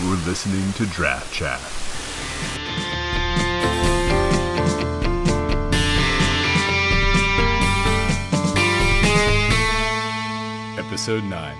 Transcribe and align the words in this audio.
You're 0.00 0.16
listening 0.18 0.72
to 0.74 0.86
Draft 0.86 1.34
Chaff. 1.34 1.74
Episode 10.78 11.24
9. 11.24 11.56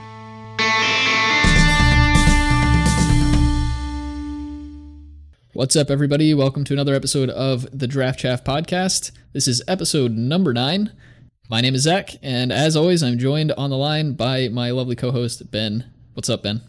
What's 5.52 5.75
up, 5.75 5.91
everybody? 5.91 6.32
Welcome 6.32 6.62
to 6.64 6.73
another 6.73 6.95
episode 6.95 7.30
of 7.30 7.66
the 7.77 7.89
Draft 7.89 8.20
Chaff 8.20 8.45
podcast. 8.45 9.11
This 9.32 9.48
is 9.48 9.64
episode 9.66 10.12
number 10.12 10.52
nine. 10.55 10.93
My 11.50 11.61
name 11.61 11.75
is 11.75 11.82
Zach, 11.82 12.11
and 12.23 12.52
as 12.52 12.77
always, 12.77 13.02
I'm 13.02 13.18
joined 13.18 13.50
on 13.52 13.70
the 13.70 13.77
line 13.77 14.12
by 14.12 14.46
my 14.46 14.70
lovely 14.70 14.95
co 14.95 15.11
host, 15.11 15.50
Ben. 15.50 15.91
What's 16.14 16.30
up, 16.30 16.45
Ben? 16.45 16.62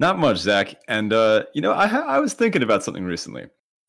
Not 0.00 0.18
much, 0.18 0.38
Zach. 0.38 0.74
And 0.88 1.12
uh, 1.12 1.44
you 1.54 1.60
know, 1.60 1.72
I 1.72 1.86
ha- 1.86 2.06
I 2.06 2.18
was 2.20 2.34
thinking 2.34 2.62
about 2.62 2.84
something 2.84 3.04
recently. 3.04 3.46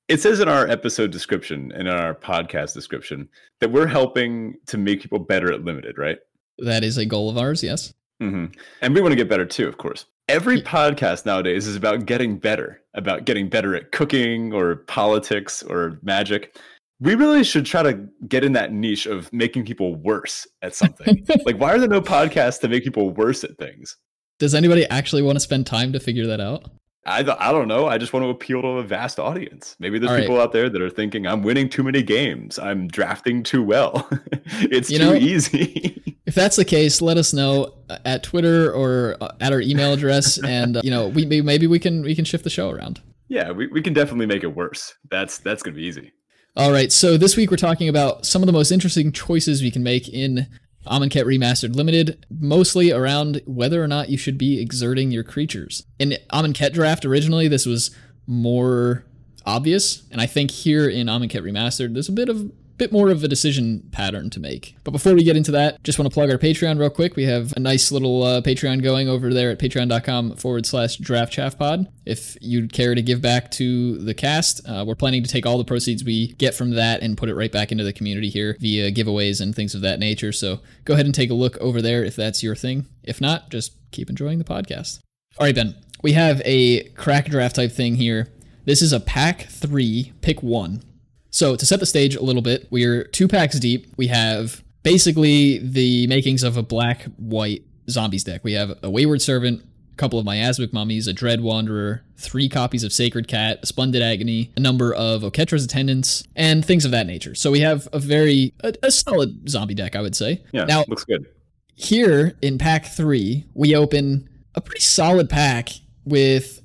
It 0.08 0.20
says 0.20 0.40
in 0.40 0.50
our 0.50 0.68
episode 0.68 1.12
description 1.12 1.72
and 1.76 1.88
in 1.88 1.94
our 1.94 2.16
podcast 2.16 2.74
description 2.74 3.30
that 3.60 3.72
we're 3.72 3.86
helping 3.86 4.56
to 4.66 4.78
make 4.78 5.02
people 5.02 5.20
better 5.20 5.54
at 5.54 5.64
limited, 5.64 6.00
right? 6.00 6.18
That 6.58 6.84
is 6.84 6.98
a 6.98 7.06
goal 7.06 7.30
of 7.30 7.38
ours, 7.38 7.64
yes. 7.64 7.94
hmm 8.20 8.46
And 8.82 8.96
we 8.96 9.02
want 9.02 9.12
to 9.12 9.16
get 9.16 9.30
better 9.30 9.46
too, 9.46 9.68
of 9.68 9.78
course. 9.78 10.06
Every 10.28 10.62
podcast 10.62 11.26
nowadays 11.28 11.68
is 11.68 11.76
about 11.76 12.06
getting 12.08 12.38
better, 12.40 12.82
about 12.96 13.26
getting 13.26 13.50
better 13.50 13.76
at 13.76 13.92
cooking 13.92 14.52
or 14.52 14.78
politics 14.78 15.62
or 15.64 16.00
magic. 16.02 16.58
We 17.00 17.16
really 17.16 17.44
should 17.44 17.66
try 17.66 17.84
to 17.84 18.08
get 18.28 18.44
in 18.44 18.54
that 18.54 18.74
niche 18.74 19.06
of 19.06 19.32
making 19.32 19.66
people 19.66 19.96
worse 19.96 20.48
at 20.64 20.76
something. 20.76 21.26
like, 21.46 21.58
why 21.60 21.72
are 21.74 21.80
there 21.80 21.88
no 21.88 22.02
podcasts 22.02 22.60
to 22.62 22.68
make 22.68 22.84
people 22.84 23.12
worse 23.12 23.44
at 23.44 23.58
things? 23.58 23.96
Does 24.40 24.56
anybody 24.56 24.86
actually 24.88 25.22
want 25.22 25.36
to 25.36 25.40
spend 25.42 25.68
time 25.68 25.94
to 25.94 26.00
figure 26.00 26.26
that 26.28 26.40
out? 26.42 26.72
I, 27.06 27.24
th- 27.24 27.38
I 27.40 27.52
don't 27.52 27.68
know. 27.68 27.88
I 27.88 27.98
just 27.98 28.14
want 28.14 28.24
to 28.26 28.30
appeal 28.30 28.62
to 28.62 28.68
a 28.68 28.84
vast 28.84 29.20
audience. 29.20 29.76
Maybe 29.80 29.98
there's 30.00 30.10
All 30.10 30.16
right. 30.16 30.22
people 30.22 30.40
out 30.40 30.52
there 30.54 30.70
that 30.70 30.82
are 30.82 30.90
thinking, 30.90 31.26
I'm 31.26 31.42
winning 31.44 31.68
too 31.70 31.82
many 31.84 32.04
games. 32.04 32.60
I'm 32.60 32.88
drafting 32.88 33.42
too 33.42 33.64
well. 33.64 34.08
it's 34.62 34.90
You 34.92 35.00
too 35.00 35.06
know- 35.06 35.14
easy. 35.16 36.04
If 36.26 36.36
that's 36.36 36.58
the 36.58 36.66
case, 36.66 37.02
let 37.02 37.18
us 37.18 37.34
know 37.34 37.74
at 38.06 38.22
Twitter 38.22 38.72
or 38.72 39.18
uh, 39.20 39.32
at 39.42 39.52
our 39.52 39.62
email 39.62 39.94
address, 39.94 40.38
and 40.44 40.78
uh, 40.78 40.82
you 40.84 40.92
know, 40.92 41.08
we 41.08 41.24
maybe- 41.26 41.42
maybe 41.42 41.66
we 41.66 41.80
can 41.80 42.04
we 42.04 42.14
can 42.14 42.24
shift 42.24 42.44
the 42.44 42.52
show 42.52 42.70
around. 42.70 43.02
yeah, 43.30 43.50
we, 43.50 43.66
we 43.66 43.82
can 43.82 43.94
definitely 43.94 44.28
make 44.28 44.44
it 44.44 44.56
worse. 44.56 44.94
That's 45.10 45.40
that's 45.40 45.64
going 45.64 45.74
to 45.74 45.82
be 45.82 45.88
easy. 45.88 46.12
All 46.56 46.72
right, 46.72 46.92
so 46.92 47.18
this 47.18 47.36
week 47.36 47.50
we're 47.50 47.58
talking 47.58 47.90
about 47.90 48.28
some 48.28 48.44
of 48.44 48.46
the 48.46 48.54
most 48.54 48.70
interesting 48.70 49.12
choices 49.12 49.64
we 49.64 49.72
can 49.72 49.82
make 49.82 50.08
in 50.08 50.46
Amonkhet 50.90 51.26
Remastered 51.26 51.76
Limited, 51.76 52.26
mostly 52.30 52.92
around 52.92 53.42
whether 53.46 53.84
or 53.84 53.88
not 53.88 54.10
you 54.10 54.18
should 54.18 54.38
be 54.38 54.60
exerting 54.62 55.12
your 55.12 55.24
creatures. 55.24 55.86
In 56.00 56.16
Amonkhet 56.32 56.74
Draft 56.74 57.06
originally, 57.06 57.48
this 57.48 57.66
was 57.66 57.96
more 58.26 59.06
obvious, 59.46 60.04
and 60.12 60.20
I 60.20 60.26
think 60.26 60.52
here 60.52 60.90
in 60.90 61.08
Amonkhet 61.08 61.44
Remastered, 61.44 61.94
there's 61.94 62.10
a 62.10 62.14
bit 62.14 62.30
of 62.30 62.52
bit 62.80 62.92
more 62.92 63.10
of 63.10 63.24
a 63.24 63.28
decision 63.28 63.88
pattern 63.92 64.30
to 64.32 64.40
make. 64.40 64.76
But 64.84 64.92
before 64.92 65.14
we 65.14 65.24
get 65.24 65.38
into 65.38 65.52
that, 65.52 65.84
just 65.84 66.00
want 66.00 66.10
to 66.10 66.14
plug 66.14 66.32
our 66.32 66.38
Patreon 66.38 66.80
real 66.80 66.90
quick. 66.90 67.16
We 67.16 67.26
have 67.26 67.54
a 67.56 67.60
nice 67.60 67.92
little 67.92 68.24
uh, 68.24 68.42
Patreon 68.42 68.82
going 68.82 69.08
over 69.08 69.32
there 69.34 69.52
at 69.52 69.60
patreon.com 69.60 70.38
forward 70.38 70.66
slash 70.66 70.98
draft 70.98 71.32
chaff 71.32 71.60
pod. 71.60 71.88
If 72.06 72.38
you'd 72.42 72.74
care 72.74 72.96
to 72.96 73.02
give 73.02 73.22
back 73.22 73.52
to 73.52 74.00
the 74.00 74.14
cast, 74.14 74.68
uh, 74.68 74.86
we're 74.88 74.96
planning 74.96 75.22
to 75.22 75.30
take 75.30 75.46
all 75.46 75.58
the 75.58 75.66
proceeds 75.66 76.04
we 76.04 76.34
get 76.34 76.56
from 76.56 76.72
that 76.72 77.02
and 77.02 77.18
put 77.18 77.30
it 77.30 77.36
right 77.36 77.52
back 77.52 77.72
into 77.72 77.84
the 77.84 77.94
community 77.94 78.30
here 78.30 78.58
via 78.60 78.92
giveaways 78.92 79.42
and 79.42 79.54
things 79.54 79.76
of 79.76 79.82
that 79.82 80.00
nature. 80.00 80.32
So 80.32 80.62
go 80.86 80.94
ahead 80.94 81.06
and 81.06 81.14
take 81.14 81.30
a 81.30 81.36
look 81.36 81.58
over 81.58 81.82
there 81.82 82.04
if 82.04 82.16
that's 82.16 82.42
your 82.42 82.56
thing. 82.56 82.88
If 83.04 83.22
not, 83.22 83.52
just 83.52 83.74
keep 83.92 84.10
enjoying 84.10 84.40
the 84.40 84.46
podcast. 84.46 85.00
All 85.38 85.46
right, 85.46 85.54
Ben, 85.54 85.76
we 86.02 86.14
have 86.14 86.42
a 86.46 86.84
crack 86.90 87.26
draft 87.26 87.58
type 87.58 87.72
thing 87.72 87.96
here. 87.96 88.32
This 88.66 88.82
is 88.82 88.94
a 88.94 89.00
pack 89.00 89.44
three, 89.44 90.14
pick 90.22 90.42
one. 90.42 90.84
So 91.32 91.56
to 91.56 91.66
set 91.66 91.80
the 91.80 91.86
stage 91.86 92.16
a 92.16 92.24
little 92.24 92.42
bit, 92.42 92.68
we're 92.72 93.04
two 93.04 93.28
packs 93.28 93.60
deep. 93.60 93.88
We 93.98 94.08
have 94.08 94.64
basically 94.84 95.60
the 95.60 96.08
makings 96.08 96.44
of 96.44 96.58
a 96.58 96.64
black 96.64 97.04
white 97.18 97.64
zombies 97.90 98.24
deck. 98.24 98.44
We 98.44 98.54
have 98.54 98.78
a 98.82 98.90
Wayward 98.90 99.22
Servant, 99.22 99.62
a 99.94 99.96
couple 99.96 100.18
of 100.20 100.26
Miasmic 100.26 100.74
Mummies, 100.74 101.08
a 101.08 101.14
Dread 101.14 101.42
Wanderer, 101.42 102.04
three 102.18 102.50
copies 102.50 102.84
of 102.84 102.92
Sacred 102.94 103.28
Cat, 103.28 103.60
a 103.62 103.66
Splendid 103.66 104.02
Agony, 104.02 104.52
a 104.58 104.60
number 104.60 104.94
of 104.94 105.22
Oketra's 105.22 105.64
Attendants, 105.66 106.24
and 106.36 106.66
things 106.66 106.86
of 106.86 106.92
that 106.92 107.06
nature. 107.08 107.36
So 107.36 107.52
we 107.52 107.60
have 107.62 107.88
a 107.94 108.00
very 108.00 108.54
a, 108.62 108.74
a 108.84 108.92
solid 108.92 109.50
zombie 109.50 109.76
deck, 109.76 109.96
I 109.96 110.02
would 110.02 110.16
say. 110.16 110.44
Yeah, 110.52 110.66
Now 110.66 110.84
looks 110.88 111.06
good. 111.06 111.28
here 111.76 112.36
in 112.42 112.58
pack 112.58 112.86
three, 112.86 113.46
we 113.54 113.76
open 113.76 114.28
a 114.56 114.62
pretty 114.62 114.82
solid 114.82 115.30
pack 115.30 115.70
with 116.06 116.62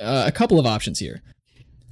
uh, 0.00 0.24
a 0.26 0.32
couple 0.32 0.58
of 0.58 0.66
options 0.66 0.98
here. 0.98 1.22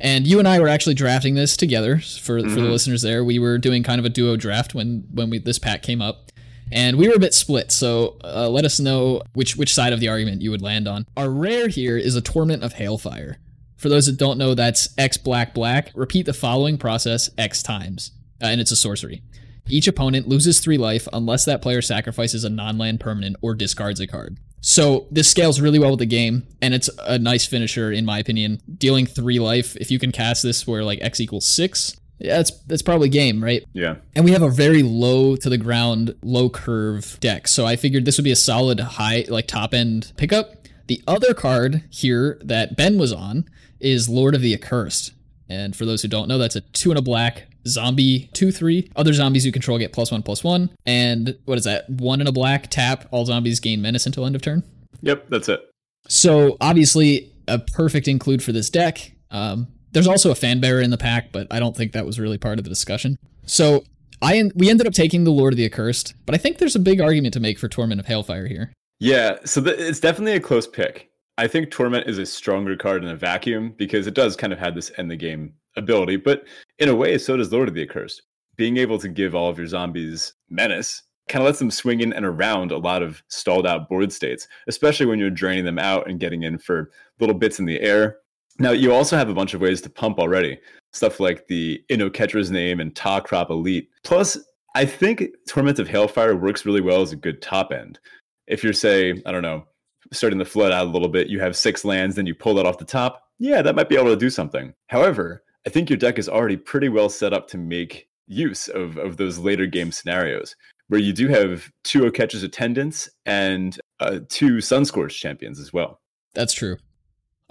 And 0.00 0.26
you 0.26 0.38
and 0.38 0.46
I 0.46 0.60
were 0.60 0.68
actually 0.68 0.94
drafting 0.94 1.34
this 1.34 1.56
together 1.56 1.98
for, 2.00 2.40
for 2.42 2.48
the 2.60 2.60
Mhm. 2.66 2.70
listeners 2.70 3.02
there. 3.02 3.24
We 3.24 3.38
were 3.38 3.56
doing 3.58 3.82
kind 3.82 3.98
of 3.98 4.04
a 4.04 4.10
duo 4.10 4.36
draft 4.36 4.74
when 4.74 5.04
when 5.12 5.30
we 5.30 5.38
this 5.38 5.58
pack 5.58 5.82
came 5.82 6.02
up. 6.02 6.30
And 6.72 6.96
we 6.96 7.06
were 7.08 7.14
a 7.14 7.18
bit 7.20 7.32
split, 7.32 7.70
so 7.70 8.16
uh, 8.24 8.48
let 8.48 8.64
us 8.64 8.80
know 8.80 9.22
which 9.34 9.56
which 9.56 9.72
side 9.72 9.92
of 9.92 10.00
the 10.00 10.08
argument 10.08 10.42
you 10.42 10.50
would 10.50 10.62
land 10.62 10.88
on. 10.88 11.06
Our 11.16 11.30
rare 11.30 11.68
here 11.68 11.96
is 11.96 12.16
a 12.16 12.20
Torment 12.20 12.64
of 12.64 12.74
Hailfire. 12.74 13.36
For 13.76 13.88
those 13.88 14.06
that 14.06 14.16
don't 14.18 14.36
know, 14.36 14.54
that's 14.54 14.88
X 14.98 15.16
black 15.16 15.54
black. 15.54 15.92
Repeat 15.94 16.26
the 16.26 16.32
following 16.32 16.76
process 16.76 17.30
X 17.38 17.62
times, 17.62 18.10
uh, 18.42 18.46
and 18.46 18.60
it's 18.60 18.72
a 18.72 18.76
sorcery. 18.76 19.22
Each 19.68 19.86
opponent 19.86 20.28
loses 20.28 20.58
three 20.60 20.76
life 20.78 21.06
unless 21.12 21.44
that 21.44 21.62
player 21.62 21.80
sacrifices 21.82 22.42
a 22.42 22.50
non 22.50 22.78
land 22.78 22.98
permanent 23.00 23.36
or 23.42 23.54
discards 23.54 24.00
a 24.00 24.06
card. 24.08 24.36
So 24.60 25.06
this 25.10 25.30
scales 25.30 25.60
really 25.60 25.78
well 25.78 25.90
with 25.90 26.00
the 26.00 26.06
game, 26.06 26.46
and 26.60 26.74
it's 26.74 26.90
a 27.04 27.18
nice 27.18 27.46
finisher 27.46 27.92
in 27.92 28.04
my 28.04 28.18
opinion. 28.18 28.60
Dealing 28.78 29.06
three 29.06 29.38
life, 29.38 29.76
if 29.76 29.90
you 29.90 29.98
can 29.98 30.12
cast 30.12 30.42
this 30.42 30.66
where 30.66 30.82
like 30.82 30.98
X 31.02 31.20
equals 31.20 31.46
six, 31.46 31.96
yeah, 32.18 32.38
that's 32.38 32.50
that's 32.66 32.82
probably 32.82 33.08
game, 33.08 33.42
right? 33.44 33.62
Yeah. 33.72 33.96
And 34.14 34.24
we 34.24 34.32
have 34.32 34.42
a 34.42 34.48
very 34.48 34.82
low 34.82 35.36
to 35.36 35.48
the 35.48 35.58
ground, 35.58 36.14
low 36.22 36.48
curve 36.48 37.18
deck. 37.20 37.46
So 37.46 37.66
I 37.66 37.76
figured 37.76 38.04
this 38.04 38.16
would 38.16 38.24
be 38.24 38.32
a 38.32 38.36
solid 38.36 38.80
high, 38.80 39.24
like 39.28 39.46
top 39.46 39.74
end 39.74 40.12
pickup. 40.16 40.66
The 40.86 41.02
other 41.06 41.34
card 41.34 41.82
here 41.90 42.40
that 42.42 42.76
Ben 42.76 42.98
was 42.98 43.12
on 43.12 43.48
is 43.80 44.08
Lord 44.08 44.34
of 44.34 44.40
the 44.40 44.54
Accursed. 44.54 45.12
And 45.48 45.76
for 45.76 45.84
those 45.84 46.02
who 46.02 46.08
don't 46.08 46.28
know, 46.28 46.38
that's 46.38 46.56
a 46.56 46.60
two 46.60 46.90
and 46.90 46.98
a 46.98 47.02
black 47.02 47.46
zombie 47.66 48.31
two 48.32 48.53
three. 48.53 48.91
Other 48.97 49.12
zombies 49.12 49.44
you 49.44 49.53
control 49.53 49.78
get 49.78 49.93
plus 49.93 50.10
one 50.10 50.22
plus 50.22 50.43
one. 50.43 50.71
And 50.84 51.37
what 51.44 51.59
is 51.59 51.65
that? 51.65 51.88
One 51.91 52.21
in 52.21 52.27
a 52.27 52.32
black 52.32 52.71
tap. 52.71 53.06
All 53.10 53.25
zombies 53.25 53.60
gain 53.60 53.82
menace 53.82 54.06
until 54.06 54.27
end 54.27 54.37
of 54.37 54.43
turn. 54.43 54.62
Yep, 55.03 55.27
that's 55.28 55.49
it. 55.49 55.60
So 56.09 56.56
obviously 56.60 57.32
a 57.49 57.59
perfect 57.59 58.09
include 58.09 58.43
for 58.43 58.53
this 58.53 58.71
deck. 58.71 59.12
Um, 59.31 59.69
there's 59.93 60.06
also 60.06 60.31
a 60.31 60.34
fan 60.34 60.60
bearer 60.60 60.81
in 60.81 60.91
the 60.91 60.99
pack, 60.99 61.32
but 61.32 61.47
I 61.50 61.59
don't 61.59 61.77
think 61.77 61.93
that 61.93 62.06
was 62.06 62.21
really 62.21 62.38
part 62.38 62.59
of 62.59 62.65
the 62.65 62.71
discussion. 62.71 63.16
So 63.47 63.84
I 64.22 64.37
en- 64.38 64.53
we 64.54 64.71
ended 64.71 64.87
up 64.87 64.93
taking 64.93 65.25
the 65.25 65.31
Lord 65.31 65.53
of 65.53 65.56
the 65.56 65.65
Accursed, 65.65 66.15
but 66.27 66.34
I 66.34 66.38
think 66.38 66.59
there's 66.59 66.77
a 66.77 66.81
big 66.81 67.00
argument 67.00 67.34
to 67.34 67.41
make 67.41 67.59
for 67.59 67.69
Torment 67.69 68.00
of 68.00 68.06
Hailfire 68.06 68.48
here. 68.48 68.72
Yeah, 68.98 69.37
so 69.44 69.62
th- 69.62 69.78
it's 69.78 70.00
definitely 70.00 70.34
a 70.34 70.41
close 70.41 70.66
pick. 70.66 71.10
I 71.38 71.47
think 71.47 71.71
Torment 71.71 72.09
is 72.09 72.19
a 72.19 72.25
stronger 72.25 72.77
card 72.77 73.04
in 73.04 73.10
a 73.10 73.16
vacuum 73.16 73.75
because 73.77 74.06
it 74.06 74.15
does 74.15 74.37
kind 74.37 74.53
of 74.53 74.59
have 74.59 74.75
this 74.75 74.91
end 74.97 75.10
the 75.10 75.16
game 75.16 75.53
ability, 75.77 76.16
but 76.16 76.44
in 76.78 76.88
a 76.88 76.94
way, 76.94 77.19
so 77.19 77.37
does 77.37 77.53
Lord 77.53 77.69
of 77.69 77.75
the 77.75 77.82
Accursed. 77.82 78.22
Being 78.56 78.76
able 78.76 78.98
to 78.98 79.09
give 79.09 79.34
all 79.34 79.48
of 79.48 79.59
your 79.59 79.66
zombies 79.66 80.34
menace 80.48 81.03
kind 81.28 81.42
of 81.42 81.47
lets 81.47 81.59
them 81.59 81.70
swing 81.70 82.00
in 82.00 82.12
and 82.12 82.25
around 82.25 82.70
a 82.70 82.78
lot 82.78 83.03
of 83.03 83.22
stalled 83.28 83.66
out 83.66 83.88
board 83.88 84.12
states, 84.12 84.47
especially 84.69 85.06
when 85.06 85.19
you're 85.19 85.31
draining 85.31 85.65
them 85.65 85.78
out 85.78 86.09
and 86.09 86.20
getting 86.20 86.44
in 86.44 86.56
for 86.56 86.91
little 87.19 87.34
bits 87.34 87.59
in 87.59 87.65
the 87.65 87.81
air. 87.81 88.19
Now, 88.59 88.70
you 88.70 88.92
also 88.92 89.16
have 89.16 89.28
a 89.28 89.34
bunch 89.34 89.53
of 89.53 89.60
ways 89.60 89.81
to 89.82 89.91
pump 89.91 90.19
already. 90.19 90.59
Stuff 90.92 91.20
like 91.20 91.47
the 91.47 91.82
In 91.88 92.00
Oketra's 92.00 92.50
Name 92.50 92.81
and 92.81 92.94
Tah-Crop 92.94 93.50
Elite. 93.50 93.91
Plus, 94.04 94.38
I 94.75 94.86
think 94.86 95.26
Torment 95.48 95.78
of 95.78 95.88
Hailfire 95.88 96.41
works 96.41 96.65
really 96.65 96.81
well 96.81 97.03
as 97.03 97.12
a 97.12 97.16
good 97.16 97.42
top 97.42 97.72
end. 97.72 97.98
If 98.47 98.62
you're, 98.62 98.72
say, 98.72 99.20
I 99.26 99.32
don't 99.32 99.42
know, 99.42 99.65
starting 100.12 100.38
the 100.38 100.44
flood 100.44 100.72
out 100.72 100.86
a 100.86 100.91
little 100.91 101.09
bit, 101.09 101.28
you 101.28 101.41
have 101.41 101.56
six 101.56 101.84
lands, 101.84 102.16
then 102.16 102.26
you 102.26 102.34
pull 102.34 102.54
that 102.54 102.66
off 102.66 102.78
the 102.78 102.84
top. 102.84 103.25
Yeah, 103.39 103.60
that 103.60 103.74
might 103.74 103.89
be 103.89 103.97
able 103.97 104.10
to 104.10 104.16
do 104.16 104.30
something. 104.30 104.72
However, 104.86 105.42
I 105.66 105.71
think 105.71 105.91
your 105.91 105.97
deck 105.97 106.18
is 106.18 106.28
already 106.28 106.57
pretty 106.57 106.89
well 106.89 107.09
set 107.09 107.33
up 107.33 107.48
to 107.48 107.59
make 107.59 108.09
use 108.28 108.68
of, 108.68 108.97
of 108.98 109.16
those 109.16 109.39
later 109.39 109.66
game 109.66 109.91
scenarios 109.91 110.54
where 110.89 111.01
you 111.01 111.13
do 111.13 111.28
have 111.28 111.71
two 111.83 112.03
Oketra's 112.03 112.45
attendants 112.45 113.09
and 113.24 113.78
uh, 114.01 114.21
two 114.28 114.60
Sunscourge 114.60 115.18
champions 115.18 115.59
as 115.59 115.72
well. 115.72 116.01
That's 116.34 116.53
true. 116.53 116.77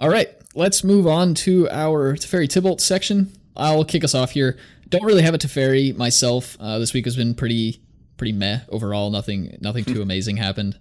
All 0.00 0.08
right, 0.08 0.28
let's 0.54 0.84
move 0.84 1.06
on 1.06 1.34
to 1.34 1.68
our 1.70 2.16
Teferi 2.16 2.46
Tibalt 2.46 2.80
section. 2.80 3.32
I'll 3.56 3.84
kick 3.84 4.04
us 4.04 4.14
off 4.14 4.30
here. 4.30 4.56
Don't 4.88 5.04
really 5.04 5.22
have 5.22 5.34
a 5.34 5.38
Teferi 5.38 5.96
myself. 5.96 6.56
Uh, 6.60 6.78
this 6.78 6.92
week 6.92 7.04
has 7.04 7.16
been 7.16 7.34
pretty 7.34 7.82
pretty 8.16 8.32
meh 8.32 8.60
overall. 8.68 9.10
Nothing 9.10 9.56
nothing 9.60 9.84
too 9.84 10.02
amazing 10.02 10.36
happened. 10.36 10.78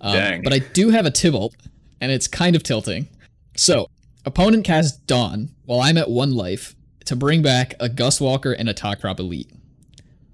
Um, 0.00 0.12
Dang. 0.12 0.42
But 0.42 0.52
I 0.52 0.58
do 0.58 0.90
have 0.90 1.06
a 1.06 1.10
Tibalt, 1.10 1.54
and 2.00 2.12
it's 2.12 2.28
kind 2.28 2.54
of 2.54 2.62
tilting. 2.62 3.08
So, 3.56 3.88
opponent 4.24 4.64
casts 4.64 4.98
Dawn 4.98 5.50
while 5.64 5.80
I'm 5.80 5.96
at 5.96 6.10
one 6.10 6.34
life 6.34 6.76
to 7.08 7.16
bring 7.16 7.42
back 7.42 7.74
a 7.80 7.88
Gust 7.88 8.20
Walker 8.20 8.52
and 8.52 8.68
a 8.68 8.74
Tah-Crop 8.74 9.18
Elite. 9.18 9.50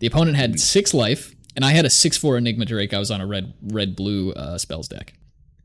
The 0.00 0.06
opponent 0.06 0.36
had 0.36 0.58
six 0.58 0.92
life, 0.92 1.34
and 1.54 1.64
I 1.64 1.70
had 1.70 1.84
a 1.84 1.90
six 1.90 2.16
four 2.16 2.36
Enigma 2.36 2.64
Drake. 2.64 2.92
I 2.92 2.98
was 2.98 3.10
on 3.10 3.20
a 3.20 3.26
red 3.26 3.54
red 3.62 3.94
blue 3.96 4.32
uh, 4.32 4.58
spells 4.58 4.88
deck. 4.88 5.14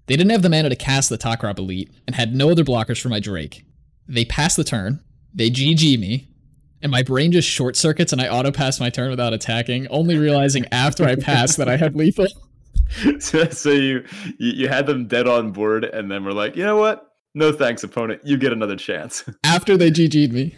They 0.06 0.16
didn't 0.16 0.32
have 0.32 0.44
the 0.44 0.50
mana 0.50 0.70
to 0.70 0.76
cast 0.76 1.10
the 1.10 1.18
Tah-Crop 1.18 1.60
Elite 1.60 1.92
and 2.08 2.16
had 2.16 2.34
no 2.34 2.50
other 2.52 2.64
blockers 2.64 3.02
for 3.02 3.10
my 3.10 3.20
Drake. 3.20 3.66
They 4.08 4.26
pass 4.26 4.56
the 4.56 4.64
turn, 4.64 5.04
they 5.34 5.50
GG 5.50 6.00
me, 6.00 6.28
and 6.82 6.92
my 6.92 7.04
brain 7.04 7.32
just 7.32 7.48
short 7.48 7.76
circuits 7.76 8.14
and 8.14 8.22
I 8.22 8.28
auto 8.28 8.52
pass 8.52 8.80
my 8.80 8.90
turn 8.90 9.10
without 9.10 9.34
attacking, 9.34 9.88
only 9.88 10.18
realizing 10.18 10.66
after 10.72 11.06
I 11.06 11.16
pass 11.16 11.56
that 11.56 11.68
I 11.68 11.78
have 11.78 11.96
lethal. 11.96 12.28
so, 13.20 13.50
so 13.50 13.72
you, 13.72 14.04
you 14.38 14.52
you 14.52 14.68
had 14.68 14.86
them 14.86 15.08
dead 15.08 15.28
on 15.28 15.52
board, 15.52 15.86
and 15.86 16.10
then 16.10 16.24
we're 16.24 16.32
like, 16.32 16.56
you 16.56 16.64
know 16.64 16.78
what? 16.78 17.08
No 17.36 17.52
thanks, 17.52 17.84
opponent. 17.84 18.22
You 18.24 18.38
get 18.38 18.52
another 18.52 18.76
chance. 18.76 19.24
After 19.44 19.78
they 19.78 19.92
GG'd 19.92 20.34
me. 20.34 20.56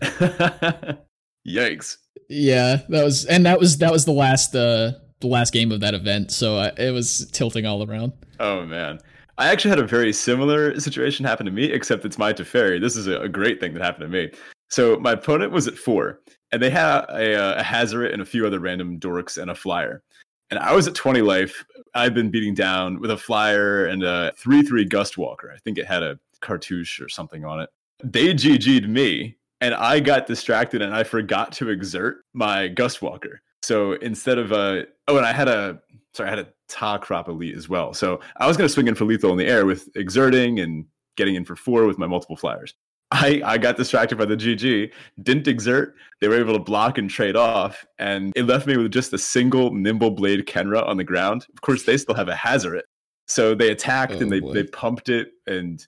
Yikes. 1.46 1.96
Yeah, 2.28 2.82
that 2.88 3.04
was 3.04 3.24
and 3.26 3.44
that 3.46 3.58
was 3.58 3.78
that 3.78 3.92
was 3.92 4.04
the 4.04 4.12
last 4.12 4.54
uh 4.54 4.92
the 5.20 5.26
last 5.26 5.52
game 5.52 5.70
of 5.72 5.80
that 5.80 5.94
event, 5.94 6.30
so 6.30 6.56
I, 6.56 6.68
it 6.78 6.92
was 6.92 7.30
tilting 7.32 7.66
all 7.66 7.88
around. 7.88 8.12
Oh 8.38 8.64
man. 8.64 9.00
I 9.38 9.48
actually 9.48 9.70
had 9.70 9.78
a 9.78 9.86
very 9.86 10.12
similar 10.12 10.78
situation 10.78 11.24
happen 11.24 11.46
to 11.46 11.52
me, 11.52 11.64
except 11.64 12.04
it's 12.04 12.18
my 12.18 12.30
Teferi. 12.30 12.78
This 12.78 12.94
is 12.94 13.06
a, 13.06 13.20
a 13.22 13.28
great 13.28 13.58
thing 13.58 13.72
that 13.72 13.82
happened 13.82 14.02
to 14.02 14.08
me. 14.08 14.30
So 14.68 14.98
my 14.98 15.12
opponent 15.12 15.50
was 15.50 15.66
at 15.66 15.78
four, 15.78 16.20
and 16.52 16.62
they 16.62 16.68
had 16.68 17.06
a, 17.08 17.58
a 17.58 18.12
and 18.12 18.20
a 18.20 18.26
few 18.26 18.46
other 18.46 18.60
random 18.60 19.00
dorks 19.00 19.38
and 19.40 19.50
a 19.50 19.54
flyer. 19.54 20.02
And 20.50 20.58
I 20.58 20.74
was 20.74 20.86
at 20.86 20.94
20 20.94 21.22
life. 21.22 21.64
I've 21.94 22.12
been 22.12 22.30
beating 22.30 22.54
down 22.54 23.00
with 23.00 23.10
a 23.10 23.16
flyer 23.16 23.86
and 23.86 24.02
a 24.02 24.32
3 24.36 24.62
3 24.62 24.84
Gust 24.84 25.16
Walker. 25.16 25.50
I 25.54 25.58
think 25.58 25.78
it 25.78 25.86
had 25.86 26.02
a 26.02 26.18
cartouche 26.40 27.00
or 27.00 27.08
something 27.08 27.44
on 27.44 27.60
it. 27.60 27.70
They 28.04 28.34
GG'd 28.34 28.88
me, 28.88 29.36
and 29.60 29.74
I 29.74 30.00
got 30.00 30.26
distracted 30.26 30.82
and 30.82 30.94
I 30.94 31.04
forgot 31.04 31.52
to 31.52 31.68
exert 31.68 32.24
my 32.32 32.68
Gust 32.68 33.02
Walker. 33.02 33.42
So 33.62 33.92
instead 33.92 34.38
of 34.38 34.52
a, 34.52 34.86
oh, 35.08 35.16
and 35.16 35.26
I 35.26 35.32
had 35.32 35.48
a, 35.48 35.80
sorry, 36.14 36.28
I 36.28 36.30
had 36.30 36.38
a 36.38 36.48
Tah-Crop 36.68 37.28
Elite 37.28 37.56
as 37.56 37.68
well. 37.68 37.92
So 37.92 38.20
I 38.38 38.46
was 38.46 38.56
going 38.56 38.68
to 38.68 38.72
swing 38.72 38.88
in 38.88 38.94
for 38.94 39.04
lethal 39.04 39.32
in 39.32 39.38
the 39.38 39.46
air 39.46 39.66
with 39.66 39.88
exerting 39.96 40.60
and 40.60 40.86
getting 41.16 41.34
in 41.34 41.44
for 41.44 41.56
four 41.56 41.86
with 41.86 41.98
my 41.98 42.06
multiple 42.06 42.36
flyers. 42.36 42.74
I, 43.12 43.42
I 43.44 43.58
got 43.58 43.76
distracted 43.76 44.16
by 44.18 44.24
the 44.24 44.36
GG, 44.36 44.92
didn't 45.22 45.48
exert. 45.48 45.96
They 46.20 46.28
were 46.28 46.38
able 46.38 46.52
to 46.52 46.60
block 46.60 46.96
and 46.96 47.10
trade 47.10 47.34
off, 47.34 47.84
and 47.98 48.32
it 48.36 48.44
left 48.44 48.68
me 48.68 48.76
with 48.76 48.92
just 48.92 49.12
a 49.12 49.18
single 49.18 49.74
Nimble-Blade 49.74 50.46
Khenra 50.46 50.86
on 50.86 50.96
the 50.96 51.02
ground. 51.02 51.44
Of 51.52 51.60
course, 51.60 51.82
they 51.82 51.96
still 51.96 52.14
have 52.14 52.28
a 52.28 52.34
Hazoret. 52.34 52.82
So 53.26 53.54
they 53.54 53.70
attacked 53.70 54.14
oh, 54.14 54.20
and 54.20 54.30
they, 54.30 54.40
they 54.40 54.64
pumped 54.64 55.08
it 55.08 55.28
and 55.46 55.84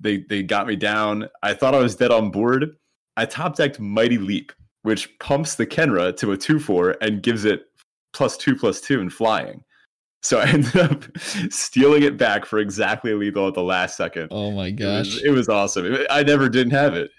they 0.00 0.18
they 0.18 0.42
got 0.42 0.66
me 0.66 0.76
down. 0.76 1.28
I 1.42 1.52
thought 1.52 1.74
I 1.74 1.78
was 1.78 1.94
dead 1.94 2.10
on 2.10 2.30
board. 2.30 2.76
I 3.16 3.24
top 3.24 3.56
decked 3.56 3.80
Mighty 3.80 4.18
Leap, 4.18 4.52
which 4.82 5.18
pumps 5.18 5.54
the 5.54 5.66
Khenra 5.66 6.16
to 6.18 6.32
a 6.32 6.36
2 6.36 6.58
4 6.58 6.96
and 7.00 7.22
gives 7.22 7.44
it 7.44 7.66
plus 8.12 8.36
two 8.36 8.56
plus 8.56 8.80
two 8.80 9.00
in 9.00 9.10
flying. 9.10 9.62
So 10.22 10.40
I 10.40 10.46
ended 10.48 10.76
up 10.76 11.04
stealing 11.50 12.02
it 12.02 12.16
back 12.16 12.46
for 12.46 12.58
exactly 12.58 13.14
lethal 13.14 13.48
at 13.48 13.54
the 13.54 13.62
last 13.62 13.96
second. 13.96 14.28
Oh 14.30 14.50
my 14.50 14.70
gosh. 14.70 15.06
It 15.06 15.14
was, 15.14 15.24
it 15.24 15.30
was 15.30 15.48
awesome. 15.48 15.98
I 16.10 16.22
never 16.22 16.48
didn't 16.48 16.72
have 16.72 16.94
it. 16.94 17.10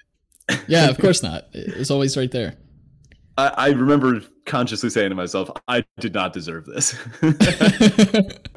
yeah, 0.68 0.90
of 0.90 0.98
course 0.98 1.22
not. 1.24 1.46
It 1.54 1.78
was 1.78 1.92
always 1.92 2.18
right 2.18 2.32
there. 2.32 2.56
I, 3.38 3.48
I 3.48 3.68
remember 3.70 4.22
consciously 4.46 4.90
saying 4.90 5.10
to 5.10 5.16
myself, 5.16 5.50
I 5.68 5.84
did 6.00 6.14
not 6.14 6.34
deserve 6.34 6.66
this. 6.66 6.96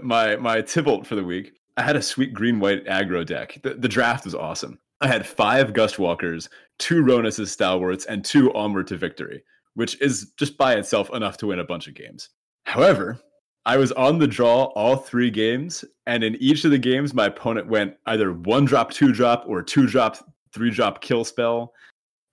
my 0.00 0.36
my 0.36 0.62
Tibalt 0.62 1.06
for 1.06 1.16
the 1.16 1.24
week, 1.24 1.52
I 1.76 1.82
had 1.82 1.96
a 1.96 2.02
sweet 2.02 2.32
green 2.32 2.60
white 2.60 2.86
aggro 2.86 3.26
deck. 3.26 3.58
The, 3.62 3.74
the 3.74 3.88
draft 3.88 4.24
was 4.24 4.34
awesome. 4.34 4.78
I 5.00 5.08
had 5.08 5.26
five 5.26 5.72
Gust 5.72 5.98
Walkers, 5.98 6.48
two 6.78 7.02
Rhonas 7.02 7.46
Stalwarts, 7.46 8.06
and 8.06 8.24
two 8.24 8.52
Onward 8.54 8.86
to 8.88 8.96
Victory, 8.96 9.42
which 9.74 10.00
is 10.00 10.32
just 10.36 10.58
by 10.58 10.74
itself 10.74 11.10
enough 11.14 11.36
to 11.38 11.48
win 11.48 11.58
a 11.60 11.64
bunch 11.64 11.88
of 11.88 11.94
games. 11.94 12.28
However, 12.64 13.18
I 13.66 13.76
was 13.76 13.92
on 13.92 14.18
the 14.18 14.26
draw 14.26 14.64
all 14.74 14.96
three 14.96 15.30
games, 15.30 15.84
and 16.06 16.24
in 16.24 16.36
each 16.36 16.64
of 16.64 16.70
the 16.70 16.78
games, 16.78 17.14
my 17.14 17.26
opponent 17.26 17.66
went 17.68 17.94
either 18.06 18.32
one 18.32 18.64
drop, 18.64 18.90
two 18.90 19.12
drop, 19.12 19.44
or 19.46 19.62
two 19.62 19.86
drop, 19.86 20.18
three 20.52 20.70
drop 20.70 21.00
kill 21.00 21.24
spell, 21.24 21.72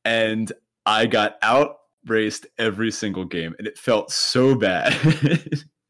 and 0.06 0.52
I 0.86 1.06
got 1.06 1.38
out 1.42 1.78
raced 2.06 2.48
every 2.58 2.92
single 2.92 3.26
game, 3.26 3.56
and 3.60 3.68
it 3.68 3.78
felt 3.78 4.12
so 4.12 4.56
bad. 4.56 4.96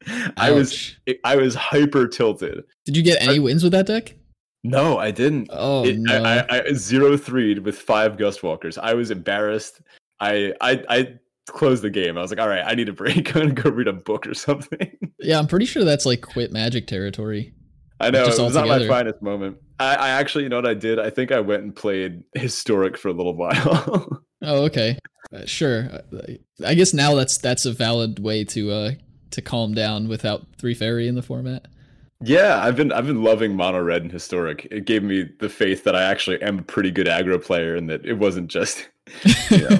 I 0.36 0.50
was 0.50 0.96
I 1.24 1.36
was 1.36 1.54
hyper 1.54 2.06
tilted. 2.06 2.64
Did 2.84 2.96
you 2.96 3.02
get 3.02 3.22
any 3.22 3.36
I, 3.36 3.38
wins 3.38 3.62
with 3.62 3.72
that 3.72 3.86
deck? 3.86 4.14
No, 4.64 4.98
I 4.98 5.10
didn't. 5.10 5.48
Oh 5.52 5.84
it, 5.84 5.96
no! 5.98 6.22
I, 6.22 6.38
I, 6.38 6.64
I 6.66 6.72
zero 6.72 7.16
three 7.16 7.58
with 7.58 7.78
five 7.78 8.18
Gust 8.18 8.42
Walkers. 8.42 8.76
I 8.76 8.94
was 8.94 9.10
embarrassed. 9.10 9.80
I 10.20 10.52
I 10.60 10.82
I 10.88 11.18
closed 11.48 11.82
the 11.82 11.90
game. 11.90 12.18
I 12.18 12.22
was 12.22 12.30
like, 12.30 12.40
all 12.40 12.48
right, 12.48 12.64
I 12.64 12.74
need 12.74 12.88
a 12.88 12.92
break. 12.92 13.28
I'm 13.36 13.42
gonna 13.42 13.54
go 13.54 13.70
read 13.70 13.88
a 13.88 13.92
book 13.92 14.26
or 14.26 14.34
something. 14.34 14.90
Yeah, 15.20 15.38
I'm 15.38 15.46
pretty 15.46 15.66
sure 15.66 15.84
that's 15.84 16.06
like 16.06 16.22
quit 16.22 16.52
magic 16.52 16.86
territory. 16.86 17.54
I 18.00 18.10
know 18.10 18.26
it's 18.26 18.38
not 18.38 18.68
my 18.68 18.86
finest 18.86 19.20
moment. 19.22 19.56
I, 19.80 19.94
I, 19.94 20.08
actually, 20.10 20.44
you 20.44 20.50
know 20.50 20.56
what 20.56 20.66
I 20.66 20.74
did? 20.74 20.98
I 20.98 21.10
think 21.10 21.32
I 21.32 21.40
went 21.40 21.64
and 21.64 21.74
played 21.74 22.22
historic 22.34 22.96
for 22.96 23.08
a 23.08 23.12
little 23.12 23.34
while. 23.36 24.22
oh, 24.42 24.64
okay, 24.66 24.98
uh, 25.32 25.44
sure. 25.46 25.88
I 26.64 26.74
guess 26.74 26.94
now 26.94 27.14
that's 27.14 27.38
that's 27.38 27.66
a 27.66 27.72
valid 27.72 28.18
way 28.18 28.44
to 28.44 28.70
uh 28.70 28.90
to 29.32 29.42
calm 29.42 29.74
down 29.74 30.08
without 30.08 30.46
Teferi 30.58 31.06
in 31.06 31.14
the 31.14 31.22
format. 31.22 31.66
Yeah, 32.20 32.62
I've 32.62 32.76
been 32.76 32.92
I've 32.92 33.06
been 33.06 33.22
loving 33.22 33.54
mono 33.54 33.80
red 33.80 34.02
and 34.02 34.10
historic. 34.10 34.66
It 34.70 34.84
gave 34.84 35.02
me 35.02 35.28
the 35.38 35.48
faith 35.48 35.84
that 35.84 35.94
I 35.94 36.02
actually 36.02 36.42
am 36.42 36.58
a 36.58 36.62
pretty 36.62 36.90
good 36.90 37.06
aggro 37.06 37.42
player 37.42 37.76
and 37.76 37.88
that 37.90 38.04
it 38.04 38.14
wasn't 38.14 38.48
just 38.48 38.88
you 39.50 39.68
know 39.68 39.78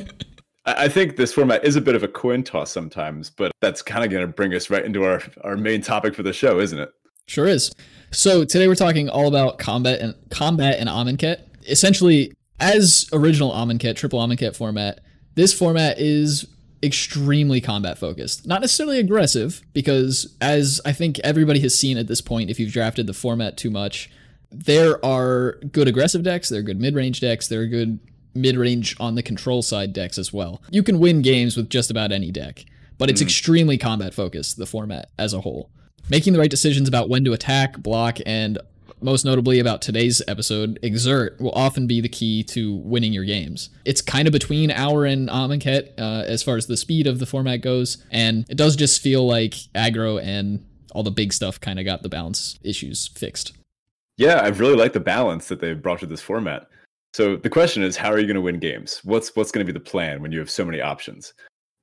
I 0.76 0.88
think 0.88 1.16
this 1.16 1.32
format 1.32 1.64
is 1.64 1.76
a 1.76 1.80
bit 1.80 1.94
of 1.94 2.02
a 2.02 2.08
coin 2.08 2.42
toss 2.42 2.70
sometimes, 2.70 3.30
but 3.30 3.52
that's 3.60 3.80
kind 3.80 4.04
of 4.04 4.10
going 4.10 4.26
to 4.26 4.32
bring 4.32 4.54
us 4.54 4.68
right 4.68 4.84
into 4.84 5.04
our, 5.04 5.22
our 5.42 5.56
main 5.56 5.80
topic 5.80 6.14
for 6.14 6.22
the 6.22 6.32
show, 6.32 6.60
isn't 6.60 6.78
it? 6.78 6.92
Sure 7.26 7.46
is. 7.46 7.72
So 8.10 8.44
today 8.44 8.68
we're 8.68 8.74
talking 8.74 9.08
all 9.08 9.28
about 9.28 9.58
combat 9.58 10.00
and 10.00 10.14
combat 10.30 10.78
and 10.78 10.88
Amonkhet. 10.88 11.40
Essentially, 11.66 12.32
as 12.60 13.08
original 13.12 13.52
Amonkhet, 13.52 13.96
triple 13.96 14.20
Amonkhet 14.20 14.56
format, 14.56 15.00
this 15.34 15.54
format 15.54 15.98
is 15.98 16.46
extremely 16.82 17.60
combat 17.60 17.98
focused. 17.98 18.46
Not 18.46 18.60
necessarily 18.60 18.98
aggressive, 18.98 19.62
because 19.72 20.36
as 20.40 20.80
I 20.84 20.92
think 20.92 21.18
everybody 21.20 21.60
has 21.60 21.74
seen 21.74 21.98
at 21.98 22.06
this 22.06 22.20
point, 22.20 22.50
if 22.50 22.60
you've 22.60 22.72
drafted 22.72 23.06
the 23.06 23.14
format 23.14 23.56
too 23.56 23.70
much, 23.70 24.10
there 24.50 25.04
are 25.04 25.52
good 25.72 25.88
aggressive 25.88 26.22
decks, 26.22 26.48
there 26.48 26.60
are 26.60 26.64
good 26.64 26.80
mid 26.80 26.94
range 26.94 27.20
decks, 27.20 27.48
there 27.48 27.60
are 27.60 27.66
good 27.66 27.98
mid 28.34 28.56
range 28.56 28.96
on 29.00 29.14
the 29.14 29.22
control 29.22 29.62
side 29.62 29.92
decks 29.92 30.18
as 30.18 30.32
well. 30.32 30.62
You 30.70 30.82
can 30.82 31.00
win 31.00 31.22
games 31.22 31.56
with 31.56 31.68
just 31.68 31.90
about 31.90 32.12
any 32.12 32.30
deck, 32.30 32.64
but 32.96 33.10
it's 33.10 33.20
mm. 33.20 33.24
extremely 33.24 33.78
combat 33.78 34.14
focused, 34.14 34.56
the 34.56 34.66
format 34.66 35.10
as 35.18 35.34
a 35.34 35.40
whole. 35.40 35.70
Making 36.08 36.32
the 36.32 36.38
right 36.38 36.50
decisions 36.50 36.88
about 36.88 37.08
when 37.08 37.24
to 37.24 37.32
attack, 37.32 37.78
block, 37.78 38.18
and 38.24 38.58
most 39.00 39.24
notably 39.24 39.58
about 39.60 39.82
today's 39.82 40.22
episode, 40.28 40.78
exert 40.82 41.40
will 41.40 41.52
often 41.52 41.86
be 41.86 42.00
the 42.00 42.08
key 42.08 42.42
to 42.44 42.76
winning 42.76 43.12
your 43.12 43.24
games. 43.24 43.70
It's 43.84 44.00
kind 44.00 44.26
of 44.26 44.32
between 44.32 44.70
Hour 44.70 45.04
and 45.04 45.28
Amonkhet 45.28 45.98
uh, 45.98 46.24
as 46.26 46.42
far 46.42 46.56
as 46.56 46.66
the 46.66 46.76
speed 46.76 47.06
of 47.06 47.18
the 47.18 47.26
format 47.26 47.60
goes, 47.60 48.04
and 48.10 48.44
it 48.48 48.56
does 48.56 48.76
just 48.76 49.00
feel 49.00 49.26
like 49.26 49.54
aggro 49.74 50.22
and 50.22 50.64
all 50.92 51.02
the 51.02 51.10
big 51.10 51.32
stuff 51.32 51.60
kind 51.60 51.78
of 51.78 51.84
got 51.84 52.02
the 52.02 52.08
balance 52.08 52.58
issues 52.62 53.08
fixed. 53.08 53.52
Yeah, 54.16 54.36
I 54.36 54.48
really 54.48 54.74
like 54.74 54.92
the 54.92 55.00
balance 55.00 55.48
that 55.48 55.60
they've 55.60 55.80
brought 55.80 56.00
to 56.00 56.06
this 56.06 56.20
format. 56.20 56.68
So 57.14 57.36
the 57.36 57.50
question 57.50 57.82
is, 57.82 57.96
how 57.96 58.10
are 58.10 58.18
you 58.18 58.26
going 58.26 58.34
to 58.34 58.40
win 58.40 58.58
games? 58.58 59.00
What's 59.04 59.34
what's 59.34 59.50
going 59.50 59.64
to 59.66 59.72
be 59.72 59.76
the 59.76 59.84
plan 59.84 60.20
when 60.20 60.32
you 60.32 60.38
have 60.38 60.50
so 60.50 60.64
many 60.64 60.80
options? 60.80 61.34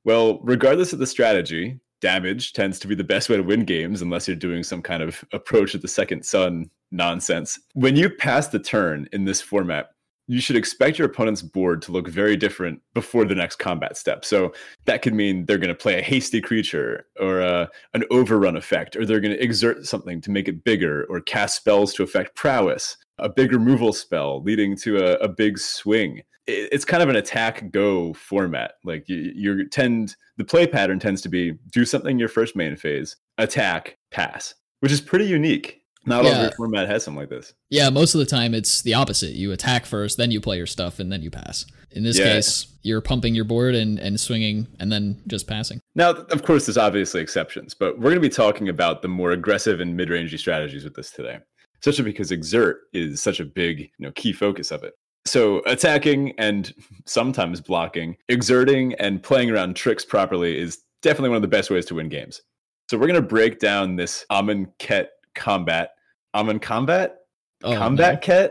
Well, 0.03 0.39
regardless 0.43 0.93
of 0.93 1.00
the 1.00 1.07
strategy, 1.07 1.79
damage 2.01 2.53
tends 2.53 2.77
to 2.79 2.88
be 2.88 2.95
the 2.95 3.03
best 3.03 3.29
way 3.29 3.38
to 3.38 3.43
win 3.43 3.65
games 3.65 4.01
unless 4.01 4.27
you're 4.27 4.36
doing 4.36 4.63
some 4.63 4.81
kind 4.81 5.01
of 5.01 5.24
Approach 5.34 5.74
of 5.74 5.81
the 5.81 5.88
Second 5.88 6.24
Sun 6.24 6.69
nonsense. 6.91 7.59
When 7.73 7.95
you 7.95 8.09
pass 8.09 8.47
the 8.47 8.59
turn 8.59 9.07
in 9.11 9.25
this 9.25 9.41
format, 9.41 9.89
you 10.27 10.41
should 10.41 10.55
expect 10.55 10.97
your 10.97 11.07
opponent's 11.07 11.41
board 11.41 11.81
to 11.83 11.91
look 11.91 12.07
very 12.07 12.35
different 12.35 12.81
before 12.93 13.25
the 13.25 13.35
next 13.35 13.57
combat 13.57 13.95
step. 13.95 14.25
So 14.25 14.53
that 14.85 15.01
could 15.01 15.13
mean 15.13 15.45
they're 15.45 15.59
going 15.59 15.69
to 15.69 15.75
play 15.75 15.99
a 15.99 16.03
hasty 16.03 16.41
creature 16.41 17.05
or 17.19 17.41
a, 17.41 17.45
uh, 17.45 17.67
an 17.93 18.05
overrun 18.09 18.57
effect, 18.57 18.95
or 18.95 19.05
they're 19.05 19.19
going 19.19 19.35
to 19.35 19.43
exert 19.43 19.85
something 19.85 20.21
to 20.21 20.31
make 20.31 20.47
it 20.47 20.63
bigger, 20.63 21.05
or 21.09 21.21
cast 21.21 21.57
spells 21.57 21.93
to 21.93 22.03
affect 22.03 22.35
prowess 22.35 22.97
a 23.17 23.29
big 23.29 23.53
removal 23.53 23.93
spell 23.93 24.41
leading 24.43 24.75
to 24.75 24.97
a, 24.97 25.13
a 25.23 25.27
big 25.27 25.57
swing. 25.57 26.19
It, 26.47 26.69
it's 26.71 26.85
kind 26.85 27.03
of 27.03 27.09
an 27.09 27.15
attack 27.15 27.71
go 27.71 28.13
format. 28.13 28.73
Like 28.83 29.07
you, 29.07 29.31
you 29.35 29.69
tend 29.69 30.15
the 30.37 30.43
play 30.43 30.67
pattern 30.67 30.99
tends 30.99 31.21
to 31.21 31.29
be 31.29 31.53
do 31.71 31.85
something 31.85 32.19
your 32.19 32.29
first 32.29 32.55
main 32.55 32.75
phase, 32.75 33.15
attack, 33.37 33.97
pass, 34.11 34.53
which 34.79 34.91
is 34.91 35.01
pretty 35.01 35.25
unique. 35.25 35.81
Not 36.05 36.24
yeah. 36.24 36.31
every 36.31 36.51
format 36.51 36.88
has 36.88 37.03
something 37.03 37.19
like 37.19 37.29
this. 37.29 37.53
Yeah, 37.69 37.89
most 37.89 38.13
of 38.13 38.19
the 38.19 38.25
time 38.25 38.53
it's 38.53 38.81
the 38.81 38.93
opposite. 38.93 39.31
You 39.31 39.51
attack 39.51 39.85
first, 39.85 40.17
then 40.17 40.31
you 40.31 40.39
play 40.39 40.57
your 40.57 40.67
stuff, 40.67 41.00
and 41.00 41.12
then 41.12 41.21
you 41.21 41.31
pass. 41.31 41.65
In 41.91 42.03
this 42.03 42.19
yeah. 42.19 42.25
case, 42.25 42.67
you're 42.81 43.01
pumping 43.01 43.33
your 43.33 43.45
board 43.45 43.74
and, 43.74 43.97
and 44.00 44.19
swinging 44.19 44.67
and 44.79 44.91
then 44.91 45.21
just 45.27 45.47
passing. 45.47 45.79
Now, 45.95 46.12
of 46.12 46.43
course, 46.43 46.65
there's 46.65 46.77
obviously 46.77 47.21
exceptions, 47.21 47.74
but 47.74 47.97
we're 47.97 48.12
going 48.12 48.15
to 48.15 48.19
be 48.21 48.29
talking 48.29 48.69
about 48.69 49.01
the 49.01 49.07
more 49.07 49.31
aggressive 49.31 49.79
and 49.79 49.95
mid 49.95 50.09
rangey 50.09 50.38
strategies 50.38 50.83
with 50.83 50.93
this 50.93 51.12
today 51.12 51.39
especially 51.85 52.12
because 52.12 52.31
exert 52.31 52.81
is 52.93 53.21
such 53.21 53.39
a 53.39 53.45
big 53.45 53.81
you 53.81 53.89
know 54.00 54.12
key 54.13 54.33
focus 54.33 54.71
of 54.71 54.83
it 54.83 54.93
so 55.25 55.62
attacking 55.65 56.33
and 56.39 56.74
sometimes 57.05 57.62
blocking 57.62 58.15
exerting 58.29 58.93
and 58.95 59.21
playing 59.21 59.51
around 59.51 59.75
tricks 59.75 60.03
properly 60.03 60.57
is 60.57 60.79
definitely 61.01 61.29
one 61.29 61.35
of 61.35 61.41
the 61.41 61.47
best 61.47 61.69
ways 61.69 61.85
to 61.85 61.95
win 61.95 62.09
games 62.09 62.41
so 62.89 62.97
we're 62.97 63.07
going 63.07 63.21
to 63.21 63.27
break 63.27 63.59
down 63.59 63.95
this 63.95 64.25
Amonkhet 64.31 65.07
combat 65.33 65.91
Amon 66.35 66.59
Combat, 66.59 67.21
Oh, 67.63 67.75
Combat 67.75 68.27
no. 68.27 68.49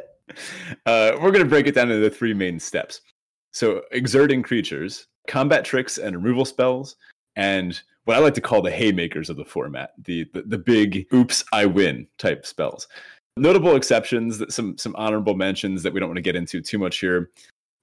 Uh, 0.87 1.13
we're 1.21 1.31
going 1.31 1.45
to 1.45 1.49
break 1.49 1.67
it 1.67 1.75
down 1.75 1.91
into 1.91 2.03
the 2.03 2.11
three 2.15 2.33
main 2.35 2.59
steps. 2.59 3.03
So, 3.53 3.83
exerting 3.93 4.43
creatures, 4.43 5.07
combat 5.29 5.65
tricks 5.65 5.99
and 5.99 6.17
removal 6.17 6.45
spells, 6.45 6.97
and 7.37 7.81
what 8.05 8.17
I 8.17 8.21
like 8.21 8.35
to 8.35 8.41
call 8.41 8.63
the 8.63 8.71
haymakers 8.71 9.31
of 9.31 9.37
the 9.37 9.45
format, 9.45 9.93
the 10.03 10.27
the, 10.33 10.43
the 10.43 10.59
big 10.59 11.07
"oops, 11.13 11.45
I 11.53 11.67
win" 11.67 12.07
type 12.19 12.47
spells. 12.47 12.89
Notable 13.37 13.77
exceptions, 13.77 14.43
some 14.53 14.79
some 14.79 14.97
honorable 14.97 15.35
mentions 15.35 15.83
that 15.83 15.93
we 15.93 16.01
don't 16.01 16.09
want 16.09 16.17
to 16.17 16.23
get 16.23 16.37
into 16.37 16.61
too 16.61 16.79
much 16.79 16.99
here. 16.99 17.31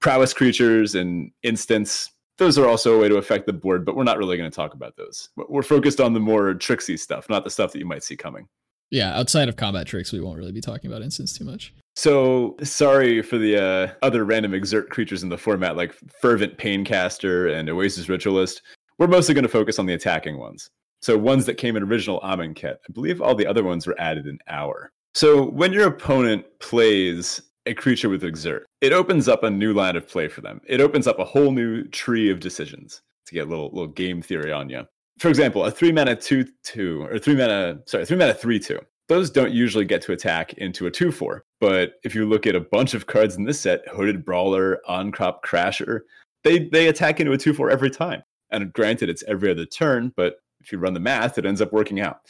Prowess 0.00 0.34
creatures 0.34 0.96
and 0.96 1.30
instants. 1.42 2.10
Those 2.38 2.58
are 2.58 2.66
also 2.66 2.96
a 2.96 2.98
way 2.98 3.08
to 3.08 3.16
affect 3.16 3.46
the 3.46 3.52
board, 3.52 3.84
but 3.84 3.94
we're 3.94 4.04
not 4.04 4.18
really 4.18 4.36
going 4.36 4.50
to 4.50 4.54
talk 4.54 4.74
about 4.74 4.96
those. 4.96 5.28
We're 5.36 5.62
focused 5.62 6.00
on 6.00 6.12
the 6.12 6.20
more 6.20 6.54
tricksy 6.54 6.96
stuff, 6.96 7.28
not 7.28 7.44
the 7.44 7.50
stuff 7.50 7.72
that 7.72 7.78
you 7.78 7.84
might 7.86 8.02
see 8.02 8.16
coming. 8.16 8.48
Yeah, 8.92 9.18
outside 9.18 9.48
of 9.48 9.56
combat 9.56 9.86
tricks, 9.86 10.12
we 10.12 10.20
won't 10.20 10.36
really 10.36 10.52
be 10.52 10.60
talking 10.60 10.90
about 10.90 11.00
instants 11.00 11.36
too 11.36 11.44
much. 11.44 11.72
So 11.96 12.56
sorry 12.62 13.22
for 13.22 13.38
the 13.38 13.56
uh, 13.56 13.92
other 14.02 14.26
random 14.26 14.52
exert 14.52 14.90
creatures 14.90 15.22
in 15.22 15.30
the 15.30 15.38
format, 15.38 15.76
like 15.76 15.94
Fervent 16.20 16.58
Paincaster 16.58 17.58
and 17.58 17.70
Oasis 17.70 18.10
Ritualist. 18.10 18.60
We're 18.98 19.06
mostly 19.06 19.34
going 19.34 19.44
to 19.44 19.48
focus 19.48 19.78
on 19.78 19.86
the 19.86 19.94
attacking 19.94 20.38
ones. 20.38 20.68
So 21.00 21.16
ones 21.16 21.46
that 21.46 21.54
came 21.54 21.74
in 21.74 21.82
original 21.82 22.20
Amonkhet. 22.20 22.74
I 22.86 22.92
believe 22.92 23.22
all 23.22 23.34
the 23.34 23.46
other 23.46 23.64
ones 23.64 23.86
were 23.86 23.98
added 23.98 24.26
in 24.26 24.38
Hour. 24.46 24.90
So 25.14 25.46
when 25.50 25.72
your 25.72 25.86
opponent 25.86 26.44
plays 26.60 27.40
a 27.64 27.72
creature 27.72 28.10
with 28.10 28.24
exert, 28.24 28.66
it 28.82 28.92
opens 28.92 29.26
up 29.26 29.42
a 29.42 29.50
new 29.50 29.72
line 29.72 29.96
of 29.96 30.06
play 30.06 30.28
for 30.28 30.42
them. 30.42 30.60
It 30.66 30.82
opens 30.82 31.06
up 31.06 31.18
a 31.18 31.24
whole 31.24 31.50
new 31.50 31.84
tree 31.84 32.30
of 32.30 32.40
decisions 32.40 33.00
to 33.26 33.34
get 33.34 33.46
a 33.46 33.50
little 33.50 33.70
little 33.70 33.88
game 33.88 34.20
theory 34.20 34.52
on 34.52 34.68
you. 34.68 34.84
For 35.18 35.28
example, 35.28 35.64
a 35.64 35.70
three 35.70 35.92
mana 35.92 36.16
two 36.16 36.46
two 36.64 37.04
or 37.04 37.18
three 37.18 37.36
mana 37.36 37.80
sorry 37.86 38.06
three 38.06 38.16
mana 38.16 38.34
three 38.34 38.58
two. 38.58 38.80
Those 39.08 39.30
don't 39.30 39.52
usually 39.52 39.84
get 39.84 40.00
to 40.02 40.12
attack 40.12 40.54
into 40.54 40.86
a 40.86 40.90
two 40.90 41.12
four. 41.12 41.44
But 41.60 41.94
if 42.02 42.14
you 42.14 42.26
look 42.26 42.46
at 42.46 42.54
a 42.54 42.60
bunch 42.60 42.94
of 42.94 43.06
cards 43.06 43.36
in 43.36 43.44
this 43.44 43.60
set, 43.60 43.86
Hooded 43.88 44.24
Brawler, 44.24 44.80
Ahn-Crop 44.88 45.44
Crasher, 45.44 46.00
they 46.44 46.68
they 46.68 46.88
attack 46.88 47.20
into 47.20 47.32
a 47.32 47.38
two 47.38 47.52
four 47.52 47.70
every 47.70 47.90
time. 47.90 48.22
And 48.50 48.72
granted, 48.72 49.08
it's 49.08 49.22
every 49.24 49.50
other 49.50 49.64
turn, 49.64 50.12
but 50.16 50.36
if 50.60 50.72
you 50.72 50.78
run 50.78 50.94
the 50.94 51.00
math, 51.00 51.38
it 51.38 51.46
ends 51.46 51.60
up 51.60 51.72
working 51.72 52.00
out. 52.00 52.20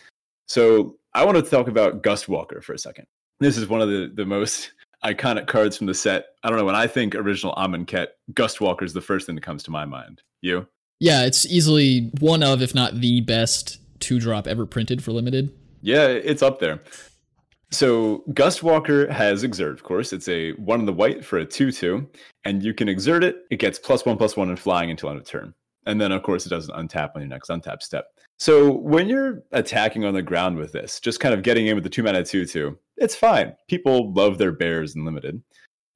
So 0.46 0.96
I 1.14 1.24
want 1.24 1.36
to 1.36 1.50
talk 1.50 1.68
about 1.68 2.02
Gust 2.02 2.28
Walker 2.28 2.60
for 2.60 2.72
a 2.72 2.78
second. 2.78 3.06
This 3.40 3.56
is 3.56 3.68
one 3.68 3.80
of 3.80 3.88
the, 3.88 4.10
the 4.14 4.24
most 4.24 4.72
iconic 5.04 5.48
cards 5.48 5.76
from 5.76 5.88
the 5.88 5.94
set. 5.94 6.26
I 6.44 6.48
don't 6.48 6.58
know, 6.58 6.64
when 6.64 6.76
I 6.76 6.86
think 6.86 7.14
original 7.14 7.54
Amonkhet, 7.56 8.08
Gust 8.34 8.60
Walker 8.60 8.84
is 8.84 8.92
the 8.92 9.00
first 9.00 9.26
thing 9.26 9.34
that 9.34 9.42
comes 9.42 9.62
to 9.64 9.70
my 9.72 9.84
mind. 9.84 10.22
You? 10.42 10.66
Yeah, 11.02 11.25
it's 11.25 11.44
easily 11.47 12.12
one 12.21 12.44
of, 12.44 12.62
if 12.62 12.76
not 12.76 13.00
the 13.00 13.23
best 13.23 13.80
two 13.99 14.21
drop 14.21 14.47
ever 14.47 14.64
printed 14.64 15.02
for 15.02 15.11
limited. 15.11 15.52
Yeah, 15.80 16.06
it's 16.06 16.42
up 16.42 16.61
there. 16.61 16.78
So 17.73 18.23
Gust 18.35 18.62
Walker 18.62 19.12
has 19.12 19.42
exert, 19.42 19.73
of 19.73 19.82
course. 19.82 20.12
It's 20.12 20.28
a 20.28 20.52
one 20.52 20.78
in 20.78 20.87
the 20.87 20.92
white 20.92 21.25
for 21.25 21.38
a 21.38 21.44
two-two, 21.44 22.09
and 22.44 22.62
you 22.62 22.73
can 22.73 22.88
exert 22.88 23.25
it. 23.25 23.38
It 23.50 23.56
gets 23.56 23.80
plus 23.80 24.06
one 24.06 24.16
plus 24.16 24.37
one 24.37 24.49
and 24.49 24.56
flying 24.56 24.92
until 24.92 25.11
end 25.11 25.18
of 25.18 25.26
turn, 25.26 25.52
and 25.87 26.00
then 26.00 26.12
of 26.12 26.23
course 26.23 26.47
it 26.47 26.50
doesn't 26.50 26.76
untap 26.76 27.16
on 27.16 27.23
your 27.23 27.28
next 27.28 27.50
untap 27.50 27.82
step. 27.82 28.04
So 28.38 28.71
when 28.71 29.09
you're 29.09 29.42
attacking 29.50 30.04
on 30.04 30.14
the 30.14 30.23
ground 30.23 30.56
with 30.56 30.71
this, 30.71 31.00
just 31.00 31.18
kind 31.18 31.35
of 31.35 31.42
getting 31.42 31.66
in 31.66 31.75
with 31.75 31.82
the 31.82 31.90
two 31.90 32.04
mana 32.04 32.25
two-two, 32.25 32.78
it's 32.97 33.16
fine. 33.16 33.56
People 33.66 34.12
love 34.12 34.38
their 34.38 34.52
bears 34.52 34.94
in 34.94 35.04
limited. 35.04 35.42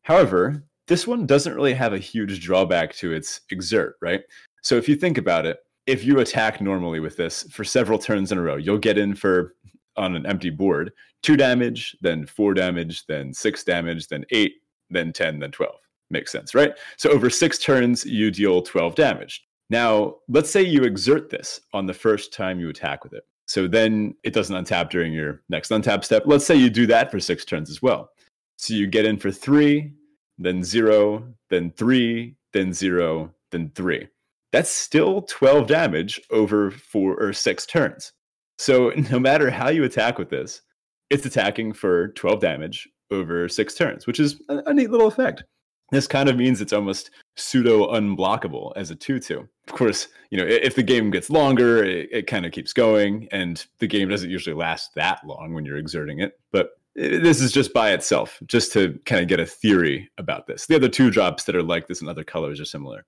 However, 0.03 0.65
this 0.89 1.07
one 1.07 1.27
doesn't 1.27 1.55
really 1.55 1.75
have 1.75 1.93
a 1.93 1.99
huge 1.99 2.45
drawback 2.45 2.93
to 2.97 3.13
its 3.13 3.43
exert, 3.51 3.97
right? 4.01 4.23
So 4.67 4.77
if 4.77 4.89
you 4.89 4.97
think 4.97 5.17
about 5.17 5.47
it, 5.47 5.61
if 5.87 6.03
you 6.03 6.19
attack 6.19 6.61
normally 6.61 6.99
with 6.99 7.17
this 7.17 7.45
for 7.53 7.63
several 7.63 8.01
turns 8.01 8.33
in 8.33 8.39
a 8.39 8.43
row, 8.43 8.57
you'll 8.57 8.79
get 8.79 8.99
in 8.99 9.15
for 9.15 9.55
on 9.97 10.17
an 10.17 10.27
empty 10.27 10.51
board 10.51 10.93
two 11.23 11.37
damage, 11.37 11.97
then 12.01 12.27
four 12.27 12.53
damage, 12.53 13.07
then 13.07 13.33
six 13.33 13.63
damage, 13.63 14.09
then 14.09 14.25
eight, 14.31 14.55
then 14.91 15.13
10, 15.13 15.39
then 15.39 15.53
12. 15.53 15.73
Makes 16.11 16.33
sense, 16.33 16.53
right? 16.53 16.73
So 16.97 17.11
over 17.11 17.31
six 17.31 17.59
turns, 17.59 18.05
you 18.05 18.33
deal 18.33 18.61
12 18.61 18.97
damage. 18.97 19.47
Now, 19.71 20.17
let's 20.29 20.51
say 20.51 20.63
you 20.63 20.83
exert 20.83 21.31
this 21.31 21.61
on 21.73 21.87
the 21.87 21.95
first 21.95 22.33
time 22.33 22.59
you 22.59 22.69
attack 22.69 23.05
with 23.05 23.13
it. 23.13 23.23
So 23.47 23.69
then 23.69 24.17
it 24.25 24.33
doesn't 24.33 24.57
untap 24.67 24.91
during 24.91 25.13
your 25.13 25.43
next 25.49 25.71
untap 25.71 26.03
step. 26.03 26.25
Let's 26.27 26.45
say 26.45 26.57
you 26.57 26.71
do 26.71 26.89
that 26.89 27.13
for 27.13 27.21
six 27.21 27.45
turns 27.45 27.71
as 27.71 27.83
well. 27.83 28.11
So 28.57 28.75
you 28.75 28.89
get 28.89 29.05
in 29.05 29.17
for 29.17 29.31
three, 29.31 29.93
then 30.39 30.65
zero, 30.65 31.25
then 31.51 31.71
three, 31.71 32.35
then 32.53 32.73
zero, 32.73 33.33
then 33.53 33.71
three. 33.77 34.09
That's 34.57 34.71
still 34.71 35.21
12 35.21 35.67
damage 35.67 36.19
over 36.31 36.71
four 36.71 37.15
or 37.23 37.35
six 37.35 37.67
turns. 37.67 38.15
So 38.57 38.91
no 39.11 39.19
matter 39.19 39.51
how 39.51 39.69
you 39.69 39.85
attack 39.85 40.17
with 40.19 40.31
this, 40.31 40.63
it's 41.11 41.27
attacking 41.27 41.75
for 41.75 42.09
12 42.15 42.41
damage 42.41 42.89
over 43.11 43.51
six 43.51 43.75
turns, 43.75 44.07
which 44.07 44.19
is 44.19 44.41
a, 44.49 44.63
a 44.65 44.73
neat 44.73 44.91
little 44.91 45.09
effect. 45.09 45.45
This 45.93 46.07
kind 46.07 46.31
of 46.31 46.39
means 46.39 46.63
it's 46.63 46.73
almost 46.73 47.11
pseudo 47.37 47.93
unblockable 47.93 48.73
as 48.77 48.91
a 48.91 48.95
2 48.95 49.21
2. 49.21 49.47
Of 49.69 49.75
course, 49.75 50.09
you 50.31 50.39
know, 50.39 50.47
if 50.47 50.75
the 50.75 50.83
game 50.83 51.11
gets 51.11 51.29
longer, 51.29 51.85
it, 51.85 52.09
it 52.11 52.27
kind 52.27 52.47
of 52.47 52.53
keeps 52.53 52.73
going, 52.73 53.29
and 53.33 53.63
the 53.79 53.87
game 53.87 54.09
doesn't 54.09 54.31
usually 54.31 54.57
last 54.57 54.95
that 54.95 55.21
long 55.27 55.53
when 55.53 55.67
you're 55.67 55.77
exerting 55.77 56.21
it. 56.21 56.33
But 56.51 56.71
this 56.95 57.43
is 57.43 57.53
just 57.53 57.75
by 57.75 57.93
itself, 57.93 58.41
just 58.47 58.73
to 58.73 58.99
kind 59.05 59.21
of 59.21 59.29
get 59.29 59.39
a 59.39 59.45
theory 59.45 60.09
about 60.17 60.47
this. 60.47 60.65
The 60.65 60.77
other 60.77 60.89
two 60.89 61.11
drops 61.11 61.45
that 61.45 61.55
are 61.55 61.63
like 61.63 61.89
this 61.89 62.01
in 62.01 62.09
other 62.09 62.25
colors 62.25 62.59
are 62.59 62.65
similar. 62.65 63.05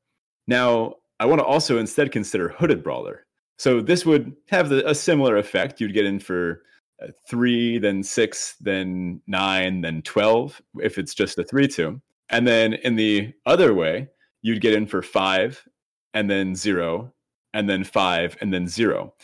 Now, 0.47 0.97
I 1.20 1.26
want 1.26 1.40
to 1.40 1.44
also 1.44 1.78
instead 1.78 2.12
consider 2.12 2.50
Hooded 2.50 2.82
Brawler. 2.82 3.26
So 3.58 3.80
this 3.80 4.06
would 4.06 4.37
have 4.50 4.68
the, 4.68 4.88
a 4.88 4.94
similar 4.94 5.37
effect. 5.37 5.80
You'd 5.80 5.94
get 5.94 6.06
in 6.06 6.20
for 6.20 6.62
uh, 7.02 7.08
three, 7.28 7.78
then 7.78 8.02
six, 8.02 8.54
then 8.60 9.20
nine, 9.26 9.80
then 9.80 10.02
12 10.02 10.62
if 10.80 10.98
it's 10.98 11.14
just 11.14 11.38
a 11.38 11.44
three 11.44 11.66
two. 11.66 12.00
And 12.30 12.46
then 12.46 12.75
in 12.75 12.96
the 12.96 13.32
other 13.46 13.75
way, 13.75 14.08
you'd 14.42 14.60
get 14.60 14.75
in 14.75 14.87
for 14.87 15.02
five, 15.02 15.66
and 16.14 16.30
then 16.30 16.54
zero, 16.54 17.12
and 17.54 17.68
then 17.68 17.84
five, 17.84 18.37
and 18.40 18.52
then 18.52 18.68
zero. 18.68 19.14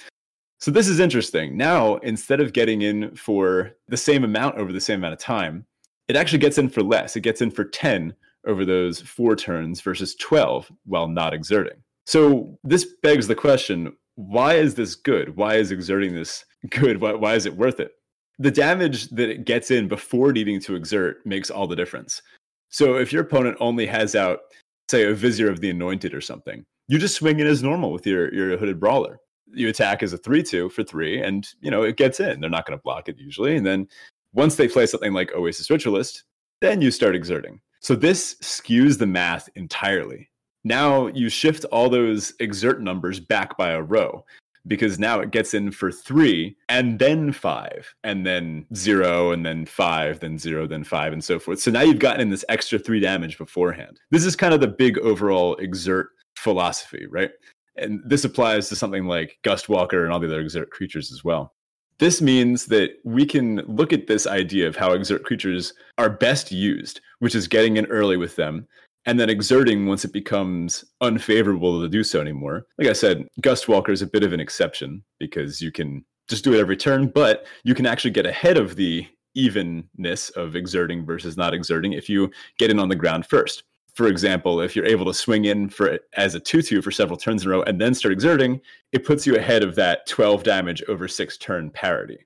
So 0.58 0.70
this 0.70 0.88
is 0.88 1.00
interesting. 1.00 1.56
Now, 1.56 1.96
instead 1.96 2.40
of 2.40 2.54
getting 2.54 2.82
in 2.82 3.14
for 3.14 3.72
the 3.88 3.96
same 3.96 4.24
amount 4.24 4.56
over 4.56 4.72
the 4.72 4.80
same 4.80 5.00
amount 5.00 5.12
of 5.12 5.18
time, 5.18 5.66
it 6.08 6.16
actually 6.16 6.38
gets 6.38 6.58
in 6.58 6.68
for 6.68 6.82
less. 6.82 7.16
It 7.16 7.20
gets 7.20 7.42
in 7.42 7.50
for 7.50 7.64
10 7.64 8.14
over 8.46 8.64
those 8.64 9.00
four 9.00 9.36
turns 9.36 9.80
versus 9.80 10.14
12 10.16 10.70
while 10.86 11.08
not 11.08 11.34
exerting. 11.34 11.82
So 12.06 12.58
this 12.64 12.86
begs 13.02 13.26
the 13.26 13.34
question 13.34 13.96
why 14.16 14.54
is 14.54 14.76
this 14.76 14.94
good? 14.94 15.36
Why 15.36 15.56
is 15.56 15.72
exerting 15.72 16.14
this 16.14 16.44
good? 16.70 17.00
Why, 17.00 17.14
why 17.14 17.34
is 17.34 17.46
it 17.46 17.56
worth 17.56 17.80
it? 17.80 17.92
The 18.38 18.50
damage 18.50 19.08
that 19.10 19.28
it 19.28 19.44
gets 19.44 19.70
in 19.70 19.88
before 19.88 20.32
needing 20.32 20.60
to 20.62 20.76
exert 20.76 21.24
makes 21.26 21.50
all 21.50 21.66
the 21.66 21.76
difference. 21.76 22.22
So 22.68 22.96
if 22.96 23.12
your 23.12 23.22
opponent 23.22 23.56
only 23.60 23.86
has 23.86 24.14
out, 24.14 24.40
say, 24.88 25.04
a 25.04 25.14
Vizier 25.14 25.48
of 25.50 25.60
the 25.60 25.70
Anointed 25.70 26.14
or 26.14 26.20
something, 26.20 26.64
you 26.88 26.98
just 26.98 27.14
swing 27.14 27.40
in 27.40 27.46
as 27.46 27.62
normal 27.62 27.92
with 27.92 28.06
your, 28.06 28.32
your 28.34 28.56
hooded 28.56 28.80
brawler. 28.80 29.18
You 29.52 29.68
attack 29.68 30.02
as 30.02 30.12
a 30.12 30.18
3 30.18 30.42
2 30.42 30.68
for 30.70 30.82
three, 30.82 31.22
and 31.22 31.46
you 31.60 31.70
know 31.70 31.82
it 31.82 31.96
gets 31.96 32.18
in. 32.18 32.40
They're 32.40 32.50
not 32.50 32.66
going 32.66 32.76
to 32.76 32.82
block 32.82 33.08
it 33.08 33.18
usually. 33.18 33.56
And 33.56 33.64
then 33.64 33.86
once 34.32 34.56
they 34.56 34.66
play 34.66 34.86
something 34.86 35.12
like 35.12 35.32
Oasis 35.32 35.70
Ritualist, 35.70 36.24
then 36.60 36.80
you 36.80 36.90
start 36.90 37.14
exerting. 37.14 37.60
So 37.85 37.95
this 37.95 38.37
skews 38.41 38.99
the 38.99 39.07
math 39.07 39.50
entirely. 39.57 40.31
Now 40.64 41.09
you 41.09 41.29
shift 41.29 41.67
all 41.67 41.91
those 41.91 42.33
exert 42.41 42.81
numbers 42.81 43.21
back 43.21 43.59
by 43.59 43.73
a 43.73 43.83
row 43.83 44.25
because 44.67 44.99
now 44.99 45.21
it 45.21 45.33
gets 45.33 45.53
in 45.53 45.71
for 45.71 45.93
three 45.93 46.57
and 46.71 46.99
then 46.99 47.31
five 47.31 47.95
and 48.03 48.25
then 48.25 48.64
zero 48.75 49.33
and 49.33 49.45
then 49.45 49.67
five, 49.67 50.21
then 50.21 50.38
zero, 50.38 50.67
then 50.67 50.83
five, 50.83 51.12
and 51.12 51.23
so 51.23 51.38
forth. 51.38 51.61
So 51.61 51.71
now 51.71 51.83
you've 51.83 51.99
gotten 51.99 52.23
in 52.23 52.31
this 52.31 52.47
extra 52.49 52.79
three 52.79 53.00
damage 53.00 53.37
beforehand. 53.37 54.00
This 54.11 54.25
is 54.25 54.35
kind 54.35 54.55
of 54.55 54.62
the 54.62 54.69
big 54.69 54.97
overall 55.00 55.55
exert 55.57 56.09
philosophy, 56.38 57.05
right? 57.11 57.33
And 57.76 58.00
this 58.07 58.25
applies 58.25 58.71
to 58.71 58.76
something 58.76 59.05
like 59.05 59.37
Gust 59.43 59.69
Walker 59.69 60.05
and 60.05 60.11
all 60.11 60.21
the 60.21 60.29
other 60.29 60.41
exert 60.41 60.71
creatures 60.71 61.12
as 61.12 61.23
well. 61.23 61.53
This 61.98 62.20
means 62.20 62.66
that 62.66 62.90
we 63.04 63.24
can 63.24 63.56
look 63.66 63.92
at 63.92 64.06
this 64.06 64.26
idea 64.26 64.66
of 64.66 64.76
how 64.76 64.92
exert 64.92 65.24
creatures 65.24 65.72
are 65.98 66.10
best 66.10 66.50
used, 66.50 67.00
which 67.20 67.34
is 67.34 67.46
getting 67.46 67.76
in 67.76 67.86
early 67.86 68.16
with 68.16 68.36
them 68.36 68.66
and 69.06 69.20
then 69.20 69.30
exerting 69.30 69.86
once 69.86 70.04
it 70.04 70.12
becomes 70.12 70.84
unfavorable 71.00 71.80
to 71.80 71.88
do 71.88 72.02
so 72.02 72.20
anymore. 72.20 72.66
Like 72.78 72.88
I 72.88 72.94
said, 72.94 73.26
Gust 73.40 73.68
Walker 73.68 73.92
is 73.92 74.02
a 74.02 74.06
bit 74.06 74.24
of 74.24 74.32
an 74.32 74.40
exception 74.40 75.04
because 75.18 75.60
you 75.60 75.70
can 75.70 76.04
just 76.28 76.44
do 76.44 76.54
it 76.54 76.60
every 76.60 76.76
turn, 76.76 77.08
but 77.08 77.46
you 77.64 77.74
can 77.74 77.86
actually 77.86 78.12
get 78.12 78.26
ahead 78.26 78.56
of 78.56 78.76
the 78.76 79.06
evenness 79.34 80.30
of 80.30 80.56
exerting 80.56 81.04
versus 81.04 81.36
not 81.36 81.52
exerting 81.52 81.92
if 81.92 82.08
you 82.08 82.30
get 82.58 82.70
in 82.70 82.78
on 82.78 82.88
the 82.88 82.96
ground 82.96 83.26
first. 83.26 83.64
For 83.94 84.08
example, 84.08 84.60
if 84.60 84.74
you're 84.74 84.86
able 84.86 85.06
to 85.06 85.14
swing 85.14 85.44
in 85.44 85.68
for 85.68 85.98
as 86.16 86.34
a 86.34 86.40
2-2 86.40 86.82
for 86.82 86.90
several 86.90 87.16
turns 87.16 87.44
in 87.44 87.48
a 87.48 87.52
row 87.52 87.62
and 87.62 87.80
then 87.80 87.94
start 87.94 88.12
exerting, 88.12 88.60
it 88.92 89.04
puts 89.04 89.26
you 89.26 89.36
ahead 89.36 89.62
of 89.62 89.76
that 89.76 90.06
12 90.06 90.42
damage 90.42 90.82
over 90.88 91.06
6 91.06 91.38
turn 91.38 91.70
parity 91.70 92.18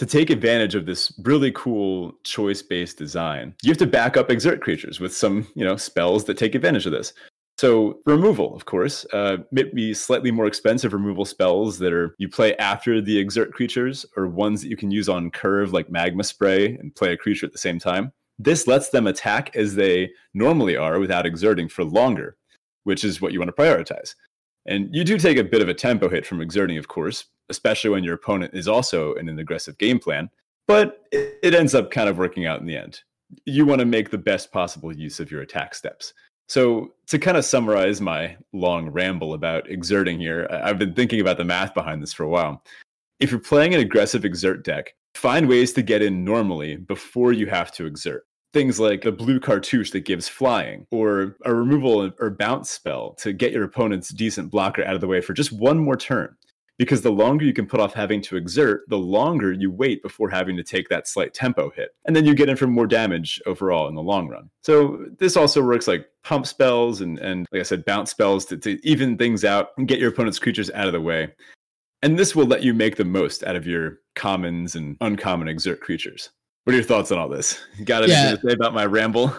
to 0.00 0.06
take 0.06 0.30
advantage 0.30 0.74
of 0.74 0.86
this 0.86 1.12
really 1.24 1.52
cool 1.52 2.14
choice 2.24 2.62
based 2.62 2.96
design, 2.96 3.54
you 3.62 3.70
have 3.70 3.76
to 3.76 3.86
back 3.86 4.16
up 4.16 4.30
exert 4.30 4.62
creatures 4.62 4.98
with 4.98 5.14
some, 5.14 5.46
you 5.54 5.62
know, 5.62 5.76
spells 5.76 6.24
that 6.24 6.38
take 6.38 6.54
advantage 6.54 6.86
of 6.86 6.92
this. 6.92 7.12
So 7.58 7.98
removal, 8.06 8.56
of 8.56 8.64
course, 8.64 9.04
uh, 9.12 9.36
maybe 9.52 9.92
slightly 9.92 10.30
more 10.30 10.46
expensive 10.46 10.94
removal 10.94 11.26
spells 11.26 11.78
that 11.80 11.92
are 11.92 12.14
you 12.16 12.30
play 12.30 12.56
after 12.56 13.02
the 13.02 13.18
exert 13.18 13.52
creatures, 13.52 14.06
or 14.16 14.26
ones 14.26 14.62
that 14.62 14.68
you 14.68 14.76
can 14.76 14.90
use 14.90 15.10
on 15.10 15.30
curve 15.30 15.74
like 15.74 15.90
magma 15.90 16.24
spray 16.24 16.76
and 16.76 16.96
play 16.96 17.12
a 17.12 17.16
creature 17.18 17.44
at 17.44 17.52
the 17.52 17.58
same 17.58 17.78
time. 17.78 18.10
This 18.42 18.66
lets 18.66 18.88
them 18.88 19.06
attack 19.06 19.54
as 19.54 19.74
they 19.74 20.12
normally 20.32 20.74
are 20.74 20.98
without 20.98 21.26
exerting 21.26 21.68
for 21.68 21.84
longer, 21.84 22.38
which 22.84 23.04
is 23.04 23.20
what 23.20 23.34
you 23.34 23.38
want 23.38 23.54
to 23.54 23.62
prioritize. 23.62 24.14
And 24.64 24.88
you 24.94 25.04
do 25.04 25.18
take 25.18 25.36
a 25.36 25.44
bit 25.44 25.60
of 25.60 25.68
a 25.68 25.74
tempo 25.74 26.08
hit 26.08 26.24
from 26.24 26.40
exerting, 26.40 26.78
of 26.78 26.88
course, 26.88 27.26
especially 27.50 27.90
when 27.90 28.02
your 28.02 28.14
opponent 28.14 28.54
is 28.54 28.66
also 28.66 29.12
in 29.14 29.28
an 29.28 29.38
aggressive 29.38 29.76
game 29.76 29.98
plan. 29.98 30.30
But 30.66 31.02
it, 31.12 31.54
ends 31.54 31.74
up 31.74 31.90
kind 31.90 32.08
of 32.08 32.16
working 32.16 32.46
out 32.46 32.60
in 32.60 32.66
the 32.66 32.78
end. 32.78 33.02
You 33.44 33.66
want 33.66 33.80
to 33.80 33.84
make 33.84 34.10
the 34.10 34.16
best 34.16 34.50
possible 34.52 34.96
use 34.96 35.20
of 35.20 35.30
your 35.30 35.42
attack 35.42 35.74
steps. 35.74 36.14
So, 36.48 36.94
to 37.08 37.18
kind 37.18 37.36
of 37.36 37.44
summarize 37.44 38.00
my 38.00 38.36
long 38.52 38.88
ramble 38.88 39.34
about 39.34 39.68
exerting 39.70 40.18
here, 40.18 40.48
I've 40.50 40.78
been 40.78 40.94
thinking 40.94 41.20
about 41.20 41.36
the 41.36 41.44
math 41.44 41.74
behind 41.74 42.02
this 42.02 42.12
for 42.12 42.22
a 42.22 42.28
while. 42.28 42.62
If 43.18 43.30
you're 43.30 43.40
playing 43.40 43.74
an 43.74 43.80
aggressive 43.80 44.24
exert 44.24 44.64
deck, 44.64 44.94
find 45.14 45.48
ways 45.48 45.72
to 45.74 45.82
get 45.82 46.02
in 46.02 46.24
normally 46.24 46.76
before 46.76 47.32
you 47.32 47.46
have 47.46 47.70
to 47.72 47.86
exert 47.86 48.24
things 48.52 48.80
like 48.80 49.04
a 49.04 49.12
blue 49.12 49.38
cartouche 49.38 49.90
that 49.90 50.04
gives 50.04 50.28
flying 50.28 50.86
or 50.90 51.36
a 51.44 51.54
removal 51.54 52.10
or 52.18 52.30
bounce 52.30 52.70
spell 52.70 53.14
to 53.14 53.32
get 53.32 53.52
your 53.52 53.64
opponent's 53.64 54.08
decent 54.10 54.50
blocker 54.50 54.84
out 54.84 54.94
of 54.94 55.00
the 55.00 55.06
way 55.06 55.20
for 55.20 55.32
just 55.32 55.52
one 55.52 55.78
more 55.78 55.96
turn. 55.96 56.36
Because 56.78 57.02
the 57.02 57.12
longer 57.12 57.44
you 57.44 57.52
can 57.52 57.66
put 57.66 57.78
off 57.78 57.92
having 57.92 58.22
to 58.22 58.38
exert, 58.38 58.88
the 58.88 58.96
longer 58.96 59.52
you 59.52 59.70
wait 59.70 60.02
before 60.02 60.30
having 60.30 60.56
to 60.56 60.62
take 60.62 60.88
that 60.88 61.06
slight 61.06 61.34
tempo 61.34 61.70
hit. 61.76 61.90
And 62.06 62.16
then 62.16 62.24
you 62.24 62.34
get 62.34 62.48
in 62.48 62.56
for 62.56 62.66
more 62.66 62.86
damage 62.86 63.38
overall 63.44 63.86
in 63.86 63.94
the 63.94 64.02
long 64.02 64.28
run. 64.28 64.48
So 64.62 65.04
this 65.18 65.36
also 65.36 65.62
works 65.62 65.86
like 65.86 66.08
pump 66.24 66.46
spells 66.46 67.02
and, 67.02 67.18
and 67.18 67.46
like 67.52 67.60
I 67.60 67.64
said, 67.64 67.84
bounce 67.84 68.10
spells 68.10 68.46
to, 68.46 68.56
to 68.56 68.80
even 68.82 69.18
things 69.18 69.44
out 69.44 69.72
and 69.76 69.86
get 69.86 69.98
your 69.98 70.08
opponent's 70.08 70.38
creatures 70.38 70.70
out 70.70 70.86
of 70.86 70.94
the 70.94 71.02
way. 71.02 71.30
And 72.02 72.18
this 72.18 72.34
will 72.34 72.46
let 72.46 72.62
you 72.62 72.72
make 72.72 72.96
the 72.96 73.04
most 73.04 73.44
out 73.44 73.56
of 73.56 73.66
your 73.66 73.98
commons 74.14 74.74
and 74.74 74.96
uncommon 75.02 75.48
exert 75.48 75.82
creatures. 75.82 76.30
What 76.70 76.74
are 76.74 76.78
your 76.78 76.86
thoughts 76.86 77.10
on 77.10 77.18
all 77.18 77.28
this? 77.28 77.58
Got 77.82 78.04
anything 78.04 78.24
yeah. 78.26 78.36
to 78.36 78.40
say 78.48 78.52
about 78.52 78.72
my 78.72 78.86
ramble? 78.86 79.34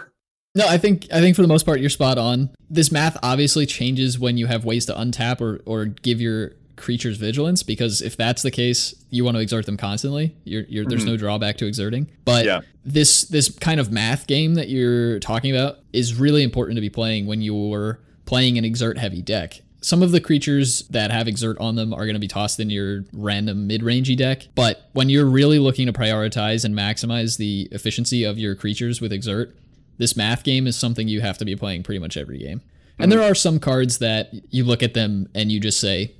No, 0.53 0.67
I 0.67 0.77
think 0.77 1.07
I 1.13 1.21
think 1.21 1.37
for 1.37 1.41
the 1.41 1.47
most 1.47 1.65
part 1.65 1.79
you're 1.79 1.89
spot 1.89 2.17
on. 2.17 2.49
This 2.69 2.91
math 2.91 3.15
obviously 3.23 3.65
changes 3.65 4.19
when 4.19 4.35
you 4.35 4.47
have 4.47 4.65
ways 4.65 4.85
to 4.87 4.93
untap 4.93 5.39
or 5.39 5.61
or 5.65 5.85
give 5.85 6.19
your 6.19 6.51
creatures 6.75 7.15
vigilance 7.15 7.63
because 7.63 8.01
if 8.01 8.17
that's 8.17 8.41
the 8.41 8.51
case, 8.51 8.93
you 9.11 9.23
want 9.23 9.37
to 9.37 9.41
exert 9.41 9.65
them 9.65 9.77
constantly. 9.77 10.35
You're, 10.43 10.63
you're, 10.63 10.83
there's 10.83 11.03
mm-hmm. 11.03 11.11
no 11.11 11.17
drawback 11.17 11.55
to 11.59 11.67
exerting. 11.67 12.11
But 12.25 12.43
yeah. 12.43 12.61
this 12.83 13.23
this 13.23 13.57
kind 13.59 13.79
of 13.79 13.93
math 13.93 14.27
game 14.27 14.55
that 14.55 14.67
you're 14.67 15.19
talking 15.21 15.55
about 15.55 15.77
is 15.93 16.15
really 16.15 16.43
important 16.43 16.75
to 16.75 16.81
be 16.81 16.89
playing 16.89 17.27
when 17.27 17.41
you're 17.41 18.01
playing 18.25 18.57
an 18.57 18.65
exert 18.65 18.97
heavy 18.97 19.21
deck 19.21 19.61
some 19.81 20.03
of 20.03 20.11
the 20.11 20.21
creatures 20.21 20.87
that 20.89 21.11
have 21.11 21.27
exert 21.27 21.57
on 21.59 21.75
them 21.75 21.93
are 21.93 22.05
going 22.05 22.13
to 22.13 22.19
be 22.19 22.27
tossed 22.27 22.59
in 22.59 22.69
your 22.69 23.03
random 23.13 23.67
mid-rangey 23.67 24.15
deck 24.15 24.47
but 24.55 24.89
when 24.93 25.09
you're 25.09 25.25
really 25.25 25.59
looking 25.59 25.87
to 25.87 25.93
prioritize 25.93 26.63
and 26.63 26.75
maximize 26.75 27.37
the 27.37 27.67
efficiency 27.71 28.23
of 28.23 28.37
your 28.37 28.55
creatures 28.55 29.01
with 29.01 29.11
exert 29.11 29.55
this 29.97 30.15
math 30.15 30.43
game 30.43 30.67
is 30.67 30.75
something 30.75 31.07
you 31.07 31.21
have 31.21 31.37
to 31.37 31.45
be 31.45 31.55
playing 31.55 31.83
pretty 31.83 31.99
much 31.99 32.17
every 32.17 32.37
game 32.37 32.59
mm-hmm. 32.59 33.03
and 33.03 33.11
there 33.11 33.21
are 33.21 33.35
some 33.35 33.59
cards 33.59 33.97
that 33.97 34.31
you 34.49 34.63
look 34.63 34.83
at 34.83 34.93
them 34.93 35.27
and 35.33 35.51
you 35.51 35.59
just 35.59 35.79
say 35.79 36.13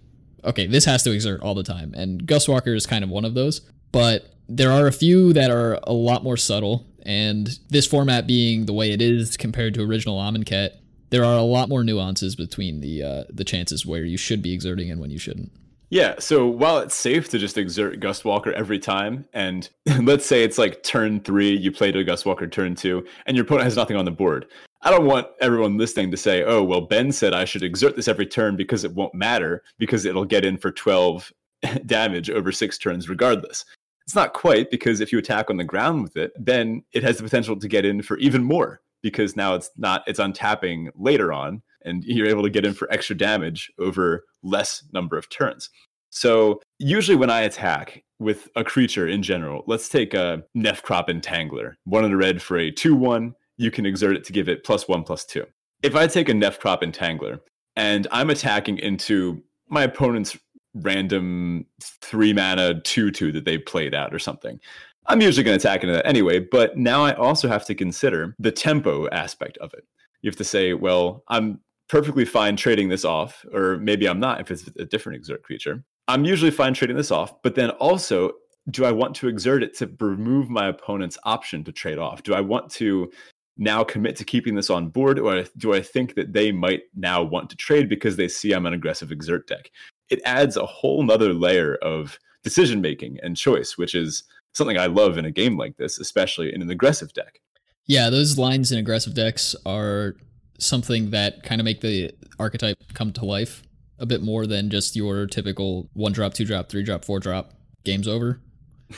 okay 0.44 0.68
this 0.68 0.86
has 0.86 1.03
to 1.03 1.12
exert 1.12 1.41
all 1.41 1.56
the 1.56 1.63
time 1.63 1.94
and 1.96 2.25
Gust 2.25 2.50
Walker 2.50 2.74
is 2.74 2.86
kind 2.86 3.03
of 3.03 3.10
one 3.10 3.25
of 3.25 3.34
those 3.34 3.62
but 3.91 4.34
there 4.48 4.72
are 4.72 4.88
a 4.88 4.91
few 4.91 5.34
that 5.34 5.50
are 5.50 5.80
a 5.84 5.94
lot 5.94 6.24
more 6.24 6.36
subtle 6.36 6.86
and 7.03 7.60
this 7.70 7.88
format 7.88 8.27
being 8.27 8.65
the 8.65 8.74
way 8.74 8.91
it 8.91 9.01
is 9.01 9.38
compared 9.38 9.74
to 9.75 9.82
original 9.82 10.20
Amonkhet, 10.20 10.72
there 11.12 11.24
are 11.24 11.38
a 11.38 11.44
lot 11.44 11.70
more 11.70 11.84
nuances 11.84 12.36
between 12.36 12.80
the 12.80 13.03
uh, 13.03 13.24
the 13.30 13.44
chances 13.44 13.86
where 13.86 14.03
you 14.03 14.18
should 14.18 14.41
be 14.41 14.53
exerting 14.53 14.89
and 14.89 15.00
when 15.00 15.12
you 15.12 15.20
shouldn't. 15.20 15.51
Yeah, 15.89 16.15
so 16.20 16.48
while 16.48 16.77
it's 16.77 16.96
safe 16.96 17.27
to 17.30 17.38
just 17.38 17.58
exert 17.58 18.00
Gustwalker 18.00 18.53
every 18.53 18.80
time, 18.80 19.25
and 19.34 19.70
let's 20.01 20.25
say 20.25 20.41
it's 20.41 20.58
like 20.58 20.84
turn 20.84 21.20
three, 21.20 21.56
you 21.56 21.72
played 21.72 21.98
a 21.98 22.06
Gustwalker 22.06 22.50
turn 22.50 22.75
two, 22.75 23.06
and 23.25 23.36
your 23.36 23.46
opponent 23.46 23.65
has 23.65 23.75
nothing 23.75 23.98
on 23.98 24.06
the 24.06 24.12
board. 24.12 24.48
I 24.84 24.89
don't 24.89 25.06
want 25.06 25.27
everyone 25.41 25.77
listening 25.77 26.10
to 26.10 26.18
say, 26.18 26.44
oh, 26.44 26.63
well, 26.63 26.82
Ben 26.82 27.12
said 27.12 27.34
I 27.34 27.46
should 27.46 27.62
exert 27.62 27.96
this 27.96 28.07
every 28.07 28.25
turn 28.25 28.55
because 28.55 28.83
it 28.83 28.96
won't 28.96 29.14
matter, 29.14 29.64
because 29.77 30.05
it'll 30.05 30.25
get 30.25 30.46
in 30.46 30.57
for 30.57 30.72
12 30.72 31.31
damage 31.85 32.29
over 32.29 32.53
six 32.53 32.77
turns 32.77 33.09
regardless. 33.09 33.66
It's 34.05 34.16
not 34.16 34.33
quite, 34.33 34.72
because 34.72 35.01
if 35.01 35.12
you 35.12 35.20
attack 35.20 35.50
on 35.50 35.57
the 35.57 35.64
ground 35.66 36.03
with 36.03 36.16
it, 36.16 36.31
then 36.40 36.83
it 36.94 37.03
has 37.03 37.18
the 37.18 37.24
potential 37.24 37.59
to 37.59 37.68
get 37.68 37.85
in 37.85 38.01
for 38.01 38.18
even 38.18 38.44
more 38.44 38.81
because 39.01 39.35
now 39.35 39.55
it's 39.55 39.70
not 39.77 40.03
it's 40.07 40.20
untapping 40.20 40.90
later 40.96 41.33
on 41.33 41.61
and 41.83 42.03
you're 42.03 42.27
able 42.27 42.44
to 42.44 42.50
get 42.50 42.66
in 42.66 42.74
for 42.74 42.92
extra 42.92 43.18
damage 43.18 43.72
over 43.79 44.25
less 44.44 44.83
number 44.94 45.18
of 45.18 45.29
turns. 45.29 45.70
So 46.09 46.61
usually 46.77 47.16
when 47.16 47.29
I 47.29 47.42
attack 47.42 48.03
with 48.20 48.50
a 48.55 48.64
creature 48.64 49.07
in 49.07 49.24
general, 49.24 49.64
let's 49.66 49.90
take 49.90 50.14
a 50.14 50.44
Nef-Crop 50.53 51.07
Entangler, 51.07 51.74
one 51.85 52.05
in 52.05 52.11
the 52.11 52.18
red 52.18 52.42
for 52.42 52.57
a 52.57 52.72
2-1, 52.72 53.33
you 53.57 53.72
can 53.72 53.85
exert 53.85 54.16
it 54.16 54.24
to 54.25 54.33
give 54.33 54.50
it 54.50 54.64
plus 54.64 54.87
1 54.87 55.03
plus 55.03 55.25
2. 55.25 55.46
If 55.81 55.96
I 55.96 56.07
take 56.07 56.29
a 56.29 56.33
Nef-Crop 56.33 56.83
Entangler 56.83 57.40
and 57.75 58.07
I'm 58.11 58.29
attacking 58.29 58.77
into 58.77 59.42
my 59.70 59.83
opponent's 59.83 60.37
random 60.75 61.66
3 61.81 62.33
mana 62.33 62.75
2-2 62.75 63.33
that 63.33 63.46
they 63.46 63.57
played 63.57 63.96
out 63.96 64.14
or 64.14 64.20
something, 64.20 64.59
I'm 65.07 65.22
usually 65.22 65.44
going 65.44 65.57
to 65.57 65.68
attack 65.68 65.83
into 65.83 65.96
that 65.96 66.05
anyway, 66.05 66.40
but 66.40 66.77
now 66.77 67.03
I 67.03 67.14
also 67.14 67.48
have 67.48 67.66
to 67.66 67.75
consider 67.75 68.35
the 68.40 68.51
tempo 68.51 69.09
aspect 69.09 69.57
of 69.57 69.74
it. 69.74 69.83
You 70.22 70.29
have 70.29 70.37
to 70.37 70.44
say, 70.44 70.74
well, 70.74 71.24
I'm 71.27 71.59
perfectly 71.90 72.24
fine 72.24 72.55
trading 72.55 72.90
this 72.90 73.03
off, 73.03 73.46
or 73.53 73.77
maybe 73.77 74.07
I'm 74.07 74.20
not 74.20 74.40
if 74.40 74.51
it's 74.51 74.70
a 74.79 74.85
different 74.85 75.18
exert 75.18 75.44
creature. 75.44 75.83
I'm 76.07 76.25
usually 76.25 76.51
fine 76.51 76.74
trading 76.74 76.98
this 76.98 77.11
off, 77.11 77.42
but 77.42 77.55
then 77.55 77.72
also, 77.72 78.31
do 78.70 78.85
I 78.85 78.92
want 78.92 79.16
to 79.16 79.27
exert 79.27 79.64
it 79.64 79.75
to 79.77 79.92
remove 80.00 80.50
my 80.50 80.68
opponent's 80.68 81.18
option 81.24 81.64
to 81.64 81.72
trade 81.72 81.98
off? 81.98 82.24
Do 82.24 82.33
I 82.33 82.42
want 82.42 82.70
to 82.74 83.11
now 83.57 83.83
commit 83.83 84.16
to 84.18 84.24
keeping 84.24 84.55
this 84.55 84.70
on 84.70 84.90
board, 84.90 85.20
or 85.20 85.44
do 85.57 85.74
I 85.74 85.81
think 85.81 86.16
that 86.16 86.33
they 86.33 86.51
might 86.51 86.83
now 86.96 87.24
want 87.24 87.50
to 87.50 87.55
trade 87.55 87.90
because 87.90 88.16
they 88.16 88.27
see 88.27 88.53
I'm 88.53 88.66
an 88.66 88.74
aggressive 88.74 89.11
exert 89.11 89.48
deck? 89.48 89.72
It 90.09 90.22
adds 90.25 90.57
a 90.57 90.66
whole 90.66 91.03
nother 91.03 91.33
layer 91.33 91.75
of 91.75 92.20
decision 92.44 92.81
making 92.81 93.20
and 93.24 93.35
choice, 93.35 93.77
which 93.77 93.96
is 93.96 94.24
something 94.53 94.77
I 94.77 94.87
love 94.87 95.18
in 95.18 95.25
a 95.25 95.31
game 95.31 95.57
like 95.57 95.77
this, 95.77 96.00
especially 96.00 96.53
in 96.53 96.61
an 96.61 96.70
aggressive 96.70 97.14
deck. 97.14 97.40
Yeah, 97.85 98.09
those 98.09 98.37
lines 98.37 98.72
in 98.72 98.77
aggressive 98.77 99.14
decks 99.14 99.55
are 99.66 100.16
something 100.59 101.09
that 101.11 101.44
kind 101.44 101.59
of 101.59 101.66
make 101.66 101.81
the 101.81 102.11
archetype 102.40 102.77
come 102.94 103.11
to 103.14 103.25
life 103.25 103.64
a 104.00 104.05
bit 104.05 104.22
more 104.22 104.48
than 104.48 104.70
just 104.70 104.96
your 104.96 105.27
typical 105.27 105.90
one 105.94 106.11
drop, 106.11 106.33
two 106.33 106.46
drop, 106.46 106.70
three 106.70 106.83
drop, 106.83 107.05
four 107.05 107.20
drop 107.20 107.53
games 107.83 108.07
over. 108.07 108.40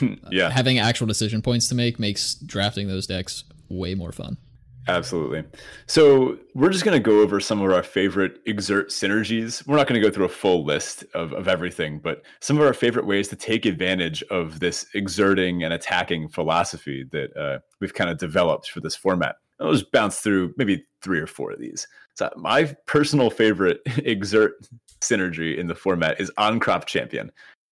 yeah. 0.30 0.46
Uh, 0.46 0.50
having 0.50 0.78
actual 0.78 1.06
decision 1.06 1.42
points 1.42 1.68
to 1.68 1.74
make 1.74 1.98
makes 1.98 2.34
drafting 2.34 2.88
those 2.88 3.06
decks 3.06 3.44
way 3.68 3.94
more 3.94 4.12
fun. 4.12 4.36
Absolutely. 4.86 5.44
So 5.86 6.38
we're 6.54 6.68
just 6.68 6.84
going 6.84 6.96
to 6.96 7.02
go 7.02 7.20
over 7.20 7.40
some 7.40 7.62
of 7.62 7.72
our 7.72 7.82
favorite 7.82 8.40
exert 8.44 8.90
synergies. 8.90 9.66
We're 9.66 9.76
not 9.76 9.86
going 9.86 10.00
to 10.00 10.06
go 10.06 10.12
through 10.12 10.26
a 10.26 10.30
full 10.30 10.64
list 10.64 11.04
of, 11.14 11.32
of 11.32 11.48
everything, 11.48 12.00
but 12.00 12.22
some 12.40 12.58
of 12.58 12.64
our 12.64 12.74
favorite 12.74 13.06
ways 13.06 13.28
to 13.28 13.36
take 13.36 13.64
advantage 13.64 14.22
of 14.24 14.60
this 14.60 14.86
exerting 14.94 15.64
and 15.64 15.72
attacking 15.72 16.28
philosophy 16.28 17.04
that 17.12 17.34
uh, 17.36 17.60
we've 17.80 17.94
kind 17.94 18.10
of 18.10 18.18
developed 18.18 18.70
for 18.70 18.80
this 18.80 18.94
format. 18.94 19.36
I'll 19.58 19.72
just 19.72 19.90
bounce 19.90 20.20
through 20.20 20.52
maybe 20.58 20.84
three 21.00 21.20
or 21.20 21.26
four 21.26 21.52
of 21.52 21.60
these. 21.60 21.86
So 22.14 22.30
my 22.36 22.76
personal 22.86 23.30
favorite 23.30 23.80
exert 23.98 24.68
synergy 25.00 25.56
in 25.56 25.66
the 25.66 25.74
format 25.74 26.20
is 26.20 26.30
Ahn-Crop 26.36 26.86
Champion. 26.86 27.30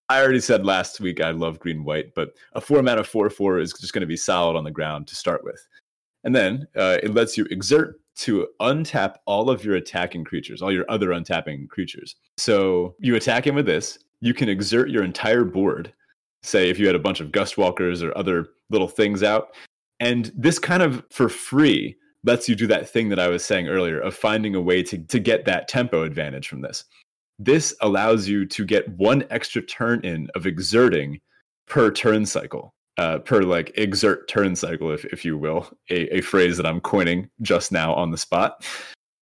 I 0.08 0.20
already 0.20 0.40
said 0.40 0.66
last 0.66 1.00
week 1.00 1.20
I 1.20 1.30
love 1.30 1.58
green 1.58 1.84
white, 1.84 2.14
but 2.14 2.34
a 2.52 2.60
format 2.60 2.98
of 2.98 3.06
four 3.06 3.30
four 3.30 3.58
is 3.58 3.72
just 3.72 3.94
going 3.94 4.02
to 4.02 4.06
be 4.06 4.16
solid 4.16 4.56
on 4.56 4.64
the 4.64 4.70
ground 4.70 5.06
to 5.08 5.14
start 5.14 5.42
with. 5.44 5.66
And 6.24 6.34
then 6.34 6.66
uh, 6.76 6.98
it 7.02 7.14
lets 7.14 7.36
you 7.36 7.46
exert 7.50 8.00
to 8.14 8.46
untap 8.60 9.16
all 9.26 9.50
of 9.50 9.64
your 9.64 9.76
attacking 9.76 10.24
creatures, 10.24 10.62
all 10.62 10.72
your 10.72 10.84
other 10.90 11.08
untapping 11.08 11.68
creatures. 11.68 12.14
So 12.36 12.94
you 13.00 13.16
attack 13.16 13.46
him 13.46 13.54
with 13.54 13.66
this, 13.66 13.98
you 14.20 14.34
can 14.34 14.48
exert 14.48 14.90
your 14.90 15.02
entire 15.02 15.44
board. 15.44 15.92
Say 16.42 16.70
if 16.70 16.78
you 16.78 16.86
had 16.86 16.94
a 16.94 17.00
bunch 17.00 17.20
of 17.20 17.32
gust 17.32 17.56
walkers 17.56 18.02
or 18.02 18.16
other 18.16 18.48
little 18.70 18.88
things 18.88 19.22
out. 19.22 19.48
And 20.00 20.32
this 20.36 20.58
kind 20.58 20.82
of 20.82 21.04
for 21.10 21.28
free 21.28 21.96
lets 22.24 22.48
you 22.48 22.54
do 22.54 22.66
that 22.68 22.88
thing 22.88 23.08
that 23.08 23.18
I 23.18 23.28
was 23.28 23.44
saying 23.44 23.68
earlier 23.68 24.00
of 24.00 24.14
finding 24.14 24.54
a 24.54 24.60
way 24.60 24.82
to, 24.84 24.98
to 24.98 25.18
get 25.18 25.44
that 25.46 25.68
tempo 25.68 26.02
advantage 26.02 26.48
from 26.48 26.60
this. 26.60 26.84
This 27.38 27.74
allows 27.80 28.28
you 28.28 28.46
to 28.46 28.64
get 28.64 28.88
one 28.96 29.24
extra 29.30 29.62
turn 29.62 30.00
in 30.04 30.28
of 30.34 30.46
exerting 30.46 31.20
per 31.66 31.90
turn 31.90 32.26
cycle 32.26 32.74
uh, 32.98 33.18
per 33.18 33.42
like 33.42 33.72
exert 33.76 34.28
turn 34.28 34.56
cycle, 34.56 34.90
if, 34.90 35.04
if 35.06 35.24
you 35.24 35.36
will, 35.36 35.68
a, 35.90 36.16
a 36.16 36.20
phrase 36.20 36.56
that 36.56 36.66
I'm 36.66 36.80
coining 36.80 37.28
just 37.40 37.72
now 37.72 37.94
on 37.94 38.10
the 38.10 38.18
spot. 38.18 38.66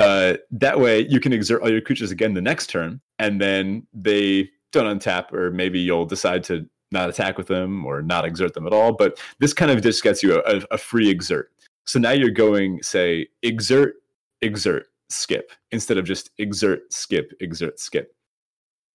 Uh, 0.00 0.34
that 0.50 0.80
way, 0.80 1.06
you 1.08 1.20
can 1.20 1.32
exert 1.32 1.62
all 1.62 1.70
your 1.70 1.80
creatures 1.80 2.10
again 2.10 2.34
the 2.34 2.40
next 2.40 2.68
turn, 2.68 3.00
and 3.18 3.40
then 3.40 3.86
they 3.92 4.50
don't 4.72 4.98
untap, 4.98 5.32
or 5.32 5.50
maybe 5.50 5.78
you'll 5.78 6.06
decide 6.06 6.42
to 6.44 6.66
not 6.90 7.08
attack 7.08 7.38
with 7.38 7.46
them 7.46 7.84
or 7.84 8.02
not 8.02 8.24
exert 8.24 8.54
them 8.54 8.66
at 8.66 8.72
all. 8.72 8.92
But 8.92 9.20
this 9.38 9.52
kind 9.52 9.70
of 9.70 9.82
just 9.82 10.02
gets 10.02 10.22
you 10.22 10.42
a, 10.44 10.62
a 10.70 10.78
free 10.78 11.08
exert. 11.08 11.50
So 11.86 11.98
now 11.98 12.12
you're 12.12 12.30
going, 12.30 12.82
say, 12.82 13.28
exert, 13.42 13.96
exert. 14.42 14.86
skip 15.10 15.50
instead 15.72 15.98
of 15.98 16.04
just 16.04 16.30
exert, 16.38 16.92
skip, 16.92 17.32
exert, 17.40 17.80
skip. 17.80 18.14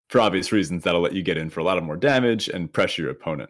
For 0.10 0.22
obvious 0.22 0.52
reasons, 0.52 0.84
that'll 0.84 1.02
let 1.02 1.14
you 1.14 1.24
get 1.24 1.38
in 1.38 1.50
for 1.50 1.60
a 1.60 1.64
lot 1.64 1.78
of 1.78 1.84
more 1.84 1.98
damage 1.98 2.48
and 2.48 2.72
pressure 2.72 3.04
your 3.04 3.12
opponent. 3.12 3.50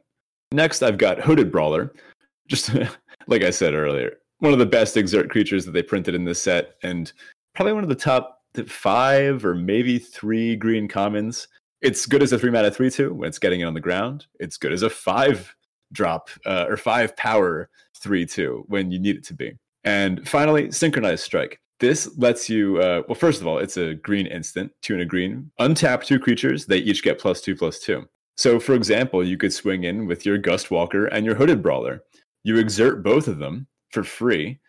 Next, 0.51 0.81
I've 0.81 0.97
got 0.97 1.19
Hooded 1.19 1.51
Brawler. 1.51 1.93
Just 2.47 2.71
like 3.27 3.43
I 3.43 3.49
said 3.49 3.73
earlier, 3.73 4.17
one 4.39 4.53
of 4.53 4.59
the 4.59 4.65
best 4.65 4.97
exert 4.97 5.29
creatures 5.29 5.65
that 5.65 5.71
they 5.71 5.83
printed 5.83 6.15
in 6.15 6.25
this 6.25 6.41
set, 6.41 6.75
and 6.83 7.11
probably 7.53 7.73
one 7.73 7.83
of 7.83 7.89
the 7.89 7.95
top 7.95 8.41
five 8.67 9.45
or 9.45 9.55
maybe 9.55 9.99
three 9.99 10.55
green 10.55 10.87
commons. 10.87 11.47
It's 11.81 12.05
good 12.05 12.23
as 12.23 12.31
a 12.31 12.39
three 12.39 12.51
mana 12.51 12.71
three 12.71 12.89
two 12.89 13.13
when 13.13 13.27
it's 13.27 13.39
getting 13.39 13.61
it 13.61 13.65
on 13.65 13.73
the 13.73 13.81
ground. 13.81 14.27
It's 14.39 14.57
good 14.57 14.71
as 14.71 14.81
a 14.81 14.89
five 14.89 15.55
drop 15.91 16.29
uh, 16.45 16.65
or 16.67 16.77
five 16.77 17.15
power 17.17 17.69
three 17.97 18.25
two 18.25 18.63
when 18.67 18.91
you 18.91 18.99
need 18.99 19.17
it 19.17 19.25
to 19.25 19.33
be. 19.33 19.57
And 19.83 20.27
finally, 20.27 20.71
synchronized 20.71 21.23
strike. 21.23 21.59
This 21.79 22.17
lets 22.17 22.49
you, 22.49 22.77
uh, 22.77 23.03
well, 23.07 23.15
first 23.15 23.41
of 23.41 23.47
all, 23.47 23.57
it's 23.59 23.77
a 23.77 23.95
green 23.95 24.27
instant, 24.27 24.71
two 24.81 24.93
and 24.93 25.01
a 25.01 25.05
green. 25.05 25.51
Untap 25.59 26.03
two 26.03 26.19
creatures, 26.19 26.65
they 26.65 26.77
each 26.77 27.03
get 27.03 27.19
plus 27.19 27.41
two, 27.41 27.55
plus 27.55 27.79
two. 27.79 28.07
So, 28.37 28.59
for 28.59 28.73
example, 28.73 29.25
you 29.25 29.37
could 29.37 29.53
swing 29.53 29.83
in 29.83 30.07
with 30.07 30.25
your 30.25 30.37
Gust 30.37 30.69
Walker 30.69 31.05
and 31.05 31.25
your 31.25 31.35
Hooded 31.35 31.61
Brawler. 31.61 32.03
You 32.43 32.57
exert 32.57 33.03
both 33.03 33.27
of 33.27 33.39
them 33.39 33.67
for 33.91 34.03
free. 34.03 34.59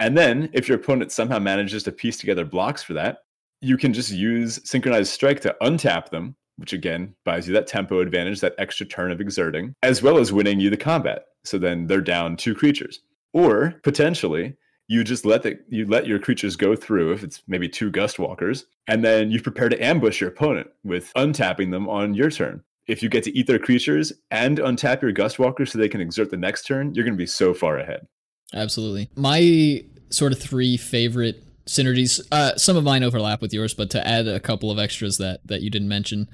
And 0.00 0.18
then, 0.18 0.50
if 0.52 0.68
your 0.68 0.78
opponent 0.78 1.12
somehow 1.12 1.38
manages 1.38 1.84
to 1.84 1.92
piece 1.92 2.18
together 2.18 2.44
blocks 2.44 2.82
for 2.82 2.94
that, 2.94 3.18
you 3.60 3.76
can 3.76 3.92
just 3.92 4.10
use 4.10 4.60
Synchronized 4.64 5.12
Strike 5.12 5.40
to 5.40 5.56
untap 5.62 6.10
them, 6.10 6.34
which 6.56 6.72
again 6.72 7.14
buys 7.24 7.46
you 7.46 7.54
that 7.54 7.68
tempo 7.68 8.00
advantage, 8.00 8.40
that 8.40 8.56
extra 8.58 8.84
turn 8.84 9.12
of 9.12 9.20
exerting, 9.20 9.74
as 9.84 10.02
well 10.02 10.18
as 10.18 10.32
winning 10.32 10.58
you 10.58 10.68
the 10.68 10.76
combat. 10.76 11.26
So 11.44 11.58
then 11.58 11.86
they're 11.86 12.00
down 12.00 12.36
two 12.36 12.56
creatures. 12.56 13.00
Or 13.32 13.74
potentially, 13.84 14.56
you 14.88 15.04
just 15.04 15.24
let 15.24 15.42
the 15.42 15.58
you 15.68 15.86
let 15.86 16.06
your 16.06 16.18
creatures 16.18 16.56
go 16.56 16.74
through 16.74 17.12
if 17.12 17.22
it's 17.22 17.42
maybe 17.46 17.68
two 17.68 17.90
gust 17.90 18.18
walkers 18.18 18.66
and 18.88 19.04
then 19.04 19.30
you 19.30 19.40
prepare 19.40 19.68
to 19.68 19.82
ambush 19.82 20.20
your 20.20 20.28
opponent 20.28 20.68
with 20.84 21.12
untapping 21.14 21.70
them 21.70 21.88
on 21.88 22.12
your 22.12 22.30
turn 22.30 22.62
if 22.92 23.02
you 23.02 23.08
get 23.08 23.24
to 23.24 23.36
eat 23.36 23.46
their 23.46 23.58
creatures 23.58 24.12
and 24.30 24.58
untap 24.58 25.02
your 25.02 25.12
gust 25.12 25.38
walkers 25.38 25.72
so 25.72 25.78
they 25.78 25.88
can 25.88 26.00
exert 26.00 26.30
the 26.30 26.36
next 26.36 26.66
turn 26.66 26.94
you're 26.94 27.04
going 27.04 27.14
to 27.14 27.18
be 27.18 27.26
so 27.26 27.52
far 27.52 27.78
ahead 27.78 28.06
absolutely 28.54 29.10
my 29.16 29.82
sort 30.10 30.32
of 30.32 30.38
three 30.38 30.76
favorite 30.76 31.42
synergies 31.66 32.20
uh, 32.30 32.54
some 32.56 32.76
of 32.76 32.84
mine 32.84 33.02
overlap 33.02 33.40
with 33.40 33.52
yours 33.52 33.74
but 33.74 33.90
to 33.90 34.06
add 34.06 34.28
a 34.28 34.40
couple 34.40 34.70
of 34.70 34.78
extras 34.78 35.18
that 35.18 35.40
that 35.46 35.62
you 35.62 35.70
didn't 35.70 35.88
mention 35.88 36.28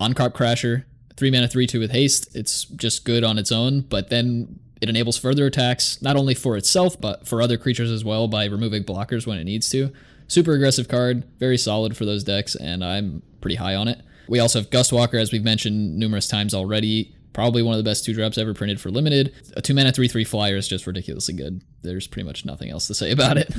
Ahn-Crop 0.00 0.32
Crasher 0.32 0.84
three 1.16 1.30
mana 1.30 1.48
three 1.48 1.66
two 1.66 1.78
with 1.78 1.92
haste 1.92 2.34
it's 2.34 2.64
just 2.64 3.04
good 3.04 3.22
on 3.22 3.38
its 3.38 3.52
own 3.52 3.80
but 3.80 4.10
then 4.10 4.58
it 4.80 4.88
enables 4.88 5.18
further 5.18 5.46
attacks, 5.46 6.00
not 6.00 6.16
only 6.16 6.34
for 6.34 6.56
itself, 6.56 6.98
but 7.00 7.28
for 7.28 7.42
other 7.42 7.58
creatures 7.58 7.90
as 7.90 8.04
well 8.04 8.28
by 8.28 8.46
removing 8.46 8.82
blockers 8.82 9.26
when 9.26 9.38
it 9.38 9.44
needs 9.44 9.68
to. 9.70 9.92
Super 10.26 10.52
aggressive 10.52 10.88
card, 10.88 11.24
very 11.38 11.58
solid 11.58 11.96
for 11.96 12.06
those 12.06 12.24
decks, 12.24 12.54
and 12.54 12.84
I'm 12.84 13.22
pretty 13.40 13.56
high 13.56 13.74
on 13.74 13.88
it. 13.88 14.00
We 14.30 14.38
also 14.38 14.60
have 14.60 14.70
Gust 14.70 14.92
Walker, 14.92 15.18
as 15.18 15.32
we've 15.32 15.42
mentioned 15.42 15.98
numerous 15.98 16.28
times 16.28 16.54
already. 16.54 17.12
Probably 17.32 17.64
one 17.64 17.74
of 17.74 17.78
the 17.78 17.90
best 17.90 18.04
two 18.04 18.14
drops 18.14 18.38
ever 18.38 18.54
printed 18.54 18.80
for 18.80 18.88
limited. 18.88 19.34
A 19.56 19.60
two 19.60 19.74
mana 19.74 19.90
3 19.90 20.06
3 20.06 20.22
flyer 20.22 20.54
is 20.56 20.68
just 20.68 20.86
ridiculously 20.86 21.34
good. 21.34 21.62
There's 21.82 22.06
pretty 22.06 22.26
much 22.26 22.44
nothing 22.44 22.70
else 22.70 22.86
to 22.86 22.94
say 22.94 23.10
about 23.12 23.36
it. 23.36 23.52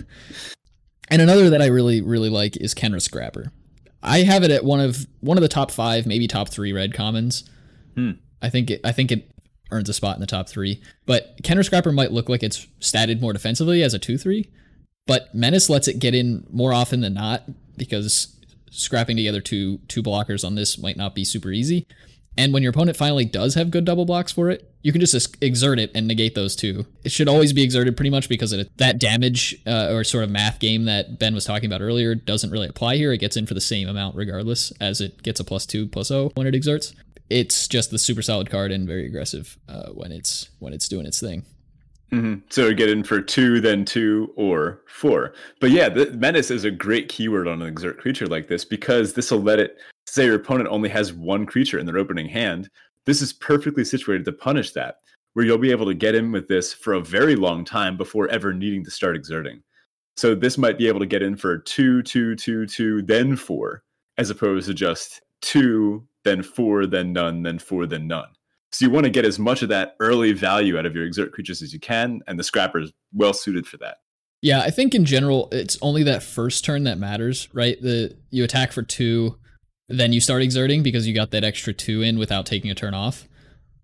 And 1.09 1.21
another 1.21 1.49
that 1.49 1.61
I 1.61 1.65
really, 1.65 1.99
really 2.01 2.29
like 2.29 2.55
is 2.55 2.73
Khenra 2.73 3.01
Scrapper. 3.01 3.51
I 4.01 4.19
have 4.19 4.43
it 4.43 4.51
at 4.51 4.63
one 4.63 4.79
of 4.79 5.05
one 5.19 5.37
of 5.37 5.41
the 5.41 5.49
top 5.49 5.71
five, 5.71 6.05
maybe 6.07 6.25
top 6.25 6.47
three 6.47 6.71
red 6.71 6.93
commons. 6.93 7.43
Hmm. 7.95 8.11
I 8.41 8.49
think 8.49 8.71
it, 8.71 8.79
I 8.85 8.93
think 8.93 9.11
it 9.11 9.29
earns 9.71 9.89
a 9.89 9.93
spot 9.93 10.15
in 10.15 10.21
the 10.21 10.27
top 10.27 10.47
three. 10.47 10.81
But 11.05 11.43
Khenra 11.43 11.65
Scrapper 11.65 11.91
might 11.91 12.13
look 12.13 12.29
like 12.29 12.43
it's 12.43 12.65
statted 12.79 13.19
more 13.19 13.33
defensively 13.33 13.83
as 13.83 13.93
a 13.93 13.99
2 13.99 14.17
3, 14.17 14.49
but 15.05 15.35
Menace 15.35 15.69
lets 15.69 15.89
it 15.89 15.99
get 15.99 16.15
in 16.15 16.47
more 16.49 16.71
often 16.71 17.01
than 17.01 17.13
not 17.13 17.43
because 17.77 18.37
scrapping 18.71 19.17
together 19.17 19.41
two 19.41 19.79
two 19.87 20.01
blockers 20.01 20.43
on 20.43 20.55
this 20.55 20.77
might 20.77 20.97
not 20.97 21.13
be 21.13 21.23
super 21.23 21.51
easy. 21.51 21.85
And 22.37 22.53
when 22.53 22.63
your 22.63 22.69
opponent 22.69 22.95
finally 22.95 23.25
does 23.25 23.55
have 23.55 23.71
good 23.71 23.83
double 23.83 24.05
blocks 24.05 24.31
for 24.31 24.49
it, 24.49 24.73
you 24.81 24.93
can 24.93 25.01
just 25.01 25.37
exert 25.43 25.79
it 25.79 25.91
and 25.93 26.07
negate 26.07 26.33
those 26.33 26.55
two. 26.55 26.85
It 27.03 27.11
should 27.11 27.27
always 27.27 27.51
be 27.51 27.61
exerted 27.61 27.97
pretty 27.97 28.09
much 28.09 28.29
because 28.29 28.53
it, 28.53 28.71
that 28.77 28.99
damage 28.99 29.61
uh, 29.67 29.89
or 29.91 30.05
sort 30.05 30.23
of 30.23 30.31
math 30.31 30.59
game 30.59 30.85
that 30.85 31.19
Ben 31.19 31.35
was 31.35 31.43
talking 31.43 31.67
about 31.67 31.81
earlier 31.81 32.15
doesn't 32.15 32.49
really 32.49 32.69
apply 32.69 32.95
here. 32.95 33.11
It 33.11 33.17
gets 33.17 33.35
in 33.35 33.45
for 33.45 33.53
the 33.53 33.61
same 33.61 33.89
amount 33.89 34.15
regardless 34.15 34.71
as 34.79 35.01
it 35.01 35.21
gets 35.23 35.41
a 35.41 35.43
plus 35.43 35.65
two 35.65 35.87
plus 35.87 36.09
O 36.09 36.31
when 36.35 36.47
it 36.47 36.55
exerts 36.55 36.95
it's 37.31 37.67
just 37.67 37.91
the 37.91 37.97
super 37.97 38.21
solid 38.21 38.49
card 38.49 38.71
and 38.71 38.85
very 38.85 39.05
aggressive 39.05 39.57
uh, 39.69 39.89
when 39.89 40.11
it's 40.11 40.49
when 40.59 40.73
it's 40.73 40.89
doing 40.89 41.05
its 41.05 41.19
thing. 41.19 41.45
Mm-hmm. 42.13 42.39
So 42.49 42.73
get 42.73 42.89
in 42.89 43.03
for 43.03 43.21
two, 43.21 43.61
then 43.61 43.85
two, 43.85 44.33
or 44.35 44.81
four. 44.87 45.33
But 45.61 45.71
yeah, 45.71 45.87
the 45.87 46.11
menace 46.11 46.51
is 46.51 46.65
a 46.65 46.71
great 46.71 47.07
keyword 47.07 47.47
on 47.47 47.61
an 47.61 47.67
exert 47.67 47.99
creature 47.99 48.27
like 48.27 48.47
this 48.47 48.65
because 48.65 49.13
this 49.13 49.31
will 49.31 49.41
let 49.41 49.59
it 49.59 49.77
say 50.07 50.25
your 50.25 50.35
opponent 50.35 50.69
only 50.69 50.89
has 50.89 51.13
one 51.13 51.45
creature 51.45 51.79
in 51.79 51.85
their 51.85 51.97
opening 51.97 52.27
hand. 52.27 52.69
This 53.05 53.21
is 53.21 53.31
perfectly 53.31 53.85
situated 53.85 54.25
to 54.25 54.33
punish 54.33 54.71
that, 54.71 54.97
where 55.33 55.45
you'll 55.45 55.57
be 55.57 55.71
able 55.71 55.85
to 55.85 55.93
get 55.93 56.13
in 56.13 56.33
with 56.33 56.49
this 56.49 56.73
for 56.73 56.93
a 56.93 57.01
very 57.01 57.37
long 57.37 57.63
time 57.63 57.95
before 57.95 58.27
ever 58.27 58.53
needing 58.53 58.83
to 58.83 58.91
start 58.91 59.15
exerting. 59.15 59.63
So 60.17 60.35
this 60.35 60.57
might 60.57 60.77
be 60.77 60.89
able 60.89 60.99
to 60.99 61.05
get 61.05 61.21
in 61.21 61.37
for 61.37 61.57
two, 61.57 62.03
two, 62.03 62.35
two, 62.35 62.65
two, 62.65 63.01
then 63.01 63.37
four, 63.37 63.83
as 64.17 64.29
opposed 64.29 64.67
to 64.67 64.73
just 64.73 65.21
two, 65.39 66.05
then 66.25 66.43
four, 66.43 66.85
then 66.85 67.13
none, 67.13 67.41
then 67.41 67.57
four, 67.57 67.85
then 67.85 68.07
none. 68.07 68.27
So 68.73 68.85
you 68.85 68.91
want 68.91 69.03
to 69.05 69.09
get 69.09 69.25
as 69.25 69.37
much 69.37 69.61
of 69.61 69.69
that 69.69 69.95
early 69.99 70.31
value 70.31 70.77
out 70.77 70.85
of 70.85 70.95
your 70.95 71.05
exert 71.05 71.33
creatures 71.33 71.61
as 71.61 71.73
you 71.73 71.79
can, 71.79 72.21
and 72.27 72.39
the 72.39 72.43
scrapper 72.43 72.79
is 72.79 72.91
well 73.13 73.33
suited 73.33 73.67
for 73.67 73.77
that. 73.77 73.97
Yeah, 74.41 74.61
I 74.61 74.71
think 74.71 74.95
in 74.95 75.05
general 75.05 75.49
it's 75.51 75.77
only 75.81 76.03
that 76.03 76.23
first 76.23 76.65
turn 76.65 76.85
that 76.85 76.97
matters, 76.97 77.47
right? 77.53 77.79
The 77.81 78.15
you 78.31 78.43
attack 78.43 78.71
for 78.71 78.81
two, 78.81 79.37
then 79.87 80.13
you 80.13 80.21
start 80.21 80.41
exerting 80.41 80.83
because 80.83 81.07
you 81.07 81.13
got 81.13 81.31
that 81.31 81.43
extra 81.43 81.73
two 81.73 82.01
in 82.01 82.17
without 82.17 82.45
taking 82.45 82.71
a 82.71 82.75
turn 82.75 82.93
off. 82.93 83.27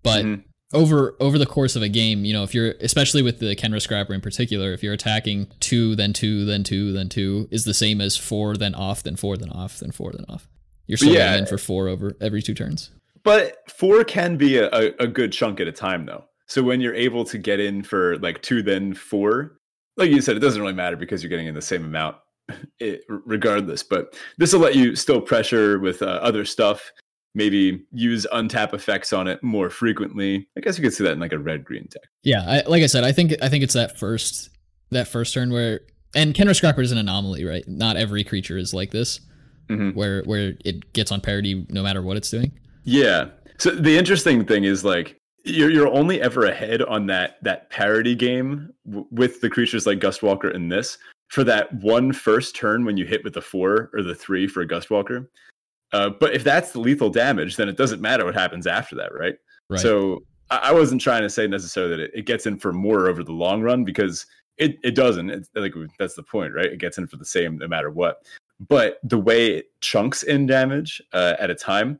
But 0.03 0.25
mm-hmm. 0.25 0.41
over 0.73 1.15
over 1.19 1.37
the 1.37 1.45
course 1.45 1.75
of 1.75 1.83
a 1.83 1.89
game, 1.89 2.25
you 2.25 2.33
know, 2.33 2.43
if 2.43 2.55
you're 2.55 2.73
especially 2.79 3.21
with 3.21 3.39
the 3.39 3.55
Khenra 3.55 3.81
Scrapper 3.81 4.13
in 4.13 4.21
particular, 4.21 4.73
if 4.73 4.81
you're 4.81 4.93
attacking 4.93 5.47
two, 5.59 5.95
then 5.95 6.11
two, 6.13 6.45
then 6.45 6.63
two, 6.63 6.91
then 6.91 7.09
two, 7.09 7.47
is 7.51 7.65
the 7.65 7.73
same 7.73 8.01
as 8.01 8.17
four, 8.17 8.55
then 8.55 8.73
off, 8.73 9.03
then 9.03 9.15
four, 9.15 9.37
then 9.37 9.51
off, 9.51 9.79
then 9.79 9.91
four, 9.91 10.11
then 10.11 10.25
off. 10.27 10.47
You're 10.87 10.97
still 10.97 11.13
yeah. 11.13 11.35
in 11.35 11.45
for 11.45 11.57
four 11.57 11.87
over 11.87 12.15
every 12.21 12.41
two 12.41 12.53
turns. 12.53 12.89
But 13.27 13.69
four 13.69 14.05
can 14.05 14.37
be 14.37 14.57
a, 14.57 14.69
a, 14.71 14.93
a 14.99 15.07
good 15.07 15.33
chunk 15.33 15.59
at 15.59 15.67
a 15.67 15.71
time, 15.73 16.05
though. 16.05 16.23
So 16.45 16.63
when 16.63 16.79
you're 16.79 16.95
able 16.95 17.25
to 17.25 17.37
get 17.37 17.59
in 17.59 17.83
for 17.83 18.17
like 18.19 18.41
two, 18.41 18.63
then 18.63 18.93
four, 18.93 19.59
like 19.97 20.11
you 20.11 20.21
said, 20.21 20.37
it 20.37 20.39
doesn't 20.39 20.61
really 20.61 20.73
matter 20.73 20.95
because 20.95 21.21
you're 21.21 21.29
getting 21.29 21.47
in 21.47 21.53
the 21.53 21.61
same 21.61 21.83
amount 21.83 22.15
it, 22.79 23.01
regardless. 23.09 23.83
But 23.83 24.17
this 24.37 24.53
will 24.53 24.61
let 24.61 24.75
you 24.75 24.95
still 24.95 25.19
pressure 25.19 25.77
with 25.77 26.01
uh, 26.01 26.05
other 26.05 26.45
stuff. 26.45 26.89
Maybe 27.35 27.83
use 27.91 28.25
untap 28.31 28.73
effects 28.73 29.11
on 29.11 29.27
it 29.27 29.43
more 29.43 29.69
frequently. 29.69 30.47
I 30.57 30.61
guess 30.61 30.77
you 30.77 30.83
could 30.85 30.93
see 30.93 31.03
that 31.03 31.11
in 31.11 31.19
like 31.19 31.33
a 31.33 31.37
red 31.37 31.65
green 31.65 31.85
deck. 31.91 32.03
Yeah, 32.23 32.45
I, 32.47 32.63
like 32.65 32.81
I 32.81 32.87
said, 32.87 33.03
I 33.03 33.11
think 33.11 33.33
I 33.41 33.49
think 33.49 33.61
it's 33.61 33.73
that 33.73 33.99
first 33.99 34.51
that 34.91 35.09
first 35.09 35.33
turn 35.33 35.51
where 35.51 35.81
and 36.15 36.33
Khenra 36.33 36.55
Scrapper 36.55 36.81
is 36.81 36.93
an 36.93 36.97
anomaly, 36.97 37.43
right? 37.43 37.67
Not 37.67 37.97
every 37.97 38.23
creature 38.23 38.57
is 38.57 38.73
like 38.73 38.91
this 38.91 39.19
mm-hmm. 39.69 39.89
where 39.89 40.23
where 40.23 40.53
it 40.63 40.93
gets 40.93 41.11
on 41.11 41.19
parity 41.19 41.65
no 41.67 41.83
matter 41.83 42.01
what 42.01 42.15
it's 42.15 42.29
doing. 42.29 42.53
Yeah. 42.87 43.25
So 43.59 43.71
the 43.71 43.97
interesting 43.97 44.45
thing 44.45 44.63
is 44.63 44.85
like 44.85 45.19
you're 45.43 45.69
you're 45.69 45.89
only 45.89 46.21
ever 46.21 46.45
ahead 46.45 46.81
on 46.81 47.05
that 47.07 47.37
that 47.43 47.69
parity 47.69 48.15
game 48.15 48.69
w- 48.85 49.05
with 49.11 49.41
the 49.41 49.49
creatures 49.49 49.85
like 49.85 49.99
Gustwalker 49.99 50.53
in 50.53 50.69
this 50.69 50.97
for 51.27 51.43
that 51.43 51.73
one 51.75 52.13
first 52.13 52.55
turn 52.55 52.85
when 52.85 52.95
you 52.95 53.05
hit 53.05 53.25
with 53.25 53.33
the 53.33 53.41
four 53.41 53.89
or 53.93 54.03
the 54.03 54.15
three 54.15 54.47
for 54.47 54.61
a 54.61 54.67
Gustwalker. 54.67 55.27
Uh, 55.91 56.11
but 56.17 56.33
if 56.33 56.45
that's 56.45 56.71
the 56.71 56.79
lethal 56.79 57.09
damage, 57.09 57.57
then 57.57 57.67
it 57.67 57.75
doesn't 57.75 58.01
matter 58.01 58.23
what 58.23 58.35
happens 58.35 58.65
after 58.65 58.95
that, 58.95 59.13
right? 59.13 59.35
right. 59.69 59.79
So 59.79 60.23
I, 60.49 60.57
I 60.63 60.71
wasn't 60.71 61.01
trying 61.01 61.23
to 61.23 61.29
say 61.29 61.45
necessarily 61.45 61.97
that 61.97 62.03
it, 62.03 62.11
it, 62.13 62.25
gets 62.25 62.45
in 62.45 62.57
for 62.57 62.71
more 62.71 63.09
over 63.09 63.23
the 63.23 63.33
long 63.33 63.61
run 63.61 63.83
because 63.83 64.25
it, 64.57 64.77
it 64.83 64.95
doesn't. 64.95 65.29
It's 65.29 65.49
like 65.55 65.73
that's 65.99 66.15
the 66.15 66.23
point, 66.23 66.53
right? 66.53 66.65
It 66.65 66.79
gets 66.79 66.97
in 66.97 67.07
for 67.07 67.17
the 67.17 67.25
same 67.25 67.57
no 67.57 67.67
matter 67.67 67.89
what 67.89 68.21
but 68.59 68.99
the 69.03 69.17
way 69.17 69.47
it 69.47 69.71
chunks 69.81 70.23
in 70.23 70.45
damage 70.45 71.01
uh, 71.13 71.35
at 71.39 71.49
a 71.49 71.55
time, 71.55 71.99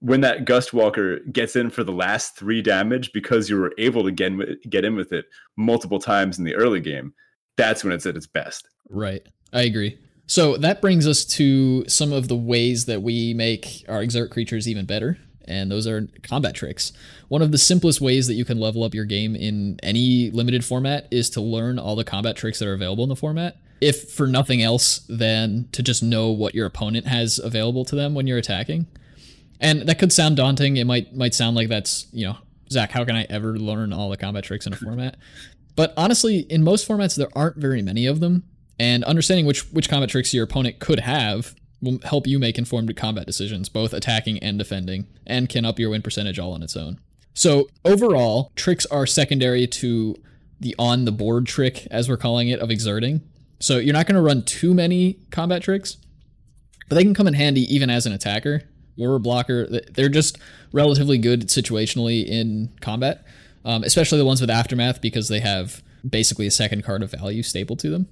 when 0.00 0.20
that 0.22 0.44
Gust 0.44 0.72
Walker 0.72 1.20
gets 1.32 1.56
in 1.56 1.70
for 1.70 1.84
the 1.84 1.92
last 1.92 2.36
three 2.36 2.62
damage 2.62 3.12
because 3.12 3.48
you 3.48 3.56
were 3.56 3.72
able 3.78 4.04
to 4.04 4.10
get 4.10 4.32
in, 4.32 4.56
get 4.68 4.84
in 4.84 4.96
with 4.96 5.12
it 5.12 5.26
multiple 5.56 5.98
times 5.98 6.38
in 6.38 6.44
the 6.44 6.54
early 6.54 6.80
game, 6.80 7.14
that's 7.56 7.82
when 7.82 7.92
it's 7.92 8.06
at 8.06 8.16
its 8.16 8.26
best. 8.26 8.68
Right. 8.88 9.22
I 9.52 9.62
agree. 9.62 9.98
So 10.26 10.56
that 10.56 10.80
brings 10.80 11.06
us 11.06 11.24
to 11.24 11.88
some 11.88 12.12
of 12.12 12.28
the 12.28 12.36
ways 12.36 12.86
that 12.86 13.02
we 13.02 13.32
make 13.32 13.84
our 13.88 14.02
exert 14.02 14.30
creatures 14.30 14.68
even 14.68 14.84
better. 14.84 15.18
And 15.48 15.70
those 15.70 15.86
are 15.86 16.08
combat 16.24 16.56
tricks. 16.56 16.92
One 17.28 17.40
of 17.40 17.52
the 17.52 17.58
simplest 17.58 18.00
ways 18.00 18.26
that 18.26 18.34
you 18.34 18.44
can 18.44 18.58
level 18.58 18.82
up 18.82 18.94
your 18.94 19.04
game 19.04 19.36
in 19.36 19.78
any 19.82 20.30
limited 20.32 20.64
format 20.64 21.06
is 21.12 21.30
to 21.30 21.40
learn 21.40 21.78
all 21.78 21.94
the 21.94 22.02
combat 22.02 22.36
tricks 22.36 22.58
that 22.58 22.68
are 22.68 22.74
available 22.74 23.04
in 23.04 23.08
the 23.08 23.16
format 23.16 23.56
if 23.80 24.10
for 24.10 24.26
nothing 24.26 24.62
else 24.62 25.00
than 25.08 25.68
to 25.72 25.82
just 25.82 26.02
know 26.02 26.30
what 26.30 26.54
your 26.54 26.66
opponent 26.66 27.06
has 27.06 27.38
available 27.38 27.84
to 27.84 27.94
them 27.94 28.14
when 28.14 28.26
you're 28.26 28.38
attacking. 28.38 28.86
And 29.60 29.82
that 29.82 29.98
could 29.98 30.12
sound 30.12 30.36
daunting. 30.36 30.76
It 30.76 30.84
might 30.84 31.14
might 31.14 31.34
sound 31.34 31.56
like 31.56 31.68
that's, 31.68 32.06
you 32.12 32.26
know, 32.26 32.36
Zach, 32.70 32.90
how 32.90 33.04
can 33.04 33.16
I 33.16 33.26
ever 33.30 33.58
learn 33.58 33.92
all 33.92 34.10
the 34.10 34.16
combat 34.16 34.44
tricks 34.44 34.66
in 34.66 34.72
a 34.72 34.76
format? 34.76 35.16
But 35.76 35.92
honestly, 35.96 36.40
in 36.40 36.64
most 36.64 36.88
formats 36.88 37.16
there 37.16 37.28
aren't 37.34 37.56
very 37.56 37.82
many 37.82 38.06
of 38.06 38.20
them. 38.20 38.44
And 38.78 39.04
understanding 39.04 39.46
which 39.46 39.72
which 39.72 39.88
combat 39.88 40.10
tricks 40.10 40.34
your 40.34 40.44
opponent 40.44 40.78
could 40.80 41.00
have 41.00 41.54
will 41.80 41.98
help 42.04 42.26
you 42.26 42.38
make 42.38 42.58
informed 42.58 42.94
combat 42.96 43.26
decisions, 43.26 43.68
both 43.68 43.92
attacking 43.92 44.38
and 44.40 44.58
defending, 44.58 45.06
and 45.26 45.48
can 45.48 45.64
up 45.64 45.78
your 45.78 45.90
win 45.90 46.02
percentage 46.02 46.38
all 46.38 46.52
on 46.52 46.62
its 46.62 46.76
own. 46.76 46.98
So 47.34 47.68
overall, 47.84 48.52
tricks 48.56 48.86
are 48.86 49.06
secondary 49.06 49.66
to 49.66 50.16
the 50.58 50.74
on 50.78 51.04
the 51.04 51.12
board 51.12 51.46
trick, 51.46 51.86
as 51.90 52.08
we're 52.08 52.16
calling 52.16 52.48
it, 52.48 52.60
of 52.60 52.70
exerting. 52.70 53.22
So 53.60 53.78
you're 53.78 53.92
not 53.92 54.06
going 54.06 54.16
to 54.16 54.22
run 54.22 54.42
too 54.42 54.74
many 54.74 55.18
combat 55.30 55.62
tricks, 55.62 55.98
but 56.88 56.96
they 56.96 57.02
can 57.02 57.14
come 57.14 57.26
in 57.26 57.34
handy 57.34 57.62
even 57.74 57.90
as 57.90 58.06
an 58.06 58.12
attacker 58.12 58.62
a 58.96 59.20
blocker. 59.20 59.66
They're 59.66 60.08
just 60.08 60.38
relatively 60.72 61.18
good 61.18 61.48
situationally 61.48 62.26
in 62.26 62.72
combat, 62.80 63.24
um, 63.64 63.84
especially 63.84 64.18
the 64.18 64.24
ones 64.24 64.40
with 64.40 64.50
aftermath 64.50 65.00
because 65.00 65.28
they 65.28 65.40
have 65.40 65.82
basically 66.08 66.46
a 66.46 66.50
second 66.50 66.82
card 66.82 67.02
of 67.02 67.10
value 67.10 67.42
stapled 67.42 67.78
to 67.80 67.90
them 67.90 68.08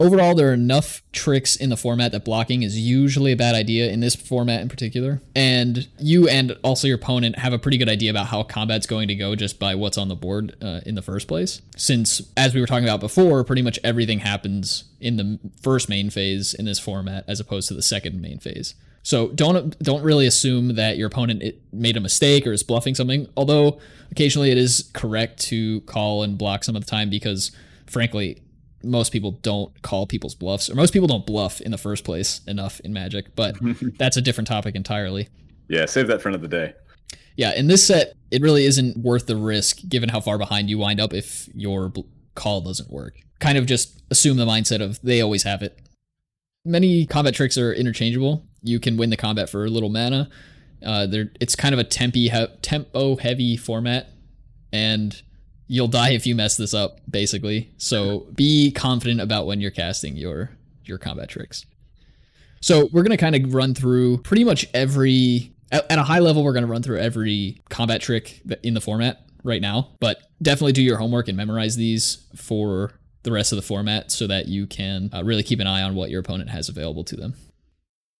overall, 0.00 0.34
there 0.34 0.50
are 0.50 0.54
enough 0.54 1.02
tricks 1.12 1.56
in 1.56 1.70
the 1.70 1.76
format 1.76 2.12
that 2.12 2.24
blocking 2.24 2.62
is 2.62 2.78
usually 2.78 3.32
a 3.32 3.36
bad 3.36 3.54
idea 3.54 3.90
in 3.90 4.00
this 4.00 4.14
format 4.14 4.60
in 4.60 4.68
particular. 4.68 5.20
And 5.34 5.88
you 5.98 6.28
and 6.28 6.56
also 6.62 6.86
your 6.86 6.96
opponent 6.96 7.38
have 7.38 7.52
a 7.52 7.58
pretty 7.58 7.78
good 7.78 7.88
idea 7.88 8.10
about 8.10 8.26
how 8.26 8.42
combat's 8.42 8.86
going 8.86 9.08
to 9.08 9.14
go 9.14 9.34
just 9.34 9.58
by 9.58 9.74
what's 9.74 9.98
on 9.98 10.08
the 10.08 10.14
board 10.14 10.56
uh, 10.62 10.80
in 10.86 10.94
the 10.94 11.02
first 11.02 11.28
place. 11.28 11.62
Since, 11.76 12.22
as 12.36 12.54
we 12.54 12.60
were 12.60 12.66
talking 12.66 12.84
about 12.84 13.00
before, 13.00 13.44
pretty 13.44 13.62
much 13.62 13.78
everything 13.84 14.20
happens 14.20 14.84
in 15.00 15.16
the 15.16 15.38
first 15.62 15.88
main 15.88 16.10
phase 16.10 16.54
in 16.54 16.64
this 16.64 16.78
format 16.78 17.24
as 17.28 17.40
opposed 17.40 17.68
to 17.68 17.74
the 17.74 17.82
second 17.82 18.20
main 18.20 18.38
phase. 18.38 18.74
So 19.08 19.28
don't 19.28 19.78
don't 19.78 20.02
really 20.02 20.26
assume 20.26 20.74
that 20.74 20.98
your 20.98 21.06
opponent 21.06 21.42
made 21.72 21.96
a 21.96 22.00
mistake 22.00 22.46
or 22.46 22.52
is 22.52 22.62
bluffing 22.62 22.94
something. 22.94 23.26
Although 23.38 23.78
occasionally 24.10 24.50
it 24.50 24.58
is 24.58 24.90
correct 24.92 25.40
to 25.44 25.80
call 25.82 26.22
and 26.22 26.36
block 26.36 26.62
some 26.62 26.76
of 26.76 26.84
the 26.84 26.90
time 26.90 27.08
because, 27.08 27.50
frankly, 27.86 28.42
most 28.82 29.10
people 29.10 29.30
don't 29.30 29.80
call 29.80 30.06
people's 30.06 30.34
bluffs, 30.34 30.68
or 30.68 30.74
most 30.74 30.92
people 30.92 31.08
don't 31.08 31.24
bluff 31.24 31.62
in 31.62 31.70
the 31.70 31.78
first 31.78 32.04
place 32.04 32.42
enough 32.46 32.80
in 32.80 32.92
Magic, 32.92 33.34
but 33.34 33.56
that's 33.98 34.18
a 34.18 34.20
different 34.20 34.46
topic 34.46 34.74
entirely. 34.74 35.30
Yeah, 35.68 35.86
save 35.86 36.06
that 36.08 36.20
for 36.20 36.28
another 36.28 36.46
day. 36.46 36.74
Yeah, 37.34 37.54
in 37.54 37.66
this 37.66 37.86
set, 37.86 38.12
it 38.30 38.42
really 38.42 38.66
isn't 38.66 38.98
worth 38.98 39.24
the 39.24 39.36
risk 39.36 39.88
given 39.88 40.10
how 40.10 40.20
far 40.20 40.36
behind 40.36 40.68
you 40.68 40.76
wind 40.76 41.00
up 41.00 41.14
if 41.14 41.48
your 41.54 41.88
bl- 41.88 42.02
call 42.34 42.60
doesn't 42.60 42.90
work. 42.90 43.14
Kind 43.38 43.56
of 43.56 43.64
just 43.64 44.02
assume 44.10 44.36
the 44.36 44.44
mindset 44.44 44.82
of 44.82 45.00
they 45.00 45.22
always 45.22 45.44
have 45.44 45.62
it. 45.62 45.78
Many 46.66 47.06
combat 47.06 47.32
tricks 47.32 47.56
are 47.56 47.72
interchangeable. 47.72 48.44
You 48.68 48.80
can 48.80 48.96
win 48.96 49.10
the 49.10 49.16
combat 49.16 49.48
for 49.48 49.64
a 49.64 49.68
little 49.68 49.88
mana. 49.88 50.28
Uh, 50.84 51.06
it's 51.40 51.56
kind 51.56 51.74
of 51.74 51.80
a 51.80 51.84
he- 52.28 52.56
tempo 52.62 53.16
heavy 53.16 53.56
format, 53.56 54.08
and 54.72 55.20
you'll 55.66 55.88
die 55.88 56.10
if 56.10 56.26
you 56.26 56.34
mess 56.34 56.56
this 56.56 56.74
up 56.74 57.00
basically. 57.10 57.72
So 57.76 58.28
be 58.34 58.70
confident 58.70 59.20
about 59.20 59.46
when 59.46 59.60
you're 59.60 59.70
casting 59.70 60.16
your 60.16 60.50
your 60.84 60.98
combat 60.98 61.28
tricks. 61.28 61.66
So 62.60 62.88
we're 62.92 63.02
to 63.16 63.22
kind 63.22 63.36
of 63.36 63.54
run 63.54 63.74
through 63.74 64.18
pretty 64.18 64.44
much 64.44 64.66
every 64.74 65.52
at, 65.70 65.90
at 65.90 65.98
a 65.98 66.02
high 66.02 66.18
level 66.18 66.42
we're 66.42 66.52
to 66.66 66.70
run 66.70 66.82
through 66.82 66.98
every 66.98 67.60
combat 67.68 68.00
trick 68.00 68.42
in 68.62 68.74
the 68.74 68.80
format 68.80 69.24
right 69.44 69.62
now 69.62 69.90
but 70.00 70.18
definitely 70.42 70.72
do 70.72 70.82
your 70.82 70.98
homework 70.98 71.28
and 71.28 71.36
memorize 71.36 71.76
these 71.76 72.26
for 72.34 72.92
the 73.22 73.32
rest 73.32 73.52
of 73.52 73.56
the 73.56 73.62
format 73.62 74.10
so 74.10 74.26
that 74.26 74.48
you 74.48 74.66
can 74.66 75.10
uh, 75.12 75.22
really 75.22 75.42
keep 75.42 75.60
an 75.60 75.66
eye 75.66 75.82
on 75.82 75.94
what 75.94 76.10
your 76.10 76.20
opponent 76.20 76.50
has 76.50 76.68
available 76.68 77.04
to 77.04 77.16
them 77.16 77.34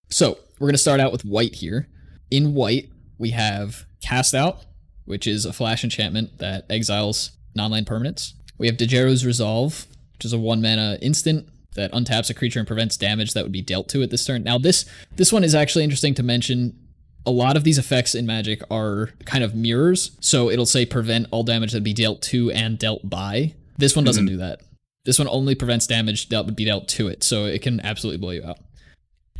so 0.08 0.38
we're 0.58 0.66
going 0.66 0.74
to 0.74 0.78
start 0.78 1.00
out 1.00 1.12
with 1.12 1.24
white 1.24 1.56
here 1.56 1.88
in 2.30 2.54
white 2.54 2.90
we 3.18 3.30
have 3.30 3.86
cast 4.00 4.34
out 4.34 4.64
which 5.08 5.26
is 5.26 5.46
a 5.46 5.52
flash 5.52 5.82
enchantment 5.82 6.36
that 6.36 6.66
exiles 6.68 7.32
non-land 7.54 7.86
permanents. 7.86 8.34
We 8.58 8.66
have 8.66 8.76
Djeru's 8.76 9.24
Resolve, 9.24 9.86
which 10.12 10.26
is 10.26 10.34
a 10.34 10.38
one 10.38 10.60
mana 10.60 10.98
instant 11.00 11.48
that 11.74 11.92
untaps 11.92 12.28
a 12.28 12.34
creature 12.34 12.58
and 12.58 12.66
prevents 12.66 12.96
damage 12.96 13.32
that 13.32 13.42
would 13.42 13.52
be 13.52 13.62
dealt 13.62 13.88
to 13.90 14.02
it 14.02 14.10
this 14.10 14.26
turn. 14.26 14.42
Now 14.42 14.58
this 14.58 14.84
this 15.16 15.32
one 15.32 15.44
is 15.44 15.54
actually 15.54 15.84
interesting 15.84 16.14
to 16.14 16.22
mention. 16.22 16.78
A 17.26 17.30
lot 17.30 17.58
of 17.58 17.64
these 17.64 17.76
effects 17.76 18.14
in 18.14 18.24
Magic 18.24 18.62
are 18.70 19.10
kind 19.26 19.44
of 19.44 19.54
mirrors, 19.54 20.12
so 20.20 20.48
it'll 20.48 20.64
say 20.64 20.86
prevent 20.86 21.26
all 21.30 21.42
damage 21.42 21.72
that 21.72 21.78
would 21.78 21.84
be 21.84 21.92
dealt 21.92 22.22
to 22.22 22.50
and 22.52 22.78
dealt 22.78 23.08
by. 23.10 23.54
This 23.76 23.94
one 23.94 24.04
doesn't 24.04 24.24
mm-hmm. 24.24 24.34
do 24.34 24.38
that. 24.38 24.60
This 25.04 25.18
one 25.18 25.28
only 25.28 25.54
prevents 25.54 25.86
damage 25.86 26.30
that 26.30 26.46
would 26.46 26.56
be 26.56 26.64
dealt 26.64 26.88
to 26.88 27.08
it, 27.08 27.22
so 27.22 27.44
it 27.44 27.60
can 27.60 27.80
absolutely 27.80 28.18
blow 28.18 28.30
you 28.30 28.44
out. 28.44 28.58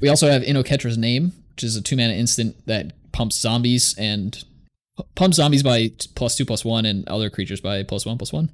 We 0.00 0.08
also 0.08 0.30
have 0.30 0.42
In 0.42 0.56
Oketra's 0.56 0.98
Name, 0.98 1.32
which 1.50 1.64
is 1.64 1.76
a 1.76 1.82
two 1.82 1.96
mana 1.96 2.12
instant 2.12 2.66
that 2.66 2.92
pumps 3.12 3.38
zombies 3.40 3.96
and 3.98 4.44
pumps 5.14 5.36
zombies 5.36 5.62
by 5.62 5.90
plus 6.14 6.36
two 6.36 6.44
plus 6.44 6.64
one 6.64 6.86
and 6.86 7.08
other 7.08 7.30
creatures 7.30 7.60
by 7.60 7.82
plus 7.82 8.06
one 8.06 8.18
plus 8.18 8.32
one. 8.32 8.50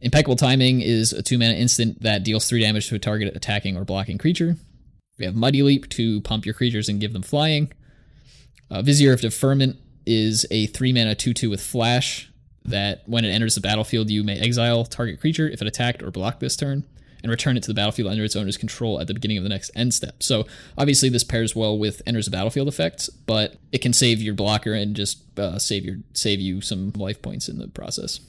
Impeccable 0.00 0.36
Timing 0.36 0.80
is 0.80 1.12
a 1.12 1.22
two 1.22 1.36
mana 1.38 1.54
instant 1.54 2.02
that 2.02 2.22
deals 2.22 2.48
three 2.48 2.60
damage 2.60 2.88
to 2.88 2.94
a 2.94 2.98
target 2.98 3.34
attacking 3.36 3.76
or 3.76 3.84
blocking 3.84 4.18
creature. 4.18 4.56
We 5.18 5.24
have 5.26 5.34
Mighty 5.34 5.62
Leap 5.62 5.88
to 5.90 6.20
pump 6.22 6.46
your 6.46 6.54
creatures 6.54 6.88
and 6.88 7.00
give 7.00 7.12
them 7.12 7.22
flying. 7.22 7.72
Uh, 8.70 8.82
Vizier 8.82 9.12
of 9.12 9.20
Deferment 9.20 9.76
is 10.06 10.46
a 10.50 10.66
three 10.66 10.92
mana 10.92 11.14
2 11.14 11.34
2 11.34 11.50
with 11.50 11.60
flash 11.60 12.30
that 12.64 13.02
when 13.06 13.24
it 13.24 13.30
enters 13.30 13.56
the 13.56 13.60
battlefield, 13.60 14.10
you 14.10 14.22
may 14.22 14.38
exile 14.38 14.84
target 14.84 15.20
creature 15.20 15.48
if 15.48 15.60
it 15.60 15.66
attacked 15.66 16.02
or 16.02 16.10
blocked 16.10 16.40
this 16.40 16.56
turn 16.56 16.84
and 17.22 17.30
return 17.30 17.56
it 17.56 17.62
to 17.62 17.68
the 17.68 17.74
battlefield 17.74 18.10
under 18.10 18.24
its 18.24 18.36
owner's 18.36 18.56
control 18.56 19.00
at 19.00 19.06
the 19.06 19.14
beginning 19.14 19.36
of 19.36 19.42
the 19.42 19.48
next 19.48 19.70
end 19.74 19.94
step. 19.94 20.22
So 20.22 20.46
obviously 20.76 21.08
this 21.08 21.24
pairs 21.24 21.54
well 21.54 21.78
with 21.78 22.02
enters 22.06 22.26
the 22.26 22.30
battlefield 22.30 22.68
effects, 22.68 23.08
but 23.08 23.56
it 23.72 23.78
can 23.78 23.92
save 23.92 24.20
your 24.20 24.34
blocker 24.34 24.74
and 24.74 24.94
just 24.96 25.38
uh, 25.38 25.58
save 25.58 25.84
your 25.84 25.96
save 26.12 26.40
you 26.40 26.60
some 26.60 26.92
life 26.96 27.22
points 27.22 27.48
in 27.48 27.58
the 27.58 27.68
process. 27.68 28.20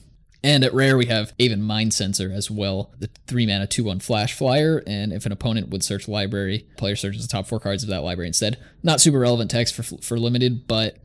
And 0.44 0.64
at 0.64 0.74
rare, 0.74 0.96
we 0.96 1.06
have 1.06 1.32
Aven 1.38 1.62
Mindcensor 1.62 2.34
as 2.34 2.50
well, 2.50 2.92
the 2.98 3.08
three 3.28 3.46
mana 3.46 3.66
2 3.66 3.84
1 3.84 4.00
flash 4.00 4.34
flyer. 4.34 4.82
And 4.86 5.12
if 5.12 5.24
an 5.24 5.32
opponent 5.32 5.68
would 5.68 5.84
search 5.84 6.08
library, 6.08 6.66
player 6.76 6.96
searches 6.96 7.22
the 7.22 7.30
top 7.30 7.46
four 7.46 7.60
cards 7.60 7.84
of 7.84 7.88
that 7.90 8.02
library 8.02 8.26
instead. 8.26 8.58
Not 8.82 9.00
super 9.00 9.20
relevant 9.20 9.50
text 9.50 9.74
for, 9.74 9.84
for 9.84 10.18
limited, 10.18 10.66
but 10.66 10.98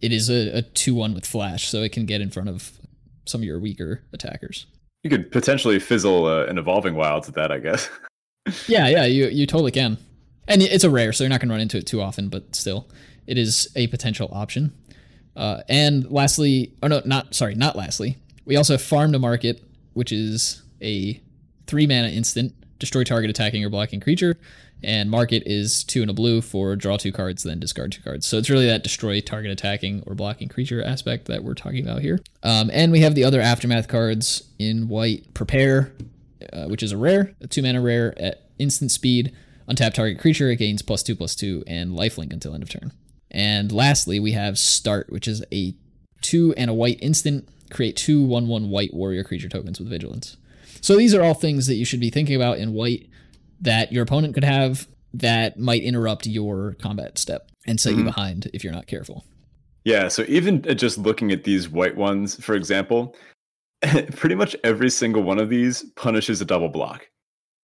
it 0.00 0.12
is 0.12 0.28
a 0.28 0.62
2 0.62 0.94
1 0.94 1.14
with 1.14 1.26
flash, 1.26 1.68
so 1.68 1.82
it 1.82 1.92
can 1.92 2.06
get 2.06 2.20
in 2.20 2.30
front 2.30 2.48
of 2.48 2.78
some 3.26 3.40
of 3.40 3.44
your 3.44 3.58
weaker 3.58 4.02
attackers. 4.12 4.66
You 5.04 5.10
could 5.10 5.30
potentially 5.30 5.78
fizzle 5.78 6.26
uh, 6.26 6.46
an 6.46 6.58
evolving 6.58 6.96
wilds 6.96 7.28
at 7.28 7.34
that, 7.34 7.52
I 7.52 7.58
guess. 7.58 7.88
yeah, 8.66 8.88
yeah, 8.88 9.04
you 9.04 9.28
you 9.28 9.46
totally 9.46 9.70
can, 9.70 9.98
and 10.48 10.62
it's 10.62 10.82
a 10.82 10.90
rare, 10.90 11.12
so 11.12 11.24
you're 11.24 11.28
not 11.28 11.40
going 11.40 11.48
to 11.50 11.54
run 11.54 11.60
into 11.60 11.78
it 11.78 11.86
too 11.86 12.00
often, 12.00 12.28
but 12.28 12.56
still, 12.56 12.88
it 13.26 13.38
is 13.38 13.68
a 13.76 13.86
potential 13.88 14.28
option. 14.32 14.72
Uh, 15.36 15.60
and 15.68 16.10
lastly, 16.10 16.72
oh 16.82 16.88
no, 16.88 17.02
not 17.04 17.34
sorry, 17.34 17.54
not 17.54 17.76
lastly, 17.76 18.16
we 18.44 18.56
also 18.56 18.74
have 18.74 18.82
Farm 18.82 19.12
to 19.12 19.18
Market, 19.18 19.62
which 19.92 20.10
is 20.10 20.62
a 20.80 21.20
three 21.66 21.86
mana 21.86 22.08
instant, 22.08 22.54
destroy 22.78 23.04
target 23.04 23.30
attacking 23.30 23.64
or 23.64 23.70
blocking 23.70 24.00
creature, 24.00 24.38
and 24.84 25.10
market 25.10 25.42
is 25.46 25.82
two 25.84 26.02
and 26.02 26.10
a 26.10 26.14
blue 26.14 26.40
for 26.40 26.76
draw 26.76 26.96
two 26.96 27.12
cards, 27.12 27.42
then 27.42 27.58
discard 27.58 27.92
two 27.92 28.02
cards. 28.02 28.26
So 28.26 28.38
it's 28.38 28.50
really 28.50 28.66
that 28.66 28.82
destroy 28.82 29.20
target 29.20 29.50
attacking 29.50 30.02
or 30.06 30.14
blocking 30.14 30.48
creature 30.48 30.82
aspect 30.82 31.26
that 31.26 31.42
we're 31.42 31.54
talking 31.54 31.84
about 31.84 32.02
here. 32.02 32.20
Um, 32.42 32.70
and 32.72 32.92
we 32.92 33.00
have 33.00 33.14
the 33.14 33.24
other 33.24 33.40
aftermath 33.40 33.88
cards 33.88 34.44
in 34.58 34.88
white. 34.88 35.32
Prepare, 35.34 35.92
uh, 36.52 36.66
which 36.66 36.82
is 36.82 36.92
a 36.92 36.96
rare, 36.96 37.34
a 37.40 37.46
two 37.46 37.62
mana 37.62 37.80
rare 37.80 38.14
at 38.18 38.48
instant 38.58 38.90
speed. 38.90 39.34
Untap 39.68 39.94
target 39.94 40.20
creature, 40.20 40.50
it 40.50 40.56
gains 40.56 40.82
plus 40.82 41.02
two 41.02 41.16
plus 41.16 41.34
two 41.34 41.64
and 41.66 41.92
lifelink 41.92 42.32
until 42.32 42.54
end 42.54 42.62
of 42.62 42.68
turn. 42.68 42.92
And 43.30 43.72
lastly, 43.72 44.20
we 44.20 44.32
have 44.32 44.58
Start, 44.58 45.10
which 45.10 45.26
is 45.26 45.42
a 45.50 45.74
two 46.20 46.54
and 46.56 46.70
a 46.70 46.74
white 46.74 46.98
instant. 47.00 47.48
Create 47.70 47.96
two 47.96 48.22
one 48.22 48.46
one 48.46 48.68
white 48.68 48.92
warrior 48.92 49.24
creature 49.24 49.48
tokens 49.48 49.80
with 49.80 49.88
vigilance. 49.88 50.36
So 50.80 50.96
these 50.96 51.14
are 51.14 51.22
all 51.22 51.32
things 51.32 51.66
that 51.66 51.76
you 51.76 51.86
should 51.86 51.98
be 51.98 52.10
thinking 52.10 52.36
about 52.36 52.58
in 52.58 52.74
white 52.74 53.08
that 53.64 53.92
your 53.92 54.02
opponent 54.02 54.34
could 54.34 54.44
have 54.44 54.86
that 55.12 55.58
might 55.58 55.82
interrupt 55.82 56.26
your 56.26 56.74
combat 56.80 57.18
step 57.18 57.50
and 57.66 57.80
set 57.80 57.90
mm-hmm. 57.90 58.00
you 58.00 58.04
behind 58.04 58.50
if 58.52 58.62
you're 58.62 58.72
not 58.72 58.86
careful. 58.86 59.24
Yeah, 59.84 60.08
so 60.08 60.24
even 60.28 60.62
just 60.76 60.98
looking 60.98 61.30
at 61.30 61.44
these 61.44 61.68
white 61.68 61.96
ones, 61.96 62.42
for 62.42 62.54
example, 62.54 63.14
pretty 64.16 64.34
much 64.34 64.56
every 64.64 64.90
single 64.90 65.22
one 65.22 65.38
of 65.38 65.50
these 65.50 65.82
punishes 65.96 66.40
a 66.40 66.44
double 66.44 66.68
block. 66.68 67.08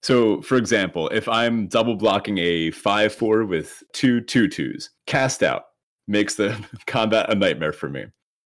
So, 0.02 0.40
for 0.42 0.56
example, 0.56 1.08
if 1.08 1.28
I'm 1.28 1.66
double 1.66 1.96
blocking 1.96 2.38
a 2.38 2.70
5 2.70 3.14
4 3.14 3.44
with 3.44 3.82
two 3.92 4.20
two 4.20 4.48
twos, 4.48 4.90
cast 5.06 5.42
out 5.42 5.64
makes 6.08 6.34
the 6.34 6.58
combat 6.86 7.30
a 7.30 7.34
nightmare 7.34 7.72
for 7.72 7.88
me. 7.88 8.04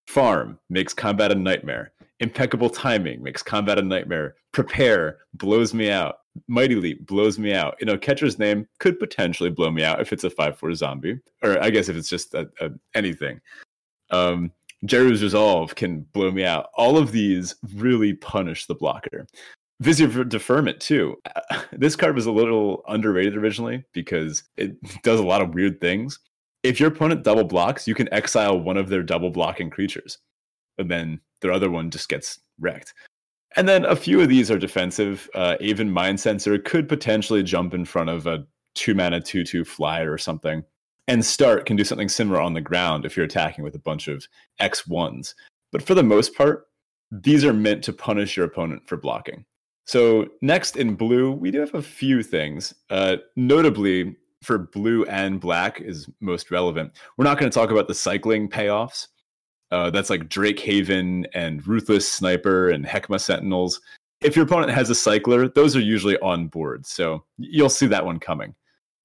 Farm 0.07 0.59
makes 0.69 0.93
combat 0.93 1.31
a 1.31 1.35
nightmare. 1.35 1.91
Impeccable 2.19 2.69
timing 2.69 3.21
makes 3.21 3.43
combat 3.43 3.77
a 3.77 3.81
nightmare. 3.81 4.35
Prepare 4.51 5.17
blows 5.33 5.73
me 5.73 5.89
out. 5.89 6.17
Mighty 6.47 6.75
Leap 6.75 7.05
blows 7.05 7.37
me 7.37 7.53
out. 7.53 7.75
You 7.79 7.85
know, 7.85 7.97
catcher's 7.97 8.39
name 8.39 8.67
could 8.79 8.99
potentially 8.99 9.49
blow 9.49 9.69
me 9.71 9.83
out 9.83 10.01
if 10.01 10.11
it's 10.11 10.23
a 10.23 10.29
5 10.29 10.57
4 10.57 10.73
zombie, 10.75 11.19
or 11.43 11.61
I 11.61 11.69
guess 11.69 11.89
if 11.89 11.95
it's 11.95 12.09
just 12.09 12.33
a, 12.33 12.49
a, 12.59 12.71
anything. 12.95 13.39
Um, 14.09 14.51
Djeru's 14.85 15.23
Resolve 15.23 15.75
can 15.75 16.01
blow 16.13 16.31
me 16.31 16.43
out. 16.43 16.69
All 16.75 16.97
of 16.97 17.11
these 17.11 17.55
really 17.75 18.13
punish 18.13 18.65
the 18.65 18.75
blocker. 18.75 19.27
Vizier 19.79 20.23
Deferment, 20.23 20.79
too. 20.79 21.17
This 21.71 21.95
card 21.95 22.15
was 22.15 22.27
a 22.27 22.31
little 22.31 22.83
underrated 22.87 23.35
originally 23.35 23.83
because 23.93 24.43
it 24.57 24.75
does 25.01 25.19
a 25.19 25.25
lot 25.25 25.41
of 25.41 25.53
weird 25.53 25.81
things. 25.81 26.19
If 26.61 26.79
your 26.79 26.89
opponent 26.89 27.23
double 27.23 27.43
blocks, 27.43 27.87
you 27.87 27.95
can 27.95 28.13
exile 28.13 28.59
one 28.59 28.77
of 28.77 28.89
their 28.89 29.03
double 29.03 29.31
blocking 29.31 29.69
creatures, 29.69 30.19
and 30.77 30.89
then 30.89 31.19
their 31.41 31.51
other 31.51 31.69
one 31.69 31.89
just 31.89 32.09
gets 32.09 32.39
wrecked. 32.59 32.93
And 33.55 33.67
then 33.67 33.85
a 33.85 33.95
few 33.95 34.19
of 34.21 34.29
these 34.29 34.49
are 34.49 34.57
defensive. 34.57 35.29
Uh, 35.35 35.55
Mindcensor 35.59 36.63
could 36.63 36.89
potentially 36.89 37.43
jump 37.43 37.73
in 37.73 37.85
front 37.85 38.09
of 38.09 38.25
a 38.25 38.45
two 38.75 38.95
mana, 38.95 39.21
two, 39.21 39.43
two 39.43 39.63
flyer 39.63 40.11
or 40.11 40.17
something. 40.17 40.63
And 41.07 41.23
Start 41.23 41.65
can 41.65 41.75
do 41.75 41.83
something 41.83 42.09
similar 42.09 42.41
on 42.41 42.53
the 42.53 42.61
ground 42.61 43.05
if 43.05 43.15
you're 43.15 43.25
attacking 43.25 43.63
with 43.63 43.75
a 43.75 43.79
bunch 43.79 44.07
of 44.07 44.27
X1s. 44.61 45.33
But 45.71 45.83
for 45.83 45.93
the 45.93 46.03
most 46.03 46.35
part, 46.35 46.67
these 47.11 47.43
are 47.43 47.53
meant 47.53 47.83
to 47.83 47.93
punish 47.93 48.37
your 48.37 48.45
opponent 48.45 48.87
for 48.87 48.97
blocking. 48.97 49.45
So, 49.85 50.27
next 50.41 50.77
in 50.77 50.95
blue, 50.95 51.31
we 51.31 51.51
do 51.51 51.59
have 51.59 51.75
a 51.75 51.81
few 51.81 52.23
things. 52.23 52.73
Uh, 52.89 53.17
notably, 53.35 54.15
for 54.41 54.57
blue 54.57 55.03
and 55.05 55.39
black 55.39 55.81
is 55.81 56.09
most 56.21 56.51
relevant. 56.51 56.93
We're 57.17 57.25
not 57.25 57.37
going 57.37 57.51
to 57.51 57.53
talk 57.53 57.71
about 57.71 57.87
the 57.87 57.93
cycling 57.93 58.49
payoffs. 58.49 59.07
Uh, 59.73 59.89
that's 59.89 60.11
like 60.11 60.29
Drake 60.29 60.59
Haven 60.59 61.25
and 61.33 61.65
Ruthless 61.65 62.07
Sniper 62.07 62.69
and 62.69 62.85
Hekma 62.85 63.19
Sentinels. 63.19 63.81
If 64.21 64.35
your 64.35 64.45
opponent 64.45 64.71
has 64.71 64.91
a 64.91 64.95
cycler, 64.95 65.47
those 65.47 65.75
are 65.75 65.81
usually 65.81 66.15
on 66.19 66.47
board. 66.47 66.85
So 66.85 67.23
you'll 67.39 67.69
see 67.69 67.87
that 67.87 68.05
one 68.05 68.19
coming. 68.19 68.53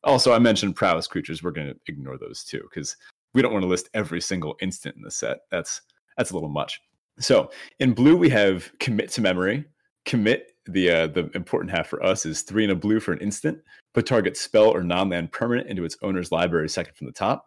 Also, 0.04 0.34
I 0.34 0.38
mentioned 0.38 0.76
prowess 0.76 1.06
creatures. 1.06 1.42
We're 1.42 1.52
going 1.52 1.68
to 1.68 1.76
ignore 1.86 2.18
those 2.18 2.44
too 2.44 2.60
because 2.68 2.94
we 3.32 3.40
don't 3.40 3.52
want 3.54 3.62
to 3.62 3.68
list 3.68 3.88
every 3.94 4.20
single 4.20 4.56
instant 4.60 4.94
in 4.94 5.00
the 5.00 5.10
set. 5.10 5.38
That's 5.50 5.80
that's 6.18 6.32
a 6.32 6.34
little 6.34 6.50
much. 6.50 6.82
So 7.18 7.50
in 7.78 7.94
blue, 7.94 8.16
we 8.16 8.28
have 8.28 8.70
commit 8.78 9.10
to 9.12 9.22
memory. 9.22 9.64
Commit 10.04 10.52
the 10.66 10.90
uh, 10.90 11.06
the 11.06 11.30
important 11.34 11.70
half 11.70 11.88
for 11.88 12.04
us 12.04 12.26
is 12.26 12.42
three 12.42 12.64
in 12.64 12.70
a 12.70 12.76
blue 12.76 13.00
for 13.00 13.12
an 13.12 13.20
instant. 13.20 13.58
Put 13.94 14.04
target 14.04 14.36
spell 14.36 14.68
or 14.68 14.82
non-land 14.82 15.32
permanent 15.32 15.68
into 15.68 15.84
its 15.84 15.96
owner's 16.02 16.30
library 16.30 16.68
second 16.68 16.94
from 16.94 17.06
the 17.06 17.12
top. 17.12 17.46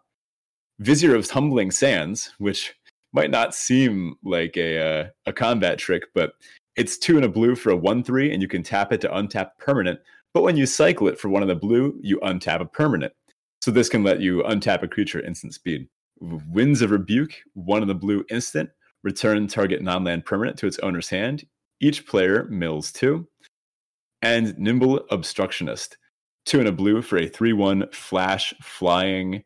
Vizier 0.80 1.14
of 1.14 1.28
Tumbling 1.28 1.70
Sands, 1.70 2.32
which 2.38 2.74
might 3.12 3.30
not 3.30 3.54
seem 3.54 4.16
like 4.24 4.56
a 4.56 4.78
uh, 4.78 5.08
a 5.26 5.32
combat 5.32 5.78
trick, 5.78 6.04
but 6.14 6.32
it's 6.76 6.96
two 6.96 7.18
in 7.18 7.24
a 7.24 7.28
blue 7.28 7.54
for 7.54 7.70
a 7.70 7.76
one 7.76 8.02
three, 8.02 8.32
and 8.32 8.42
you 8.42 8.48
can 8.48 8.62
tap 8.62 8.92
it 8.92 9.00
to 9.02 9.08
untap 9.08 9.50
permanent. 9.58 10.00
But 10.34 10.42
when 10.42 10.56
you 10.56 10.66
cycle 10.66 11.08
it 11.08 11.18
for 11.18 11.28
one 11.28 11.42
of 11.42 11.48
the 11.48 11.54
blue, 11.54 11.98
you 12.02 12.18
untap 12.20 12.60
a 12.60 12.64
permanent. 12.64 13.12
So 13.60 13.70
this 13.70 13.88
can 13.88 14.02
let 14.02 14.20
you 14.20 14.42
untap 14.42 14.82
a 14.82 14.88
creature 14.88 15.20
instant 15.20 15.54
speed. 15.54 15.88
Winds 16.20 16.82
of 16.82 16.90
Rebuke, 16.90 17.34
one 17.54 17.82
of 17.82 17.88
the 17.88 17.94
blue 17.94 18.24
instant, 18.30 18.70
return 19.02 19.46
target 19.46 19.82
non-land 19.82 20.24
permanent 20.24 20.56
to 20.58 20.66
its 20.66 20.78
owner's 20.78 21.08
hand. 21.08 21.44
Each 21.80 22.06
player 22.06 22.44
mills 22.44 22.92
two. 22.92 23.28
And 24.22 24.56
Nimble 24.56 25.04
Obstructionist, 25.10 25.98
two 26.46 26.60
in 26.60 26.66
a 26.66 26.72
blue 26.72 27.02
for 27.02 27.18
a 27.18 27.28
3 27.28 27.52
1 27.52 27.88
flash 27.92 28.54
flying 28.62 29.42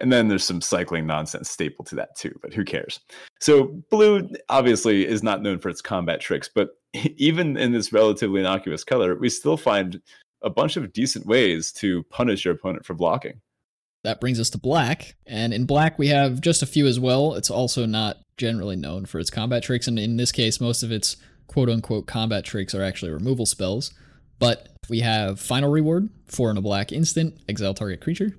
and 0.00 0.12
then 0.12 0.28
there's 0.28 0.44
some 0.44 0.60
cycling 0.60 1.06
nonsense 1.06 1.50
staple 1.50 1.84
to 1.86 1.94
that 1.96 2.16
too, 2.16 2.36
but 2.42 2.52
who 2.52 2.64
cares? 2.64 3.00
So 3.40 3.82
blue 3.90 4.28
obviously 4.48 5.06
is 5.06 5.22
not 5.22 5.42
known 5.42 5.58
for 5.58 5.68
its 5.68 5.82
combat 5.82 6.20
tricks, 6.20 6.48
but 6.52 6.70
even 6.94 7.56
in 7.56 7.72
this 7.72 7.92
relatively 7.92 8.40
innocuous 8.40 8.84
color, 8.84 9.16
we 9.16 9.28
still 9.28 9.56
find 9.56 10.00
a 10.42 10.50
bunch 10.50 10.76
of 10.76 10.92
decent 10.92 11.26
ways 11.26 11.70
to 11.72 12.02
punish 12.04 12.44
your 12.44 12.54
opponent 12.54 12.86
for 12.86 12.94
blocking. 12.94 13.40
That 14.02 14.20
brings 14.20 14.40
us 14.40 14.48
to 14.50 14.58
black, 14.58 15.14
and 15.26 15.52
in 15.52 15.66
black 15.66 15.98
we 15.98 16.08
have 16.08 16.40
just 16.40 16.62
a 16.62 16.66
few 16.66 16.86
as 16.86 16.98
well. 16.98 17.34
It's 17.34 17.50
also 17.50 17.84
not 17.84 18.16
generally 18.38 18.76
known 18.76 19.04
for 19.04 19.18
its 19.18 19.28
combat 19.28 19.62
tricks, 19.62 19.86
and 19.86 19.98
in 19.98 20.16
this 20.16 20.32
case, 20.32 20.58
most 20.58 20.82
of 20.82 20.90
its 20.90 21.18
quote 21.46 21.68
unquote 21.68 22.06
combat 22.06 22.44
tricks 22.44 22.74
are 22.74 22.82
actually 22.82 23.12
removal 23.12 23.44
spells. 23.44 23.92
But 24.38 24.70
we 24.88 25.00
have 25.00 25.38
Final 25.38 25.70
Reward, 25.70 26.08
four 26.26 26.50
in 26.50 26.56
a 26.56 26.62
black 26.62 26.92
instant, 26.92 27.38
exile 27.46 27.74
target 27.74 28.00
creature. 28.00 28.34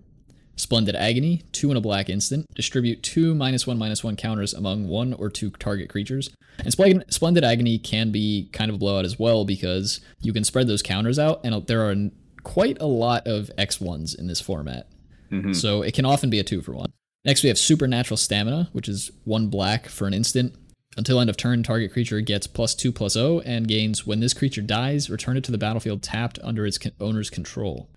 Splendid 0.56 0.96
Agony, 0.96 1.44
two 1.52 1.72
in 1.72 1.78
a 1.78 1.82
black 1.82 2.10
instant. 2.10 2.46
Distribute 2.54 3.02
two 3.04 3.34
minus 3.34 3.66
one 3.66 3.78
minus 3.78 4.04
one 4.04 4.16
counters 4.16 4.54
among 4.54 4.88
one 4.88 5.14
or 5.14 5.30
two 5.30 5.50
target 5.52 5.90
creatures. 5.90 6.30
And 6.60 7.04
Splendid 7.10 7.44
Agony 7.44 7.78
can 7.78 8.12
be 8.12 8.50
kind 8.52 8.70
of 8.70 8.76
a 8.76 8.78
blowout 8.78 9.06
as 9.06 9.18
well 9.18 9.46
because 9.46 10.02
you 10.22 10.34
can 10.34 10.44
spread 10.44 10.68
those 10.68 10.84
counters 10.84 11.18
out, 11.18 11.42
and 11.44 11.66
there 11.68 11.90
are 11.90 11.96
quite 12.44 12.80
a 12.82 12.86
lot 12.86 13.28
of 13.28 13.50
X1s 13.58 14.18
in 14.18 14.28
this 14.28 14.42
format. 14.42 14.88
Mm-hmm. 15.32 15.54
So 15.54 15.82
it 15.82 15.94
can 15.94 16.06
often 16.06 16.30
be 16.30 16.40
a 16.40 16.44
two 16.44 16.62
for 16.62 16.74
one. 16.74 16.92
Next, 17.24 17.44
we 17.44 17.50
have 17.50 17.58
Supernatural 17.58 18.18
Stamina, 18.18 18.70
which 18.74 18.90
is 18.90 19.12
one 19.24 19.48
black 19.48 19.88
for 19.88 20.08
an 20.08 20.14
instant. 20.14 20.56
Until 20.98 21.22
end 21.22 21.30
of 21.30 21.38
turn, 21.38 21.64
target 21.64 21.94
creature 21.94 22.20
gets 22.20 22.48
plus 22.48 22.76
two 22.76 22.92
plus 22.92 23.16
O 23.16 23.40
and 23.42 23.68
gains 23.68 24.06
when 24.06 24.20
this 24.20 24.34
creature 24.34 24.62
dies, 24.62 25.10
return 25.10 25.38
it 25.38 25.44
to 25.46 25.52
the 25.52 25.58
battlefield 25.58 26.02
tapped 26.02 26.38
under 26.44 26.66
its 26.66 26.80
owner's 27.00 27.30
control. 27.30 27.90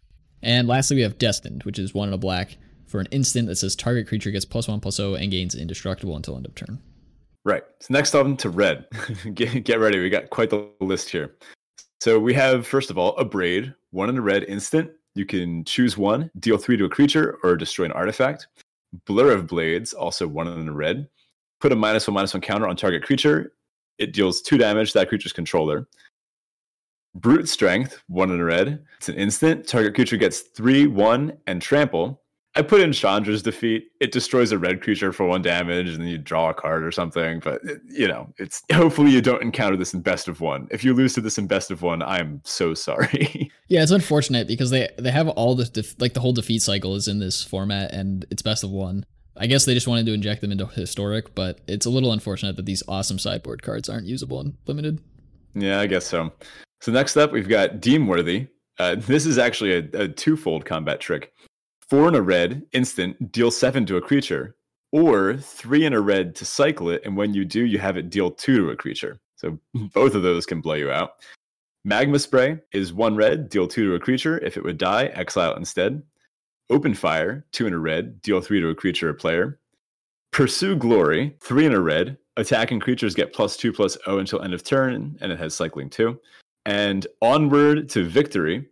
And 0.44 0.68
lastly, 0.68 0.96
we 0.96 1.02
have 1.02 1.18
Destined, 1.18 1.64
which 1.64 1.78
is 1.78 1.94
one 1.94 2.09
in 2.09 2.14
a 2.14 2.18
black 2.18 2.59
for 2.87 3.00
an 3.00 3.09
instant 3.11 3.48
that 3.48 3.57
says 3.57 3.74
target 3.74 4.07
creature 4.07 4.30
gets 4.30 4.44
plus 4.44 4.68
one 4.68 4.78
plus 4.78 5.00
O 5.00 5.14
and 5.14 5.30
gains 5.30 5.54
indestructible 5.54 6.14
until 6.14 6.37
end 6.37 6.46
of 6.46 6.54
turn. 6.54 6.78
Right. 7.44 7.62
So 7.80 7.92
next 7.92 8.14
on 8.14 8.37
to 8.38 8.50
red. 8.50 8.87
get, 9.35 9.64
get 9.64 9.80
ready. 9.80 10.00
We 10.00 10.11
got 10.11 10.30
quite 10.30 10.50
the 10.50 10.68
list 10.80 11.09
here. 11.09 11.35
So 12.00 12.18
we 12.18 12.35
have, 12.35 12.66
first 12.66 12.90
of 12.90 12.98
all, 12.98 13.16
Abrade, 13.16 13.74
one 13.90 14.11
in 14.11 14.18
a 14.18 14.22
red 14.22 14.44
instant. 14.44 14.90
You 15.14 15.24
can 15.24 15.64
choose 15.64 15.96
one, 15.96 16.30
deal 16.38 16.59
three 16.59 16.76
to 16.76 16.85
a 16.85 16.88
creature, 16.88 17.38
or 17.42 17.57
destroy 17.57 17.87
an 17.87 17.92
artifact. 17.92 18.48
Blur 19.07 19.33
of 19.33 19.46
Blades, 19.46 19.92
also 19.92 20.26
one 20.28 20.48
in 20.48 20.68
a 20.68 20.72
red. 20.72 21.09
Put 21.61 21.72
a 21.72 21.76
minus 21.76 22.07
one, 22.07 22.14
minus 22.14 22.35
one 22.35 22.40
counter 22.42 22.68
on 22.68 22.76
target 22.76 23.02
creature. 23.02 23.52
It 23.98 24.12
deals 24.12 24.42
two 24.42 24.59
damage 24.59 24.92
to 24.92 24.98
that 24.98 25.09
creature's 25.09 25.33
controller. 25.33 25.88
Brute 27.14 27.48
Strength, 27.48 28.03
one 28.09 28.31
in 28.31 28.40
a 28.40 28.44
red. 28.44 28.85
It's 28.98 29.09
an 29.09 29.14
instant. 29.16 29.66
Target 29.66 29.94
creature 29.94 30.16
gets 30.16 30.40
three, 30.40 30.87
one, 30.87 31.37
and 31.46 31.62
trample. 31.62 32.20
I 32.57 32.62
put 32.62 32.81
in 32.81 32.92
Chandra's 32.92 33.42
defeat. 33.42 33.88
It 34.00 34.12
destroys 34.12 34.53
a 34.53 34.59
red 34.59 34.81
creature 34.81 35.12
for 35.12 35.27
one 35.27 35.42
damage, 35.42 35.88
and 35.88 36.00
then 36.00 36.07
you 36.07 36.18
draw 36.18 36.50
a 36.50 36.55
card 36.55 36.85
or 36.85 36.92
something. 36.92 37.40
But 37.40 37.62
you 37.88 38.07
know, 38.07 38.33
it's 38.38 38.62
hopefully 38.72 39.11
you 39.11 39.20
don't 39.20 39.42
encounter 39.42 39.77
this 39.77 39.92
in 39.92 40.00
best 40.00 40.29
of 40.29 40.40
one. 40.40 40.68
If 40.70 40.85
you 40.85 40.94
lose 40.94 41.14
to 41.14 41.20
this 41.20 41.37
in 41.37 41.46
best 41.46 41.70
of 41.70 41.83
one, 41.83 42.03
I'm 42.03 42.40
so 42.44 42.74
sorry. 42.74 43.50
yeah, 43.68 43.83
it's 43.83 43.90
unfortunate 43.90 44.46
because 44.46 44.70
they 44.70 44.88
they 44.98 45.11
have 45.11 45.29
all 45.29 45.55
the 45.55 45.64
def- 45.64 46.00
like 46.00 46.14
the 46.14 46.20
whole 46.20 46.33
defeat 46.33 46.62
cycle 46.62 46.94
is 46.94 47.09
in 47.09 47.18
this 47.18 47.42
format, 47.42 47.92
and 47.92 48.24
it's 48.31 48.42
best 48.42 48.62
of 48.62 48.70
one. 48.70 49.05
I 49.37 49.48
guess 49.48 49.64
they 49.64 49.74
just 49.74 49.88
wanted 49.88 50.07
to 50.07 50.12
inject 50.12 50.40
them 50.40 50.53
into 50.53 50.66
historic, 50.66 51.35
but 51.35 51.61
it's 51.66 51.87
a 51.87 51.90
little 51.90 52.12
unfortunate 52.12 52.55
that 52.55 52.66
these 52.66 52.85
awesome 52.87 53.18
sideboard 53.18 53.64
cards 53.64 53.88
aren't 53.88 54.07
usable 54.07 54.40
in 54.40 54.57
limited. 54.66 55.00
Yeah, 55.55 55.81
I 55.81 55.87
guess 55.88 56.07
so. 56.07 56.33
So 56.85 56.92
next 56.92 57.16
up, 57.16 57.33
we've 57.33 57.49
got 57.49 57.81
Deem 57.81 58.07
Worthy. 58.07 58.49
Uh, 58.79 58.97
this 58.97 59.25
is 59.25 59.38
actually 59.38 59.73
a, 59.73 60.03
a 60.03 60.07
twofold 60.07 60.66
combat 60.66 61.01
trick. 61.01 61.33
Four 61.88 62.09
in 62.09 62.14
a 62.14 62.20
red, 62.20 62.62
instant, 62.75 63.33
deal 63.33 63.51
seven 63.51 63.87
to 63.87 63.97
a 63.97 64.03
creature, 64.03 64.55
or 64.92 65.35
three 65.38 65.87
in 65.87 65.94
a 65.94 66.01
red 66.03 66.35
to 66.35 66.44
cycle 66.44 66.90
it, 66.90 67.01
and 67.07 67.16
when 67.16 67.33
you 67.33 67.47
do, 67.47 67.64
you 67.64 67.79
have 67.79 67.97
it 67.97 68.11
deal 68.11 68.31
two 68.31 68.59
to 68.59 68.68
a 68.68 68.77
creature. 68.77 69.18
So 69.37 69.59
both 69.94 70.14
of 70.14 70.23
those 70.23 70.44
can 70.44 70.61
blow 70.61 70.75
you 70.75 70.90
out. 70.90 71.12
Magma 71.87 72.18
Spray 72.18 72.61
is 72.75 72.92
one 72.92 73.16
red, 73.16 73.49
deal 73.49 73.66
two 73.66 73.88
to 73.88 73.94
a 73.94 73.99
creature. 73.99 74.37
If 74.44 74.59
it 74.59 74.62
would 74.62 74.77
die, 74.77 75.07
exile 75.14 75.57
instead. 75.57 76.03
Open 76.68 76.92
Fire, 76.92 77.47
two 77.51 77.66
in 77.66 77.73
a 77.73 77.79
red, 77.79 78.20
deal 78.20 78.42
three 78.42 78.61
to 78.61 78.68
a 78.68 78.75
creature 78.75 79.09
or 79.09 79.14
player. 79.14 79.59
Pursue 80.33 80.77
Glory, 80.77 81.35
three 81.40 81.64
in 81.64 81.73
a 81.73 81.81
red. 81.81 82.18
Attacking 82.37 82.81
creatures 82.81 83.14
get 83.14 83.33
plus 83.33 83.57
two 83.57 83.73
plus 83.73 83.97
O 84.07 84.18
until 84.18 84.42
end 84.42 84.53
of 84.53 84.62
turn, 84.62 85.16
and 85.23 85.33
it 85.33 85.38
has 85.38 85.55
cycling 85.55 85.88
two. 85.88 86.20
And 86.66 87.07
onward 87.20 87.88
to 87.90 88.05
victory. 88.05 88.66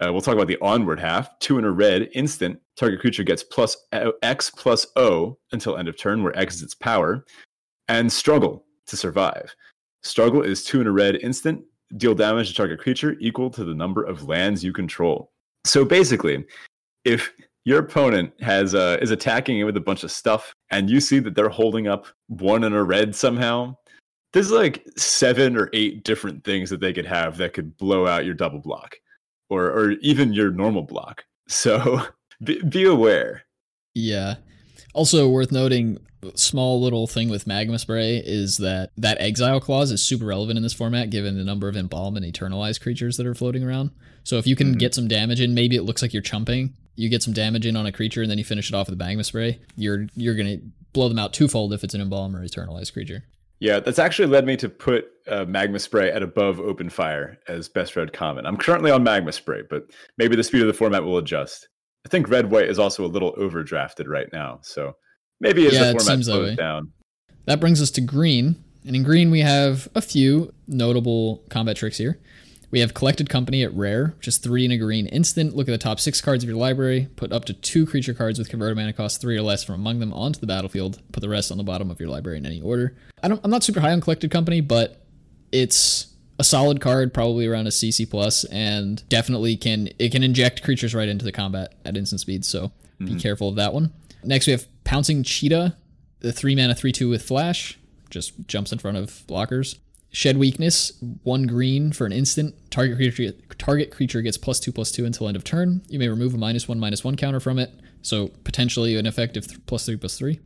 Uh, 0.00 0.12
we'll 0.12 0.20
talk 0.20 0.34
about 0.34 0.48
the 0.48 0.58
onward 0.60 1.00
half. 1.00 1.38
Two 1.38 1.58
in 1.58 1.64
a 1.64 1.70
red, 1.70 2.08
instant. 2.12 2.58
Target 2.76 3.00
creature 3.00 3.22
gets 3.22 3.42
plus 3.42 3.76
X 4.22 4.50
plus 4.50 4.86
O 4.96 5.38
until 5.52 5.76
end 5.76 5.88
of 5.88 5.96
turn, 5.96 6.22
where 6.22 6.36
X 6.38 6.56
is 6.56 6.62
its 6.62 6.74
power. 6.74 7.24
And 7.88 8.12
struggle 8.12 8.64
to 8.88 8.96
survive. 8.96 9.54
Struggle 10.02 10.42
is 10.42 10.64
two 10.64 10.80
in 10.80 10.86
a 10.86 10.92
red, 10.92 11.16
instant. 11.16 11.62
Deal 11.96 12.14
damage 12.14 12.48
to 12.48 12.54
target 12.54 12.80
creature 12.80 13.16
equal 13.20 13.48
to 13.50 13.64
the 13.64 13.74
number 13.74 14.02
of 14.02 14.28
lands 14.28 14.62
you 14.62 14.72
control. 14.72 15.30
So 15.64 15.84
basically, 15.84 16.44
if 17.04 17.32
your 17.64 17.80
opponent 17.80 18.32
has 18.40 18.74
uh, 18.74 18.98
is 19.00 19.10
attacking 19.10 19.58
it 19.58 19.64
with 19.64 19.76
a 19.76 19.80
bunch 19.80 20.04
of 20.04 20.10
stuff, 20.10 20.52
and 20.70 20.90
you 20.90 21.00
see 21.00 21.18
that 21.20 21.34
they're 21.34 21.48
holding 21.48 21.88
up 21.88 22.06
one 22.28 22.64
in 22.64 22.72
a 22.72 22.82
red 22.82 23.14
somehow, 23.14 23.76
there's 24.36 24.50
like 24.50 24.86
seven 24.98 25.56
or 25.56 25.70
eight 25.72 26.04
different 26.04 26.44
things 26.44 26.68
that 26.68 26.78
they 26.78 26.92
could 26.92 27.06
have 27.06 27.38
that 27.38 27.54
could 27.54 27.74
blow 27.78 28.06
out 28.06 28.26
your 28.26 28.34
double 28.34 28.58
block 28.58 28.96
or 29.48 29.70
or 29.70 29.92
even 30.02 30.34
your 30.34 30.50
normal 30.50 30.82
block. 30.82 31.24
So 31.48 32.02
be, 32.44 32.62
be 32.62 32.84
aware. 32.84 33.46
Yeah. 33.94 34.34
Also 34.92 35.26
worth 35.26 35.52
noting, 35.52 35.96
small 36.34 36.82
little 36.82 37.06
thing 37.06 37.30
with 37.30 37.46
Magma 37.46 37.78
Spray 37.78 38.18
is 38.18 38.58
that 38.58 38.90
that 38.98 39.18
exile 39.22 39.58
clause 39.58 39.90
is 39.90 40.02
super 40.02 40.26
relevant 40.26 40.58
in 40.58 40.62
this 40.62 40.74
format 40.74 41.08
given 41.08 41.38
the 41.38 41.44
number 41.44 41.66
of 41.66 41.74
embalm 41.74 42.14
and 42.14 42.26
eternalized 42.26 42.82
creatures 42.82 43.16
that 43.16 43.26
are 43.26 43.34
floating 43.34 43.64
around. 43.64 43.90
So 44.24 44.36
if 44.36 44.46
you 44.46 44.54
can 44.54 44.72
mm-hmm. 44.72 44.78
get 44.78 44.94
some 44.94 45.08
damage 45.08 45.40
in, 45.40 45.54
maybe 45.54 45.76
it 45.76 45.84
looks 45.84 46.02
like 46.02 46.12
you're 46.12 46.20
chumping. 46.20 46.74
You 46.94 47.08
get 47.08 47.22
some 47.22 47.32
damage 47.32 47.64
in 47.64 47.74
on 47.74 47.86
a 47.86 47.92
creature 47.92 48.20
and 48.20 48.30
then 48.30 48.36
you 48.36 48.44
finish 48.44 48.68
it 48.68 48.74
off 48.74 48.88
with 48.90 49.00
a 49.00 49.02
Magma 49.02 49.24
Spray. 49.24 49.60
You're 49.76 50.08
you're 50.14 50.34
gonna 50.34 50.58
blow 50.92 51.08
them 51.08 51.18
out 51.18 51.32
twofold 51.32 51.72
if 51.72 51.82
it's 51.82 51.94
an 51.94 52.02
embalm 52.02 52.36
or 52.36 52.46
eternalized 52.46 52.92
creature. 52.92 53.24
Yeah, 53.58 53.80
that's 53.80 53.98
actually 53.98 54.28
led 54.28 54.44
me 54.44 54.56
to 54.58 54.68
put 54.68 55.06
uh, 55.28 55.44
Magma 55.46 55.78
Spray 55.78 56.10
at 56.10 56.22
above 56.22 56.60
Open 56.60 56.90
Fire 56.90 57.38
as 57.48 57.68
best 57.68 57.96
red 57.96 58.12
common. 58.12 58.44
I'm 58.44 58.56
currently 58.56 58.90
on 58.90 59.02
Magma 59.02 59.32
Spray, 59.32 59.62
but 59.68 59.90
maybe 60.18 60.36
the 60.36 60.44
speed 60.44 60.60
of 60.60 60.66
the 60.66 60.74
format 60.74 61.04
will 61.04 61.18
adjust. 61.18 61.68
I 62.04 62.08
think 62.08 62.28
red 62.28 62.50
white 62.50 62.68
is 62.68 62.78
also 62.78 63.04
a 63.04 63.08
little 63.08 63.32
overdrafted 63.34 64.08
right 64.08 64.28
now, 64.32 64.60
so 64.62 64.94
maybe 65.40 65.66
as 65.66 65.72
yeah, 65.72 65.92
the 65.92 65.98
format 65.98 66.24
slows 66.24 66.56
down. 66.56 66.92
That 67.46 67.60
brings 67.60 67.80
us 67.80 67.90
to 67.92 68.00
green, 68.00 68.56
And 68.84 68.94
in 68.94 69.02
green, 69.02 69.30
we 69.30 69.40
have 69.40 69.88
a 69.94 70.02
few 70.02 70.52
notable 70.68 71.42
combat 71.48 71.76
tricks 71.76 71.96
here. 71.96 72.18
We 72.76 72.80
have 72.80 72.92
Collected 72.92 73.30
Company 73.30 73.62
at 73.62 73.72
rare, 73.72 74.12
which 74.18 74.28
is 74.28 74.36
three 74.36 74.66
in 74.66 74.70
a 74.70 74.76
green 74.76 75.06
instant. 75.06 75.56
Look 75.56 75.66
at 75.66 75.72
the 75.72 75.78
top 75.78 75.98
six 75.98 76.20
cards 76.20 76.44
of 76.44 76.50
your 76.50 76.58
library. 76.58 77.08
Put 77.16 77.32
up 77.32 77.46
to 77.46 77.54
two 77.54 77.86
creature 77.86 78.12
cards 78.12 78.38
with 78.38 78.50
converted 78.50 78.76
mana 78.76 78.92
cost 78.92 79.18
three 79.18 79.34
or 79.34 79.40
less 79.40 79.64
from 79.64 79.76
among 79.76 79.98
them 79.98 80.12
onto 80.12 80.40
the 80.40 80.46
battlefield. 80.46 81.00
Put 81.10 81.20
the 81.20 81.28
rest 81.30 81.50
on 81.50 81.56
the 81.56 81.64
bottom 81.64 81.90
of 81.90 81.98
your 81.98 82.10
library 82.10 82.36
in 82.36 82.44
any 82.44 82.60
order. 82.60 82.94
I 83.22 83.28
don't, 83.28 83.40
I'm 83.42 83.50
not 83.50 83.64
super 83.64 83.80
high 83.80 83.92
on 83.92 84.02
Collected 84.02 84.30
Company, 84.30 84.60
but 84.60 85.06
it's 85.52 86.08
a 86.38 86.44
solid 86.44 86.82
card, 86.82 87.14
probably 87.14 87.46
around 87.46 87.66
a 87.66 87.70
CC 87.70 88.10
plus, 88.10 88.44
and 88.44 89.08
definitely 89.08 89.56
can 89.56 89.88
it 89.98 90.12
can 90.12 90.22
inject 90.22 90.62
creatures 90.62 90.94
right 90.94 91.08
into 91.08 91.24
the 91.24 91.32
combat 91.32 91.76
at 91.86 91.96
instant 91.96 92.20
speed. 92.20 92.44
So 92.44 92.72
be 92.98 93.06
mm-hmm. 93.06 93.16
careful 93.16 93.48
of 93.48 93.56
that 93.56 93.72
one. 93.72 93.90
Next, 94.22 94.46
we 94.46 94.50
have 94.50 94.66
Pouncing 94.84 95.22
Cheetah, 95.22 95.74
the 96.20 96.30
three 96.30 96.54
mana 96.54 96.74
three 96.74 96.92
two 96.92 97.08
with 97.08 97.22
flash, 97.22 97.78
just 98.10 98.34
jumps 98.46 98.70
in 98.70 98.78
front 98.78 98.98
of 98.98 99.24
blockers. 99.26 99.78
Shed 100.10 100.38
weakness, 100.38 100.92
one 101.24 101.46
green 101.46 101.92
for 101.92 102.06
an 102.06 102.12
instant. 102.12 102.54
Target 102.70 102.96
creature 102.96 103.32
target 103.58 103.90
creature 103.90 104.22
gets 104.22 104.38
plus 104.38 104.60
two 104.60 104.72
plus 104.72 104.90
two 104.90 105.04
until 105.04 105.28
end 105.28 105.36
of 105.36 105.44
turn. 105.44 105.82
You 105.88 105.98
may 105.98 106.08
remove 106.08 106.34
a 106.34 106.38
minus 106.38 106.66
one 106.66 106.80
minus 106.80 107.04
one 107.04 107.16
counter 107.16 107.40
from 107.40 107.58
it, 107.58 107.70
so 108.02 108.28
potentially 108.44 108.96
an 108.96 109.06
effective 109.06 109.46
th- 109.46 109.66
plus 109.66 109.84
three 109.84 109.96
plus 109.96 110.16
three. 110.16 110.40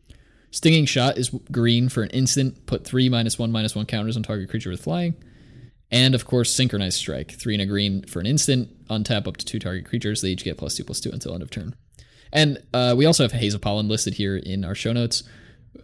Stinging 0.51 0.87
shot 0.87 1.17
is 1.17 1.31
green 1.53 1.89
for 1.89 2.03
an 2.03 2.11
instant. 2.11 2.67
Put 2.67 2.85
three 2.85 3.09
minus 3.09 3.39
one 3.39 3.53
minus 3.53 3.77
one 3.77 3.87
counters 3.87 4.17
on 4.17 4.25
target 4.25 4.51
creature 4.51 4.71
with 4.71 4.83
flying. 4.83 5.15
And 5.93 6.15
of 6.15 6.25
course, 6.25 6.53
synchronized 6.53 6.99
strike, 6.99 7.33
three 7.33 7.55
and 7.55 7.63
a 7.63 7.67
green 7.67 8.03
for 8.05 8.21
an 8.21 8.27
instant. 8.27 8.87
Untap 8.89 9.29
up 9.29 9.37
to 9.37 9.45
two 9.45 9.59
target 9.59 9.85
creatures. 9.85 10.21
They 10.21 10.31
each 10.31 10.45
get 10.45 10.59
plus 10.59 10.77
two 10.77 10.85
plus 10.85 11.01
two 11.01 11.11
until 11.11 11.35
end 11.35 11.43
of 11.43 11.51
turn. 11.51 11.75
And 12.33 12.63
uh, 12.73 12.95
we 12.97 13.07
also 13.07 13.25
have 13.25 13.33
Haze 13.33 13.55
of 13.55 13.61
Pollen 13.61 13.89
listed 13.89 14.15
here 14.15 14.37
in 14.37 14.65
our 14.65 14.75
show 14.75 14.93
notes. 14.93 15.23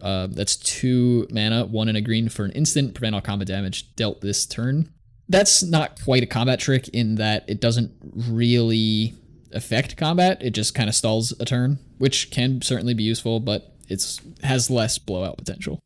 Uh, 0.01 0.27
that's 0.29 0.55
two 0.55 1.27
mana, 1.31 1.65
one 1.65 1.87
and 1.87 1.97
a 1.97 2.01
green 2.01 2.29
for 2.29 2.45
an 2.45 2.51
instant. 2.51 2.93
Prevent 2.93 3.15
all 3.15 3.21
combat 3.21 3.47
damage 3.47 3.95
dealt 3.95 4.21
this 4.21 4.45
turn. 4.45 4.91
That's 5.29 5.63
not 5.63 6.01
quite 6.03 6.23
a 6.23 6.27
combat 6.27 6.59
trick 6.59 6.87
in 6.89 7.15
that 7.15 7.45
it 7.47 7.59
doesn't 7.59 7.91
really 8.01 9.13
affect 9.53 9.97
combat. 9.97 10.41
It 10.41 10.51
just 10.51 10.75
kind 10.75 10.89
of 10.89 10.95
stalls 10.95 11.33
a 11.39 11.45
turn, 11.45 11.79
which 11.97 12.31
can 12.31 12.61
certainly 12.61 12.93
be 12.93 13.03
useful, 13.03 13.39
but 13.39 13.73
it's 13.89 14.21
has 14.43 14.69
less 14.69 14.97
blowout 14.97 15.37
potential. 15.37 15.79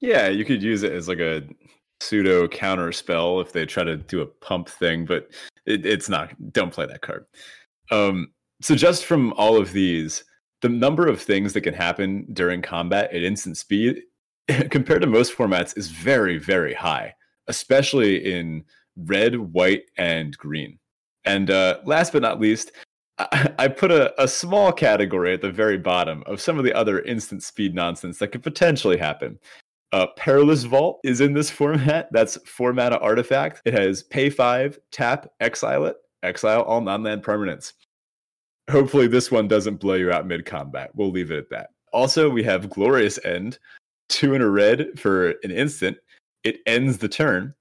Yeah, 0.00 0.28
you 0.28 0.44
could 0.44 0.62
use 0.62 0.82
it 0.82 0.92
as 0.92 1.08
like 1.08 1.18
a 1.18 1.42
pseudo 2.00 2.46
counter 2.48 2.92
spell 2.92 3.40
if 3.40 3.52
they 3.52 3.66
try 3.66 3.84
to 3.84 3.96
do 3.96 4.20
a 4.20 4.26
pump 4.26 4.68
thing, 4.68 5.04
but 5.04 5.30
it, 5.66 5.84
it's 5.84 6.08
not. 6.08 6.32
Don't 6.52 6.72
play 6.72 6.86
that 6.86 7.02
card. 7.02 7.24
Um, 7.90 8.28
so 8.60 8.74
just 8.74 9.04
from 9.04 9.32
all 9.34 9.56
of 9.56 9.72
these, 9.72 10.24
the 10.60 10.68
number 10.68 11.06
of 11.06 11.20
things 11.20 11.52
that 11.52 11.60
can 11.62 11.74
happen 11.74 12.26
during 12.32 12.62
combat 12.62 13.12
at 13.12 13.22
instant 13.22 13.56
speed 13.56 14.02
compared 14.70 15.02
to 15.02 15.06
most 15.06 15.36
formats 15.36 15.76
is 15.76 15.88
very, 15.88 16.38
very 16.38 16.74
high, 16.74 17.14
especially 17.46 18.32
in 18.32 18.64
red, 18.96 19.36
white, 19.36 19.84
and 19.96 20.36
green. 20.36 20.78
And 21.24 21.50
uh, 21.50 21.78
last 21.84 22.12
but 22.12 22.22
not 22.22 22.40
least, 22.40 22.72
I, 23.18 23.52
I 23.58 23.68
put 23.68 23.90
a, 23.90 24.20
a 24.22 24.26
small 24.26 24.72
category 24.72 25.34
at 25.34 25.42
the 25.42 25.52
very 25.52 25.78
bottom 25.78 26.22
of 26.26 26.40
some 26.40 26.58
of 26.58 26.64
the 26.64 26.74
other 26.74 27.00
instant 27.00 27.42
speed 27.42 27.74
nonsense 27.74 28.18
that 28.18 28.28
could 28.28 28.42
potentially 28.42 28.96
happen. 28.96 29.38
Uh, 29.92 30.06
Perilous 30.16 30.64
Vault 30.64 31.00
is 31.04 31.20
in 31.20 31.32
this 31.32 31.50
format. 31.58 32.08
That's 32.12 32.36
four 32.48 32.72
mana 32.72 32.96
artifact. 32.96 33.62
It 33.64 33.74
has 33.74 34.02
pay 34.02 34.30
five, 34.30 34.78
tap, 34.90 35.28
exile 35.40 35.86
it, 35.86 35.96
exile 36.22 36.62
all 36.62 36.80
non 36.80 37.02
land 37.02 37.22
permanents. 37.22 37.72
Hopefully, 38.70 39.06
this 39.06 39.30
one 39.30 39.48
doesn't 39.48 39.76
blow 39.76 39.94
you 39.94 40.10
out 40.10 40.26
mid 40.26 40.44
combat. 40.44 40.90
We'll 40.94 41.10
leave 41.10 41.30
it 41.30 41.38
at 41.38 41.50
that. 41.50 41.70
Also, 41.92 42.28
we 42.28 42.42
have 42.42 42.68
Glorious 42.68 43.18
End, 43.24 43.58
two 44.08 44.34
in 44.34 44.42
a 44.42 44.48
red 44.48 44.98
for 44.98 45.30
an 45.42 45.50
instant. 45.50 45.96
It 46.44 46.60
ends 46.66 46.98
the 46.98 47.08
turn. 47.08 47.54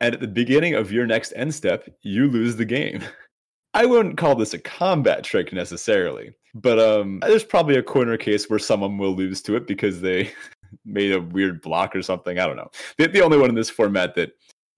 And 0.00 0.14
at 0.14 0.20
the 0.20 0.28
beginning 0.28 0.74
of 0.74 0.92
your 0.92 1.06
next 1.06 1.32
end 1.36 1.54
step, 1.54 1.88
you 2.02 2.28
lose 2.28 2.56
the 2.56 2.64
game. 2.64 3.02
I 3.74 3.84
wouldn't 3.84 4.16
call 4.16 4.34
this 4.34 4.54
a 4.54 4.58
combat 4.58 5.22
trick 5.22 5.52
necessarily, 5.52 6.34
but 6.54 6.78
um, 6.78 7.20
there's 7.20 7.44
probably 7.44 7.76
a 7.76 7.82
corner 7.82 8.16
case 8.16 8.48
where 8.48 8.58
someone 8.58 8.96
will 8.96 9.14
lose 9.14 9.42
to 9.42 9.56
it 9.56 9.66
because 9.66 10.00
they 10.00 10.32
made 10.84 11.12
a 11.12 11.20
weird 11.20 11.60
block 11.60 11.94
or 11.94 12.02
something. 12.02 12.38
I 12.38 12.46
don't 12.46 12.56
know. 12.56 12.70
The, 12.96 13.08
the 13.08 13.22
only 13.22 13.36
one 13.36 13.50
in 13.50 13.54
this 13.54 13.68
format 13.68 14.14
that 14.14 14.32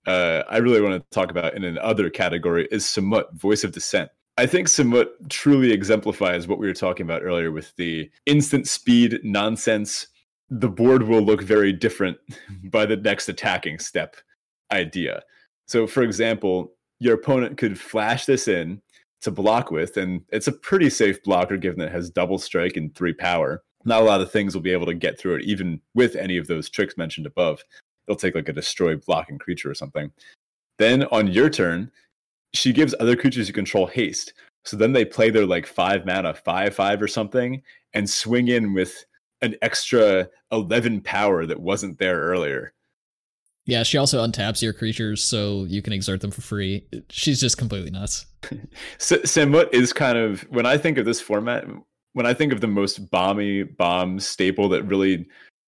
uh, 0.07 0.43
I 0.49 0.59
really 0.59 0.81
want 0.81 0.95
to 0.95 1.15
talk 1.15 1.31
about 1.31 1.55
in 1.55 1.63
another 1.65 2.11
category 2.11 2.67
is 2.73 2.85
Samut, 2.85 3.33
Voice 3.35 3.63
of 3.63 3.71
Dissent. 3.73 4.11
I 4.39 4.47
think 4.47 4.69
Samut 4.69 5.09
truly 5.29 5.73
exemplifies 5.73 6.47
what 6.47 6.61
we 6.61 6.69
were 6.69 6.73
talking 6.73 7.05
about 7.05 7.25
earlier 7.25 7.51
with 7.51 7.75
the 7.75 8.09
instant 8.25 8.69
speed 8.69 9.19
nonsense. 9.25 10.07
The 10.49 10.69
board 10.69 11.03
will 11.03 11.23
look 11.23 11.43
very 11.43 11.73
different 11.73 12.19
by 12.71 12.87
the 12.87 12.97
next 12.97 13.29
attacking 13.29 13.81
step 13.81 14.15
idea. 14.71 15.25
So, 15.67 15.89
for 15.89 16.05
example, 16.05 16.73
your 17.01 17.17
opponent 17.17 17.59
could 17.59 17.81
flash 17.81 18.27
this 18.27 18.47
in 18.47 18.81
to 19.23 19.33
block 19.33 19.73
with, 19.73 19.97
and 19.97 20.23
it's 20.29 20.47
a 20.47 20.53
pretty 20.53 20.89
safe 20.89 21.21
blocker 21.25 21.57
given 21.57 21.81
that 21.81 21.89
it 21.89 21.93
has 21.93 22.09
double 22.09 22.39
strike 22.39 22.77
and 22.77 22.95
three 22.95 23.15
power. 23.15 23.65
Not 23.85 24.03
a 24.03 24.05
lot 24.05 24.21
of 24.21 24.31
things 24.31 24.55
will 24.55 24.63
be 24.63 24.73
able 24.73 24.87
to 24.87 24.95
get 24.95 25.19
through 25.19 25.35
it, 25.37 25.47
even 25.47 25.81
with 25.97 26.15
any 26.15 26.37
of 26.37 26.47
those 26.47 26.71
tricks 26.71 26.97
mentioned 26.97 27.27
above. 27.27 27.61
It'll 28.07 28.17
take 28.17 28.37
like 28.37 28.49
a 28.49 28.53
destroy 28.53 28.95
blocking 28.99 29.39
creature 29.39 29.69
or 29.69 29.75
something. 29.75 30.13
Then 30.79 31.03
on 31.07 31.27
your 31.27 31.51
turn, 31.51 31.91
she 32.55 32.73
gives 32.73 32.95
other 33.01 33.17
creatures 33.17 33.49
you 33.49 33.55
control 33.55 33.87
haste. 33.87 34.33
So 34.65 34.77
then 34.77 34.93
they 34.93 35.05
play 35.05 35.31
their 35.31 35.47
like 35.47 35.67
five 35.67 36.05
mana, 36.05 36.35
five, 36.35 36.75
five 36.75 37.01
or 37.01 37.09
something, 37.09 37.63
and 37.95 38.09
swing 38.09 38.49
in 38.49 38.75
with 38.75 39.05
an 39.41 39.55
extra 39.63 40.29
11 40.53 41.03
power 41.03 41.47
that 41.47 41.61
wasn't 41.61 41.99
there 41.99 42.21
earlier. 42.21 42.73
Yeah, 43.67 43.83
she 43.83 43.99
also 43.99 44.27
untaps 44.27 44.63
your 44.63 44.73
creatures 44.73 45.23
so 45.23 45.65
you 45.65 45.83
can 45.83 45.93
exert 45.93 46.23
them 46.23 46.31
for 46.31 46.41
free. 46.41 46.87
She's 47.11 47.39
just 47.39 47.59
completely 47.59 47.91
nuts. 47.91 48.25
Samut 48.99 49.73
is 49.75 49.93
kind 49.93 50.17
of 50.17 50.41
when 50.49 50.65
I 50.65 50.79
think 50.79 50.97
of 50.97 51.05
this 51.05 51.21
format, 51.21 51.67
when 52.15 52.25
I 52.25 52.33
think 52.33 52.53
of 52.55 52.63
the 52.63 52.67
most 52.67 53.11
bomby 53.11 53.77
bomb 53.77 54.21
staple 54.21 54.71
that 54.71 54.85
really 54.85 55.27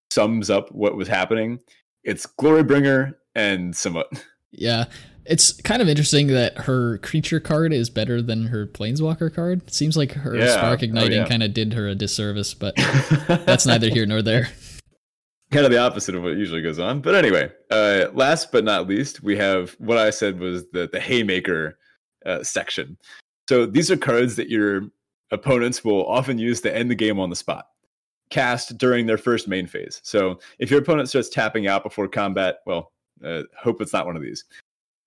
sums 0.09 0.49
up 0.49 0.71
what 0.71 0.95
was 0.95 1.07
happening, 1.07 1.59
it's 2.03 2.25
Glorybringer 2.25 3.13
and 3.35 3.73
Samut. 3.73 4.05
Yeah. 4.53 4.87
It's 5.25 5.53
kind 5.61 5.81
of 5.81 5.87
interesting 5.89 6.27
that 6.27 6.57
her 6.59 6.97
creature 6.99 7.39
card 7.39 7.73
is 7.73 7.89
better 7.89 8.21
than 8.21 8.47
her 8.47 8.65
planeswalker 8.65 9.33
card. 9.33 9.61
It 9.67 9.73
seems 9.73 9.95
like 9.95 10.11
her 10.13 10.35
Yeah. 10.35 10.53
spark 10.57 10.79
Oh, 10.81 10.85
igniting 10.85 11.19
yeah. 11.19 11.27
kind 11.27 11.43
of 11.43 11.53
did 11.53 11.73
her 11.73 11.87
a 11.87 11.95
disservice, 11.95 12.53
but 12.53 12.75
that's 13.27 13.65
neither 13.65 13.89
here 13.89 14.05
nor 14.05 14.21
there. 14.21 14.49
kind 15.51 15.65
of 15.65 15.71
the 15.71 15.77
opposite 15.77 16.15
of 16.15 16.23
what 16.23 16.37
usually 16.37 16.61
goes 16.61 16.79
on. 16.79 17.01
But 17.01 17.13
anyway, 17.15 17.51
uh, 17.69 18.07
last 18.13 18.51
but 18.51 18.63
not 18.63 18.87
least, 18.87 19.21
we 19.21 19.37
have 19.37 19.71
what 19.79 19.97
I 19.97 20.09
said 20.09 20.39
was 20.39 20.69
the 20.71 20.89
the 20.91 20.99
haymaker 20.99 21.77
uh, 22.25 22.41
section. 22.43 22.97
So 23.49 23.65
these 23.65 23.91
are 23.91 23.97
cards 23.97 24.35
that 24.37 24.49
your 24.49 24.83
opponents 25.31 25.83
will 25.83 26.05
often 26.07 26.37
use 26.37 26.61
to 26.61 26.75
end 26.75 26.89
the 26.89 26.95
game 26.95 27.19
on 27.19 27.29
the 27.29 27.35
spot, 27.35 27.65
cast 28.29 28.77
during 28.77 29.05
their 29.05 29.17
first 29.17 29.47
main 29.47 29.67
phase. 29.67 29.99
So 30.03 30.39
if 30.59 30.71
your 30.71 30.79
opponent 30.79 31.09
starts 31.09 31.29
tapping 31.29 31.67
out 31.67 31.83
before 31.83 32.07
combat, 32.07 32.59
well, 32.65 32.91
uh, 33.25 33.43
hope 33.57 33.81
it's 33.81 33.93
not 33.93 34.05
one 34.05 34.15
of 34.15 34.21
these. 34.21 34.45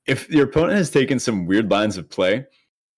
If 0.06 0.28
your 0.30 0.44
opponent 0.44 0.76
has 0.76 0.90
taken 0.90 1.18
some 1.18 1.46
weird 1.46 1.70
lines 1.70 1.96
of 1.96 2.10
play, 2.10 2.46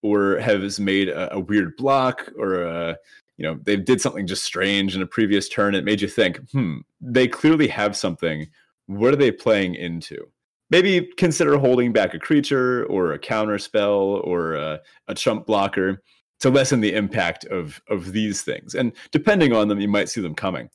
or 0.02 0.38
has 0.38 0.78
made 0.78 1.08
a, 1.08 1.34
a 1.34 1.40
weird 1.40 1.76
block, 1.76 2.30
or 2.38 2.62
a 2.62 2.96
you 3.36 3.42
know 3.42 3.58
they 3.62 3.76
did 3.76 4.00
something 4.00 4.26
just 4.26 4.44
strange 4.44 4.94
in 4.96 5.02
a 5.02 5.06
previous 5.06 5.48
turn 5.48 5.74
it 5.74 5.84
made 5.84 6.00
you 6.00 6.08
think 6.08 6.38
hmm 6.50 6.78
they 7.00 7.28
clearly 7.28 7.68
have 7.68 7.96
something. 7.96 8.46
What 8.86 9.12
are 9.12 9.16
they 9.16 9.32
playing 9.32 9.74
into? 9.74 10.26
Maybe 10.70 11.08
consider 11.16 11.58
holding 11.58 11.92
back 11.92 12.14
a 12.14 12.18
creature 12.18 12.86
or 12.86 13.12
a 13.12 13.18
counter 13.18 13.58
spell 13.58 14.20
or 14.24 14.54
a, 14.54 14.80
a 15.08 15.14
chump 15.14 15.46
blocker 15.46 16.02
to 16.40 16.50
lessen 16.50 16.80
the 16.80 16.94
impact 16.94 17.44
of 17.46 17.80
of 17.88 18.12
these 18.12 18.42
things. 18.42 18.74
And 18.74 18.92
depending 19.10 19.52
on 19.52 19.68
them 19.68 19.80
you 19.80 19.88
might 19.88 20.08
see 20.08 20.20
them 20.20 20.34
coming. 20.34 20.68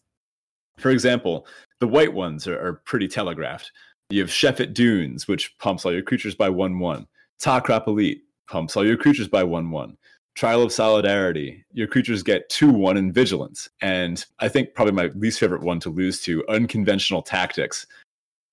For 0.77 0.91
example 0.91 1.47
the 1.79 1.87
white 1.87 2.13
ones 2.13 2.47
are, 2.47 2.59
are 2.59 2.81
pretty 2.85 3.07
telegraphed 3.07 3.71
you 4.11 4.21
have 4.21 4.29
Shefet 4.29 4.73
Dunes, 4.73 5.27
which 5.27 5.57
pumps 5.57 5.85
all 5.85 5.93
your 5.93 6.01
creatures 6.01 6.35
by 6.35 6.49
1 6.49 6.79
1. 6.79 7.07
Tah-Crop 7.39 7.87
Elite 7.87 8.23
pumps 8.47 8.75
all 8.75 8.85
your 8.85 8.97
creatures 8.97 9.27
by 9.27 9.43
1 9.43 9.71
1. 9.71 9.97
Trial 10.35 10.63
of 10.63 10.71
Solidarity, 10.71 11.65
your 11.73 11.87
creatures 11.87 12.23
get 12.23 12.49
2 12.49 12.71
1 12.71 12.97
in 12.97 13.11
Vigilance. 13.11 13.69
And 13.81 14.23
I 14.39 14.47
think 14.47 14.73
probably 14.73 14.93
my 14.93 15.07
least 15.15 15.39
favorite 15.39 15.63
one 15.63 15.79
to 15.81 15.89
lose 15.89 16.21
to 16.21 16.47
Unconventional 16.47 17.21
Tactics. 17.21 17.85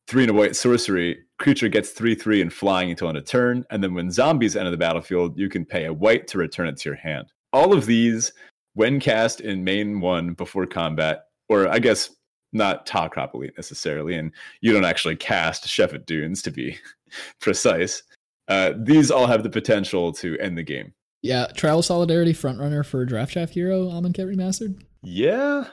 Three 0.09 0.25
and 0.25 0.31
a 0.31 0.35
white 0.35 0.57
sorcery, 0.57 1.19
creature 1.39 1.69
gets 1.69 1.91
3 1.91 2.15
3 2.15 2.43
and 2.43 2.53
flying 2.53 2.91
until 2.91 3.09
end 3.09 3.19
of 3.19 3.25
turn. 3.27 3.65
And 3.71 3.83
then 3.83 3.95
when 3.95 4.11
zombies 4.11 4.57
enter 4.57 4.71
the 4.71 4.77
battlefield, 4.77 5.39
you 5.39 5.49
can 5.49 5.65
pay 5.65 5.85
a 5.85 5.93
white 5.93 6.27
to 6.29 6.39
return 6.39 6.67
it 6.67 6.79
to 6.79 6.89
your 6.89 6.97
hand. 6.97 7.33
All 7.53 7.73
of 7.73 7.87
these, 7.87 8.33
when 8.75 9.01
cast 9.01 9.41
in 9.41 9.65
main 9.65 10.01
one 10.01 10.33
before 10.35 10.67
combat, 10.67 11.25
or 11.49 11.69
I 11.69 11.79
guess 11.79 12.11
not 12.53 12.87
Tah-Crop 12.87 13.35
Elite 13.35 13.53
necessarily, 13.57 14.15
and 14.15 14.33
you 14.61 14.73
don't 14.73 14.85
actually 14.85 15.17
cast 15.17 15.65
Shefet 15.67 16.07
Dunes 16.07 16.43
to 16.43 16.51
be 16.51 16.79
precise. 17.41 18.03
Uh, 18.49 18.73
these 18.77 19.11
all 19.11 19.27
have 19.27 19.43
the 19.43 19.51
potential 19.51 20.13
to 20.13 20.39
end 20.39 20.57
the 20.57 20.63
game. 20.63 20.93
Yeah, 21.23 21.47
Trial 21.49 21.83
Solidarity 21.83 22.33
frontrunner 22.33 22.87
for 22.87 23.05
Draft 23.05 23.33
Chaff 23.33 23.51
Hero 23.51 23.87
Amonkhet 23.91 24.35
Remastered. 24.35 24.81
Yeah, 25.03 25.65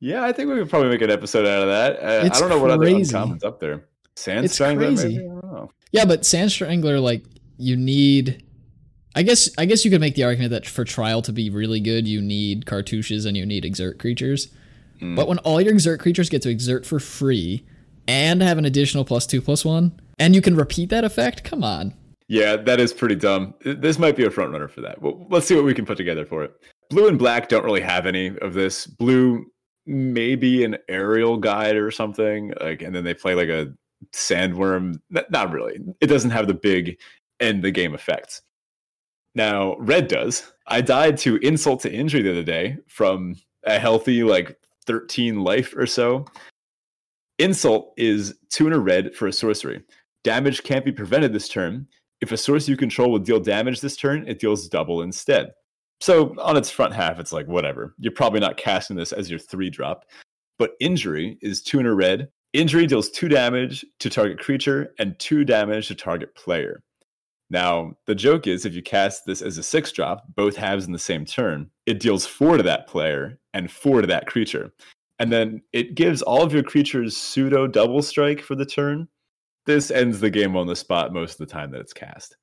Yeah, 0.00 0.24
I 0.24 0.32
think 0.32 0.48
we 0.48 0.56
could 0.56 0.70
probably 0.70 0.90
make 0.90 1.02
an 1.02 1.10
episode 1.10 1.46
out 1.46 1.62
of 1.62 1.68
that. 1.68 2.02
Uh, 2.02 2.24
I 2.24 2.38
don't 2.38 2.48
know 2.48 2.58
what 2.58 2.70
other 2.70 2.86
uncommons 2.86 3.44
up 3.44 3.60
there. 3.60 3.86
Sand 4.16 4.44
It's 4.44 4.54
Strangler, 4.54 4.86
crazy. 4.88 5.08
maybe? 5.08 5.18
I 5.18 5.28
don't 5.28 5.44
know. 5.44 5.70
Yeah, 5.92 6.04
but 6.04 6.24
Sand 6.24 6.52
Strangler, 6.52 7.00
like 7.00 7.24
you 7.56 7.76
need. 7.76 8.44
I 9.16 9.22
guess 9.22 9.50
I 9.58 9.64
guess 9.64 9.84
you 9.84 9.90
could 9.90 10.00
make 10.00 10.14
the 10.14 10.24
argument 10.24 10.52
that 10.52 10.66
for 10.66 10.84
trial 10.84 11.20
to 11.22 11.32
be 11.32 11.50
really 11.50 11.80
good, 11.80 12.06
you 12.06 12.20
need 12.20 12.64
cartouches 12.64 13.26
and 13.26 13.36
you 13.36 13.44
need 13.44 13.64
exert 13.64 13.98
creatures. 13.98 14.48
Hmm. 15.00 15.14
But 15.14 15.28
when 15.28 15.38
all 15.38 15.60
your 15.60 15.72
exert 15.72 16.00
creatures 16.00 16.28
get 16.28 16.42
to 16.42 16.50
exert 16.50 16.86
for 16.86 17.00
free 17.00 17.64
and 18.06 18.42
have 18.42 18.58
an 18.58 18.64
additional 18.64 19.04
plus 19.04 19.26
two 19.26 19.40
plus 19.40 19.64
one, 19.64 19.98
and 20.18 20.34
you 20.34 20.42
can 20.42 20.54
repeat 20.54 20.90
that 20.90 21.04
effect, 21.04 21.42
come 21.42 21.64
on. 21.64 21.94
Yeah, 22.28 22.56
that 22.56 22.78
is 22.78 22.92
pretty 22.92 23.16
dumb. 23.16 23.54
This 23.64 23.98
might 23.98 24.14
be 24.14 24.24
a 24.24 24.30
front 24.30 24.52
runner 24.52 24.68
for 24.68 24.82
that. 24.82 25.02
Well, 25.02 25.26
let's 25.30 25.46
see 25.46 25.56
what 25.56 25.64
we 25.64 25.74
can 25.74 25.84
put 25.84 25.96
together 25.96 26.24
for 26.24 26.44
it. 26.44 26.54
Blue 26.88 27.08
and 27.08 27.18
black 27.18 27.48
don't 27.48 27.64
really 27.64 27.80
have 27.80 28.06
any 28.06 28.38
of 28.38 28.54
this. 28.54 28.86
Blue 28.86 29.46
maybe 29.86 30.62
an 30.62 30.76
aerial 30.88 31.36
guide 31.36 31.74
or 31.74 31.90
something, 31.90 32.52
like, 32.60 32.82
and 32.82 32.94
then 32.94 33.02
they 33.02 33.14
play 33.14 33.34
like 33.34 33.48
a 33.48 33.72
sandworm. 34.12 35.00
Not 35.10 35.50
really. 35.50 35.80
It 36.00 36.06
doesn't 36.06 36.30
have 36.30 36.46
the 36.46 36.54
big 36.54 36.98
end 37.40 37.64
the 37.64 37.72
game 37.72 37.94
effects. 37.94 38.42
Now, 39.34 39.76
red 39.78 40.06
does. 40.06 40.52
I 40.66 40.82
died 40.82 41.18
to 41.18 41.36
insult 41.38 41.80
to 41.80 41.92
injury 41.92 42.22
the 42.22 42.30
other 42.30 42.42
day 42.44 42.78
from 42.86 43.36
a 43.64 43.78
healthy 43.78 44.22
like 44.22 44.56
13 44.86 45.42
life 45.42 45.74
or 45.76 45.86
so. 45.86 46.24
Insult 47.38 47.94
is 47.96 48.34
two 48.50 48.66
in 48.66 48.72
a 48.72 48.78
red 48.78 49.14
for 49.14 49.26
a 49.26 49.32
sorcery. 49.32 49.82
Damage 50.24 50.62
can't 50.62 50.84
be 50.84 50.92
prevented 50.92 51.32
this 51.32 51.48
turn. 51.48 51.86
If 52.20 52.32
a 52.32 52.36
source 52.36 52.68
you 52.68 52.76
control 52.76 53.10
will 53.10 53.18
deal 53.18 53.40
damage 53.40 53.80
this 53.80 53.96
turn, 53.96 54.28
it 54.28 54.38
deals 54.38 54.68
double 54.68 55.02
instead. 55.02 55.52
So 56.00 56.34
on 56.38 56.56
its 56.56 56.70
front 56.70 56.94
half, 56.94 57.18
it's 57.18 57.32
like 57.32 57.46
whatever. 57.46 57.94
You're 57.98 58.12
probably 58.12 58.40
not 58.40 58.56
casting 58.56 58.96
this 58.96 59.12
as 59.12 59.30
your 59.30 59.38
three 59.38 59.70
drop. 59.70 60.04
But 60.58 60.72
injury 60.80 61.38
is 61.40 61.62
two 61.62 61.78
in 61.78 61.86
a 61.86 61.94
red. 61.94 62.28
Injury 62.52 62.86
deals 62.86 63.10
two 63.10 63.28
damage 63.28 63.84
to 64.00 64.10
target 64.10 64.38
creature 64.38 64.92
and 64.98 65.18
two 65.18 65.44
damage 65.44 65.88
to 65.88 65.94
target 65.94 66.34
player. 66.34 66.82
Now, 67.50 67.96
the 68.06 68.14
joke 68.14 68.46
is 68.46 68.64
if 68.64 68.74
you 68.74 68.82
cast 68.82 69.26
this 69.26 69.42
as 69.42 69.58
a 69.58 69.62
six 69.62 69.90
drop, 69.90 70.24
both 70.36 70.56
halves 70.56 70.86
in 70.86 70.92
the 70.92 70.98
same 70.98 71.24
turn, 71.24 71.68
it 71.84 71.98
deals 71.98 72.24
four 72.24 72.56
to 72.56 72.62
that 72.62 72.86
player 72.86 73.38
and 73.52 73.70
four 73.70 74.00
to 74.00 74.06
that 74.06 74.26
creature. 74.26 74.72
And 75.18 75.32
then 75.32 75.60
it 75.72 75.96
gives 75.96 76.22
all 76.22 76.42
of 76.42 76.54
your 76.54 76.62
creatures 76.62 77.16
pseudo 77.16 77.66
double 77.66 78.02
strike 78.02 78.40
for 78.40 78.54
the 78.54 78.64
turn. 78.64 79.08
This 79.66 79.90
ends 79.90 80.20
the 80.20 80.30
game 80.30 80.56
on 80.56 80.68
the 80.68 80.76
spot 80.76 81.12
most 81.12 81.32
of 81.32 81.38
the 81.46 81.52
time 81.52 81.72
that 81.72 81.80
it's 81.80 81.92
cast. 81.92 82.36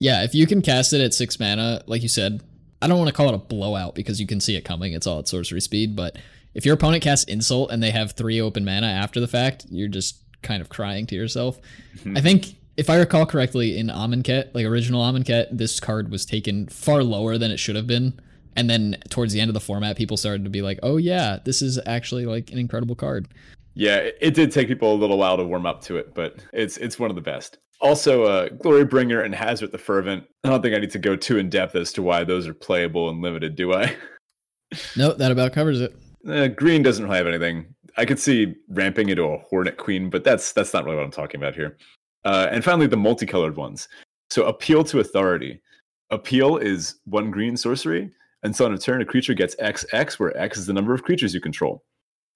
Yeah, 0.00 0.24
if 0.24 0.34
you 0.34 0.46
can 0.46 0.62
cast 0.62 0.92
it 0.92 1.00
at 1.00 1.14
six 1.14 1.38
mana, 1.38 1.82
like 1.86 2.02
you 2.02 2.08
said, 2.08 2.42
I 2.82 2.88
don't 2.88 2.98
want 2.98 3.08
to 3.08 3.14
call 3.14 3.28
it 3.28 3.34
a 3.34 3.38
blowout 3.38 3.94
because 3.94 4.20
you 4.20 4.26
can 4.26 4.40
see 4.40 4.56
it 4.56 4.64
coming. 4.64 4.92
It's 4.94 5.06
all 5.06 5.20
at 5.20 5.28
sorcery 5.28 5.60
speed. 5.60 5.94
But 5.94 6.16
if 6.54 6.66
your 6.66 6.74
opponent 6.74 7.02
casts 7.02 7.24
insult 7.24 7.70
and 7.70 7.82
they 7.82 7.90
have 7.90 8.12
three 8.12 8.40
open 8.40 8.64
mana 8.64 8.88
after 8.88 9.20
the 9.20 9.28
fact, 9.28 9.66
you're 9.70 9.88
just 9.88 10.22
kind 10.42 10.60
of 10.60 10.68
crying 10.68 11.06
to 11.06 11.14
yourself. 11.14 11.58
I 12.16 12.20
think 12.20 12.56
if 12.76 12.90
I 12.90 12.98
recall 12.98 13.26
correctly, 13.26 13.78
in 13.78 13.88
Amonkhet, 13.88 14.54
like 14.54 14.66
original 14.66 15.02
Amonkhet, 15.02 15.48
this 15.50 15.80
card 15.80 16.10
was 16.10 16.26
taken 16.26 16.66
far 16.68 17.02
lower 17.02 17.38
than 17.38 17.50
it 17.50 17.58
should 17.58 17.76
have 17.76 17.86
been. 17.86 18.18
And 18.56 18.70
then 18.70 18.96
towards 19.08 19.32
the 19.32 19.40
end 19.40 19.48
of 19.48 19.54
the 19.54 19.60
format, 19.60 19.96
people 19.96 20.16
started 20.16 20.44
to 20.44 20.50
be 20.50 20.62
like, 20.62 20.78
"Oh 20.82 20.96
yeah, 20.96 21.38
this 21.44 21.60
is 21.60 21.80
actually 21.86 22.26
like 22.26 22.50
an 22.52 22.58
incredible 22.58 22.94
card." 22.94 23.28
Yeah, 23.74 23.96
it, 23.96 24.18
it 24.20 24.34
did 24.34 24.52
take 24.52 24.68
people 24.68 24.92
a 24.92 24.96
little 24.96 25.18
while 25.18 25.36
to 25.36 25.44
warm 25.44 25.66
up 25.66 25.82
to 25.82 25.96
it, 25.96 26.14
but 26.14 26.36
it's 26.52 26.76
it's 26.76 26.98
one 26.98 27.10
of 27.10 27.16
the 27.16 27.22
best. 27.22 27.58
Also, 27.80 28.24
uh, 28.24 28.48
Glorybringer 28.48 29.24
and 29.24 29.34
Hazoret 29.34 29.72
the 29.72 29.78
Fervent. 29.78 30.24
I 30.44 30.50
don't 30.50 30.62
think 30.62 30.74
I 30.74 30.78
need 30.78 30.90
to 30.92 30.98
go 30.98 31.16
too 31.16 31.38
in 31.38 31.50
depth 31.50 31.74
as 31.74 31.92
to 31.94 32.02
why 32.02 32.22
those 32.22 32.46
are 32.46 32.54
playable 32.54 33.10
and 33.10 33.20
limited, 33.20 33.56
do 33.56 33.72
I? 33.72 33.94
No, 34.96 35.12
that 35.12 35.30
about 35.30 35.52
covers 35.52 35.80
it. 35.80 35.94
Uh, 36.28 36.48
green 36.48 36.82
doesn't 36.82 37.04
really 37.04 37.18
have 37.18 37.28
anything. 37.28 37.66
I 37.96 38.04
could 38.04 38.18
see 38.18 38.56
ramping 38.68 39.08
into 39.08 39.22
a 39.22 39.38
Hornet 39.38 39.76
Queen, 39.76 40.10
but 40.10 40.24
that's 40.24 40.52
that's 40.52 40.74
not 40.74 40.84
really 40.84 40.96
what 40.96 41.04
I'm 41.04 41.12
talking 41.12 41.40
about 41.40 41.54
here. 41.54 41.76
Uh, 42.24 42.48
and 42.50 42.64
finally, 42.64 42.86
the 42.86 42.96
multicolored 42.96 43.56
ones. 43.56 43.88
So 44.30 44.44
appeal 44.44 44.84
to 44.84 45.00
authority. 45.00 45.60
Appeal 46.10 46.56
is 46.56 46.96
one 47.04 47.30
green 47.30 47.56
sorcery, 47.56 48.10
and 48.42 48.54
so 48.54 48.64
on 48.64 48.74
a 48.74 48.78
turn, 48.78 49.02
a 49.02 49.04
creature 49.04 49.34
gets 49.34 49.54
XX, 49.56 50.18
where 50.18 50.36
X 50.36 50.58
is 50.58 50.66
the 50.66 50.72
number 50.72 50.94
of 50.94 51.02
creatures 51.02 51.34
you 51.34 51.40
control. 51.40 51.82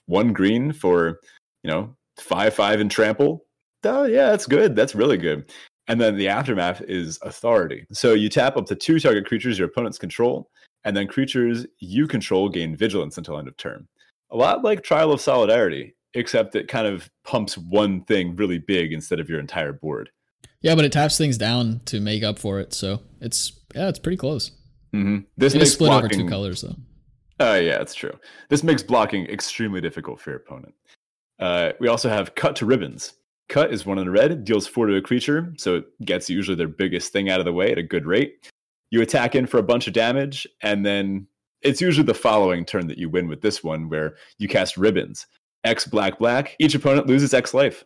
One 0.07 0.33
green 0.33 0.73
for 0.73 1.21
you 1.63 1.71
know 1.71 1.95
five 2.19 2.55
five 2.55 2.81
and 2.81 2.91
trample. 2.91 3.45
Oh 3.85 4.05
yeah, 4.05 4.31
that's 4.31 4.47
good. 4.47 4.75
That's 4.75 4.95
really 4.95 5.19
good. 5.19 5.51
And 5.87 6.01
then 6.01 6.17
the 6.17 6.29
aftermath 6.29 6.83
is 6.83 7.19
authority. 7.23 7.87
So 7.93 8.13
you 8.13 8.29
tap 8.29 8.57
up 8.57 8.67
to 8.67 8.75
two 8.75 9.01
target 9.01 9.27
creatures 9.27 9.59
your 9.59 9.69
opponents 9.69 9.99
control, 9.99 10.51
and 10.85 10.97
then 10.97 11.07
creatures 11.07 11.67
you 11.79 12.07
control 12.07 12.49
gain 12.49 12.77
vigilance 12.77 13.19
until 13.19 13.39
end 13.39 13.49
of 13.49 13.57
turn. 13.57 13.87
A 14.31 14.37
lot 14.37 14.63
like 14.63 14.83
Trial 14.83 15.13
of 15.13 15.21
Solidarity, 15.21 15.95
except 16.15 16.55
it 16.57 16.69
kind 16.69 16.87
of 16.87 17.11
pumps 17.25 17.57
one 17.59 18.05
thing 18.05 18.37
really 18.37 18.59
big 18.59 18.93
instead 18.93 19.21
of 19.21 19.29
your 19.29 19.41
entire 19.41 19.73
board. 19.73 20.11
Yeah, 20.61 20.75
but 20.75 20.85
it 20.85 20.93
taps 20.93 21.17
things 21.19 21.39
down 21.39 21.81
to 21.87 22.01
make 22.01 22.23
up 22.23 22.39
for 22.39 22.59
it. 22.61 22.73
So 22.75 23.01
it's 23.21 23.53
yeah, 23.75 23.89
it's 23.89 23.99
pretty 23.99 24.17
close. 24.17 24.51
hmm 24.93 25.19
This 25.37 25.55
It 25.55 25.59
is 25.59 25.69
makes 25.69 25.73
split 25.75 25.91
over 25.93 26.01
blocking. 26.09 26.21
two 26.21 26.29
colors 26.29 26.63
though. 26.63 26.77
Oh 27.41 27.55
yeah, 27.55 27.79
that's 27.79 27.95
true. 27.95 28.13
This 28.49 28.65
makes 28.65 28.83
blocking 28.83 29.27
extremely 29.27 29.81
difficult 29.81 30.21
for 30.21 30.31
your 30.31 30.39
opponent. 30.39 30.75
Uh, 31.39 31.73
we 31.79 31.87
also 31.89 32.09
have 32.09 32.35
cut 32.35 32.57
to 32.57 32.67
ribbons. 32.67 33.13
Cut 33.49 33.73
is 33.73 33.87
one 33.87 33.99
in 33.99 34.05
the 34.07 34.11
red, 34.11 34.45
deals 34.45 34.67
four 34.67 34.87
to 34.87 34.97
a 34.97 35.01
creature, 35.01 35.55
so 35.57 35.77
it 35.77 35.85
gets 36.05 36.29
usually 36.29 36.57
their 36.57 36.69
biggest 36.69 37.13
thing 37.13 37.31
out 37.31 37.39
of 37.39 37.47
the 37.47 37.53
way 37.53 37.71
at 37.71 37.79
a 37.79 37.83
good 37.83 38.05
rate. 38.07 38.51
You 38.91 39.01
attack 39.03 39.35
in 39.37 39.47
for 39.47 39.59
a 39.59 39.63
bunch 39.63 39.87
of 39.87 39.93
damage, 39.95 40.47
and 40.63 40.85
then 40.85 41.29
it's 41.63 41.81
usually 41.81 42.05
the 42.07 42.13
following 42.15 42.65
turn 42.65 42.89
that 42.89 42.99
you 42.99 43.09
win 43.09 43.29
with 43.29 43.41
this 43.41 43.63
one, 43.63 43.89
where 43.89 44.17
you 44.39 44.49
cast 44.49 44.77
ribbons. 44.77 45.27
X 45.65 45.87
black 45.87 46.19
black. 46.19 46.57
Each 46.59 46.75
opponent 46.75 47.07
loses 47.07 47.35
X 47.35 47.55
life. 47.55 47.85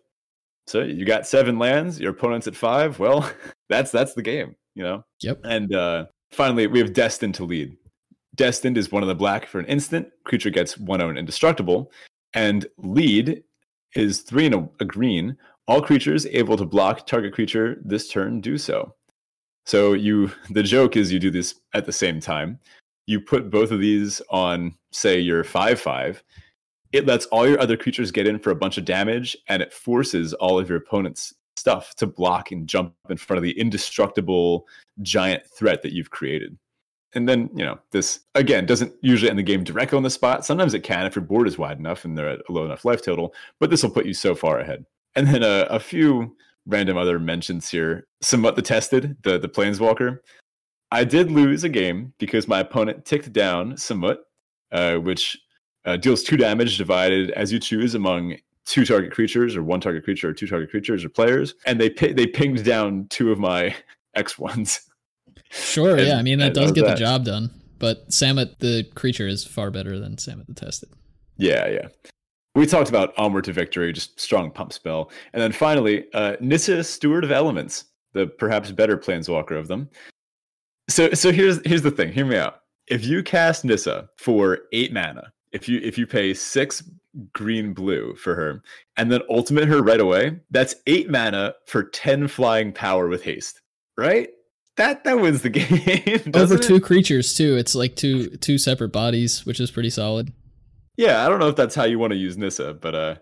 So 0.66 0.82
you 0.82 1.04
got 1.04 1.26
seven 1.26 1.58
lands. 1.58 1.98
Your 2.00 2.12
opponent's 2.12 2.46
at 2.46 2.56
five. 2.56 2.98
Well, 2.98 3.28
that's 3.68 3.90
that's 3.90 4.14
the 4.14 4.22
game, 4.22 4.56
you 4.74 4.82
know. 4.82 5.04
Yep. 5.20 5.40
And 5.44 5.74
uh, 5.74 6.06
finally, 6.30 6.66
we 6.66 6.78
have 6.78 6.92
destined 6.92 7.34
to 7.36 7.44
lead. 7.44 7.76
Destined 8.34 8.78
is 8.78 8.90
one 8.90 9.02
of 9.02 9.08
the 9.08 9.14
black 9.14 9.46
for 9.46 9.58
an 9.58 9.66
instant. 9.66 10.08
Creature 10.24 10.50
gets 10.50 10.78
one 10.78 11.02
own 11.02 11.18
indestructible. 11.18 11.92
And 12.34 12.66
lead 12.78 13.42
is 13.94 14.20
three 14.22 14.46
and 14.46 14.54
a, 14.54 14.68
a 14.80 14.84
green. 14.84 15.36
All 15.68 15.82
creatures 15.82 16.26
able 16.26 16.56
to 16.56 16.64
block 16.64 17.06
target 17.06 17.34
creature 17.34 17.80
this 17.84 18.08
turn 18.08 18.40
do 18.40 18.56
so. 18.56 18.94
So 19.66 19.92
you 19.92 20.30
the 20.50 20.62
joke 20.62 20.96
is 20.96 21.12
you 21.12 21.18
do 21.18 21.30
this 21.30 21.54
at 21.74 21.86
the 21.86 21.92
same 21.92 22.20
time. 22.20 22.58
You 23.06 23.20
put 23.20 23.50
both 23.50 23.72
of 23.72 23.80
these 23.80 24.22
on, 24.30 24.74
say, 24.92 25.18
your 25.18 25.44
five 25.44 25.80
five. 25.80 26.22
It 26.92 27.06
lets 27.06 27.26
all 27.26 27.48
your 27.48 27.60
other 27.60 27.76
creatures 27.76 28.10
get 28.10 28.26
in 28.26 28.38
for 28.38 28.50
a 28.50 28.56
bunch 28.56 28.78
of 28.78 28.84
damage, 28.84 29.36
and 29.48 29.62
it 29.62 29.72
forces 29.72 30.34
all 30.34 30.58
of 30.58 30.68
your 30.68 30.78
opponent's 30.78 31.34
stuff 31.56 31.94
to 31.96 32.06
block 32.06 32.50
and 32.50 32.68
jump 32.68 32.94
in 33.08 33.16
front 33.16 33.38
of 33.38 33.42
the 33.42 33.58
indestructible 33.58 34.66
giant 35.02 35.46
threat 35.46 35.82
that 35.82 35.92
you've 35.92 36.10
created. 36.10 36.56
And 37.14 37.28
then, 37.28 37.50
you 37.54 37.64
know, 37.64 37.78
this 37.90 38.20
again 38.34 38.64
doesn't 38.64 38.94
usually 39.02 39.28
end 39.30 39.38
the 39.38 39.42
game 39.42 39.64
directly 39.64 39.96
on 39.96 40.02
the 40.02 40.10
spot. 40.10 40.46
Sometimes 40.46 40.72
it 40.72 40.80
can 40.80 41.04
if 41.04 41.14
your 41.14 41.24
board 41.24 41.46
is 41.46 41.58
wide 41.58 41.78
enough 41.78 42.04
and 42.04 42.16
they're 42.16 42.30
at 42.30 42.40
a 42.48 42.52
low 42.52 42.64
enough 42.64 42.84
life 42.84 43.02
total, 43.02 43.34
but 43.60 43.68
this 43.68 43.82
will 43.82 43.90
put 43.90 44.06
you 44.06 44.14
so 44.14 44.34
far 44.34 44.58
ahead. 44.58 44.86
And 45.14 45.26
then 45.26 45.42
a, 45.42 45.66
a 45.68 45.78
few 45.78 46.34
random 46.66 46.96
other 46.96 47.18
mentions 47.18 47.68
here. 47.68 48.06
Samut 48.22 48.54
the 48.54 48.62
Tested, 48.62 49.16
the, 49.22 49.38
the 49.38 49.48
Planeswalker. 49.48 50.20
I 50.90 51.04
did 51.04 51.30
lose 51.30 51.64
a 51.64 51.68
game 51.68 52.14
because 52.18 52.48
my 52.48 52.60
opponent 52.60 53.04
ticked 53.04 53.32
down 53.32 53.72
Samut, 53.72 54.18
uh, 54.72 54.96
which 54.96 55.38
uh, 55.84 55.96
deals 55.96 56.22
two 56.22 56.36
damage 56.36 56.78
divided 56.78 57.30
as 57.32 57.52
you 57.52 57.58
choose 57.58 57.94
among 57.94 58.36
two 58.64 58.84
target 58.84 59.12
creatures 59.12 59.56
or 59.56 59.62
one 59.62 59.80
target 59.80 60.04
creature 60.04 60.28
or 60.28 60.32
two 60.32 60.46
target 60.46 60.70
creatures 60.70 61.04
or 61.04 61.08
players. 61.08 61.54
And 61.66 61.80
they 61.80 61.90
pi- 61.90 62.12
they 62.12 62.26
pinged 62.26 62.64
down 62.64 63.06
two 63.10 63.32
of 63.32 63.38
my 63.38 63.74
X 64.14 64.38
ones. 64.38 64.80
Sure, 65.50 65.96
And- 65.96 66.06
yeah. 66.06 66.16
I 66.18 66.22
mean, 66.22 66.38
that 66.38 66.54
does 66.54 66.72
get 66.72 66.84
that. 66.84 66.98
the 66.98 67.04
job 67.04 67.24
done. 67.24 67.50
But 67.78 68.08
Samut, 68.10 68.58
the 68.60 68.84
creature, 68.94 69.26
is 69.26 69.44
far 69.44 69.70
better 69.72 69.98
than 69.98 70.14
Samut 70.16 70.46
the 70.46 70.54
Tested. 70.54 70.88
Yeah, 71.36 71.66
yeah. 71.68 71.88
We 72.54 72.66
talked 72.66 72.88
about 72.90 73.12
Onward 73.18 73.44
to 73.44 73.52
Victory, 73.52 73.92
just 73.92 74.20
strong 74.20 74.50
pump 74.52 74.72
spell. 74.72 75.10
And 75.32 75.42
then 75.42 75.50
finally, 75.52 76.04
uh, 76.14 76.36
Nissa, 76.40 76.84
Steward 76.84 77.24
of 77.24 77.32
Elements, 77.32 77.86
the 78.12 78.26
perhaps 78.28 78.70
better 78.70 78.96
planeswalker 78.96 79.58
of 79.58 79.66
them. 79.68 79.88
So 80.90 81.12
so 81.14 81.32
here's 81.32 81.64
here's 81.66 81.82
the 81.82 81.90
thing, 81.90 82.12
hear 82.12 82.26
me 82.26 82.36
out. 82.36 82.60
If 82.88 83.04
you 83.06 83.22
cast 83.22 83.64
Nissa 83.64 84.08
for 84.18 84.58
eight 84.72 84.92
mana, 84.92 85.32
if 85.52 85.68
you 85.68 85.80
if 85.82 85.98
you 85.98 86.06
pay 86.06 86.34
six 86.34 86.82
green 87.32 87.74
blue 87.74 88.14
for 88.16 88.34
her, 88.34 88.62
and 88.96 89.10
then 89.10 89.20
ultimate 89.28 89.68
her 89.68 89.82
right 89.82 90.00
away, 90.00 90.38
that's 90.50 90.74
eight 90.86 91.10
mana 91.10 91.54
for 91.66 91.84
ten 91.84 92.28
flying 92.28 92.72
power 92.72 93.08
with 93.08 93.22
haste. 93.22 93.60
Right? 93.96 94.30
That 94.76 95.04
that 95.04 95.20
wins 95.20 95.42
the 95.42 95.50
game. 95.50 96.32
Over 96.34 96.54
it? 96.54 96.62
two 96.62 96.80
creatures 96.80 97.34
too. 97.34 97.56
It's 97.56 97.74
like 97.74 97.96
two 97.96 98.28
two 98.38 98.58
separate 98.58 98.92
bodies, 98.92 99.44
which 99.44 99.60
is 99.60 99.70
pretty 99.70 99.90
solid. 99.90 100.32
Yeah, 100.96 101.24
I 101.24 101.28
don't 101.28 101.38
know 101.38 101.48
if 101.48 101.56
that's 101.56 101.74
how 101.74 101.84
you 101.84 101.98
want 101.98 102.12
to 102.12 102.18
use 102.18 102.36
Nissa, 102.36 102.74
but 102.74 102.94
uh, 102.94 103.14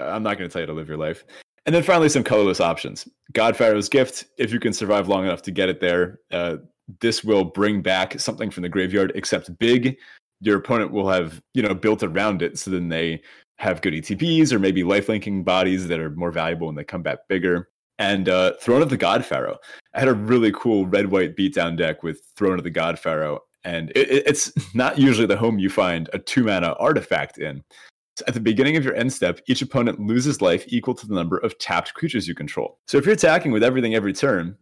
I'm 0.00 0.22
not 0.22 0.38
going 0.38 0.48
to 0.48 0.52
tell 0.52 0.60
you 0.60 0.66
to 0.66 0.72
live 0.72 0.88
your 0.88 0.98
life. 0.98 1.24
And 1.66 1.74
then 1.74 1.82
finally, 1.82 2.08
some 2.08 2.24
colorless 2.24 2.60
options. 2.60 3.08
Godpharaoh's 3.32 3.88
Gift, 3.88 4.26
if 4.38 4.52
you 4.52 4.60
can 4.60 4.72
survive 4.72 5.08
long 5.08 5.24
enough 5.24 5.42
to 5.42 5.50
get 5.50 5.68
it 5.68 5.80
there, 5.80 6.20
uh, 6.30 6.56
this 7.00 7.22
will 7.22 7.44
bring 7.44 7.82
back 7.82 8.18
something 8.18 8.50
from 8.50 8.62
the 8.62 8.68
graveyard, 8.68 9.12
except 9.14 9.58
big, 9.58 9.98
your 10.40 10.58
opponent 10.58 10.92
will 10.92 11.08
have 11.08 11.42
you 11.54 11.62
know 11.62 11.74
built 11.74 12.02
around 12.02 12.42
it 12.42 12.58
so 12.58 12.70
then 12.70 12.88
they 12.88 13.20
have 13.58 13.82
good 13.82 13.92
etbs 13.92 14.52
or 14.52 14.58
maybe 14.58 14.84
life 14.84 15.08
linking 15.08 15.42
bodies 15.42 15.88
that 15.88 15.98
are 15.98 16.10
more 16.10 16.30
valuable 16.30 16.66
when 16.66 16.76
they 16.76 16.84
come 16.84 17.02
back 17.02 17.18
bigger. 17.28 17.68
And 18.00 18.28
uh, 18.28 18.52
throne 18.60 18.82
of 18.82 18.90
the 18.90 18.96
god 18.96 19.24
pharaoh. 19.24 19.58
I 19.94 19.98
had 19.98 20.08
a 20.08 20.14
really 20.14 20.52
cool 20.52 20.86
red 20.86 21.10
white 21.10 21.36
beatdown 21.36 21.76
deck 21.76 22.04
with 22.04 22.20
throne 22.36 22.58
of 22.58 22.64
the 22.64 22.70
god 22.70 22.98
pharaoh 22.98 23.40
and 23.64 23.90
it, 23.90 24.24
it's 24.26 24.52
not 24.74 24.98
usually 24.98 25.26
the 25.26 25.36
home 25.36 25.58
you 25.58 25.70
find 25.70 26.08
a 26.12 26.18
two 26.18 26.44
mana 26.44 26.74
artifact 26.78 27.38
in. 27.38 27.62
So 28.16 28.24
at 28.26 28.34
the 28.34 28.40
beginning 28.40 28.76
of 28.76 28.84
your 28.84 28.94
end 28.94 29.12
step, 29.12 29.40
each 29.46 29.62
opponent 29.62 30.00
loses 30.00 30.42
life 30.42 30.64
equal 30.66 30.94
to 30.94 31.06
the 31.06 31.14
number 31.14 31.38
of 31.38 31.56
tapped 31.58 31.94
creatures 31.94 32.26
you 32.26 32.34
control. 32.34 32.78
So 32.88 32.98
if 32.98 33.04
you're 33.04 33.14
attacking 33.14 33.52
with 33.52 33.62
everything 33.62 33.94
every 33.94 34.12
turn 34.12 34.56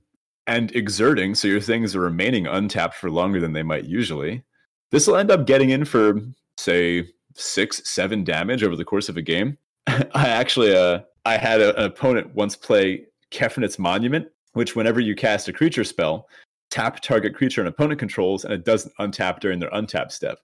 and 0.47 0.75
exerting, 0.77 1.35
so 1.35 1.49
your 1.49 1.61
things 1.61 1.97
are 1.97 2.01
remaining 2.01 2.47
untapped 2.47 2.95
for 2.95 3.11
longer 3.11 3.41
than 3.41 3.55
they 3.55 3.63
might 3.63 3.85
usually, 3.85 4.45
this 4.91 5.07
will 5.07 5.17
end 5.17 5.31
up 5.31 5.47
getting 5.47 5.71
in 5.71 5.85
for, 5.85 6.21
say, 6.59 7.09
six, 7.35 7.83
seven 7.85 8.25
damage 8.25 8.63
over 8.63 8.77
the 8.77 8.85
course 8.85 9.09
of 9.09 9.17
a 9.17 9.23
game. 9.23 9.59
I 9.87 10.29
actually, 10.29 10.75
uh, 10.77 11.01
I 11.25 11.37
had 11.37 11.61
a, 11.61 11.77
an 11.79 11.85
opponent 11.85 12.35
once 12.35 12.57
play 12.57 13.07
Kefnet's 13.31 13.79
Monument, 13.79 14.29
which 14.53 14.77
whenever 14.77 15.01
you 15.01 15.15
cast 15.15 15.49
a 15.49 15.53
creature 15.53 15.85
spell, 15.85 16.29
tap 16.71 17.01
target 17.01 17.35
creature 17.35 17.61
an 17.61 17.67
opponent 17.67 17.99
controls, 17.99 18.45
and 18.45 18.53
it 18.53 18.65
doesn't 18.65 18.95
untap 18.99 19.41
during 19.41 19.59
their 19.59 19.71
untap 19.71 20.11
step. 20.11 20.39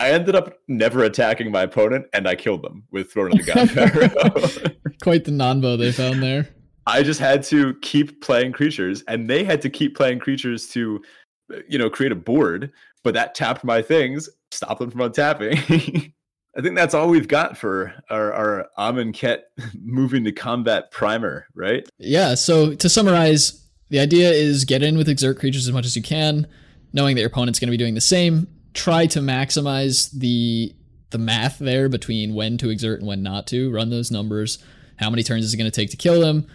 I 0.00 0.10
ended 0.10 0.34
up 0.34 0.58
never 0.66 1.04
attacking 1.04 1.52
my 1.52 1.62
opponent, 1.62 2.06
and 2.12 2.26
I 2.26 2.34
killed 2.34 2.62
them 2.62 2.84
with 2.90 3.12
Throne 3.12 3.32
of 3.32 3.44
the 3.44 3.52
God 3.52 3.70
Pharaoh. 3.70 4.70
Quite 5.02 5.24
the 5.24 5.30
nonvo 5.30 5.78
they 5.78 5.92
found 5.92 6.22
there. 6.22 6.48
I 6.86 7.04
just 7.04 7.20
had 7.20 7.44
to 7.44 7.74
keep 7.82 8.20
playing 8.20 8.52
creatures, 8.52 9.04
and 9.06 9.30
they 9.30 9.44
had 9.44 9.62
to 9.62 9.70
keep 9.70 9.96
playing 9.96 10.18
creatures 10.18 10.68
to, 10.70 11.00
you 11.68 11.78
know, 11.78 11.90
create 11.90 12.12
a 12.12 12.16
board. 12.16 12.72
But 13.02 13.14
that 13.14 13.34
tapped 13.34 13.64
my 13.64 13.82
things, 13.82 14.28
stop 14.52 14.78
them 14.78 14.90
from 14.90 15.00
untapping. 15.00 16.12
I 16.56 16.60
think 16.60 16.76
that's 16.76 16.94
all 16.94 17.08
we've 17.08 17.28
got 17.28 17.56
for 17.56 17.94
our, 18.10 18.32
our 18.32 18.68
Amonkhet 18.78 19.42
moving 19.82 20.22
to 20.24 20.32
combat 20.32 20.90
primer, 20.90 21.46
right? 21.54 21.88
Yeah. 21.98 22.34
So 22.34 22.74
to 22.74 22.88
summarize, 22.88 23.66
the 23.88 23.98
idea 23.98 24.30
is 24.30 24.64
get 24.64 24.82
in 24.82 24.96
with 24.96 25.08
exert 25.08 25.38
creatures 25.38 25.66
as 25.66 25.72
much 25.72 25.86
as 25.86 25.96
you 25.96 26.02
can, 26.02 26.46
knowing 26.92 27.16
that 27.16 27.22
your 27.22 27.30
opponent's 27.30 27.58
going 27.58 27.68
to 27.68 27.72
be 27.72 27.78
doing 27.78 27.94
the 27.94 28.00
same 28.00 28.46
try 28.74 29.06
to 29.06 29.20
maximize 29.20 30.10
the 30.12 30.74
the 31.10 31.18
math 31.18 31.58
there 31.58 31.90
between 31.90 32.34
when 32.34 32.56
to 32.56 32.70
exert 32.70 33.00
and 33.00 33.06
when 33.06 33.22
not 33.22 33.46
to. 33.46 33.70
Run 33.70 33.90
those 33.90 34.10
numbers. 34.10 34.58
How 34.96 35.10
many 35.10 35.22
turns 35.22 35.44
is 35.44 35.52
it 35.52 35.58
going 35.58 35.70
to 35.70 35.74
take 35.74 35.90
to 35.90 35.96
kill 35.96 36.20
them? 36.20 36.46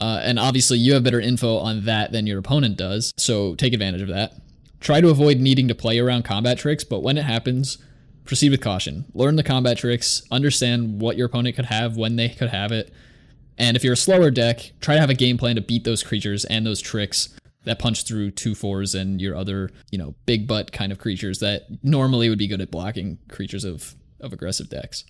Uh, 0.00 0.20
and 0.22 0.38
obviously, 0.38 0.78
you 0.78 0.94
have 0.94 1.04
better 1.04 1.20
info 1.20 1.56
on 1.58 1.84
that 1.84 2.12
than 2.12 2.26
your 2.26 2.38
opponent 2.38 2.76
does. 2.76 3.12
So 3.16 3.54
take 3.54 3.72
advantage 3.72 4.02
of 4.02 4.08
that. 4.08 4.34
Try 4.80 5.00
to 5.00 5.10
avoid 5.10 5.38
needing 5.38 5.68
to 5.68 5.74
play 5.74 5.98
around 5.98 6.24
combat 6.24 6.58
tricks, 6.58 6.84
but 6.84 7.02
when 7.02 7.18
it 7.18 7.24
happens, 7.24 7.76
proceed 8.24 8.50
with 8.50 8.62
caution. 8.62 9.04
Learn 9.12 9.36
the 9.36 9.42
combat 9.42 9.76
tricks. 9.76 10.22
Understand 10.30 11.00
what 11.00 11.18
your 11.18 11.26
opponent 11.26 11.56
could 11.56 11.66
have, 11.66 11.96
when 11.96 12.16
they 12.16 12.30
could 12.30 12.48
have 12.48 12.72
it. 12.72 12.92
And 13.58 13.76
if 13.76 13.84
you're 13.84 13.92
a 13.92 13.96
slower 13.96 14.30
deck, 14.30 14.72
try 14.80 14.94
to 14.94 15.00
have 15.00 15.10
a 15.10 15.14
game 15.14 15.36
plan 15.36 15.56
to 15.56 15.60
beat 15.60 15.84
those 15.84 16.02
creatures 16.02 16.46
and 16.46 16.64
those 16.64 16.80
tricks 16.80 17.28
that 17.64 17.78
punch 17.78 18.04
through 18.04 18.30
two 18.30 18.54
fours 18.54 18.94
and 18.94 19.20
your 19.20 19.36
other, 19.36 19.70
you 19.90 19.98
know, 19.98 20.14
big 20.24 20.46
butt 20.46 20.72
kind 20.72 20.90
of 20.90 20.98
creatures 20.98 21.40
that 21.40 21.66
normally 21.82 22.30
would 22.30 22.38
be 22.38 22.46
good 22.46 22.62
at 22.62 22.70
blocking 22.70 23.18
creatures 23.28 23.64
of, 23.64 23.96
of 24.18 24.32
aggressive 24.32 24.70
decks. 24.70 25.04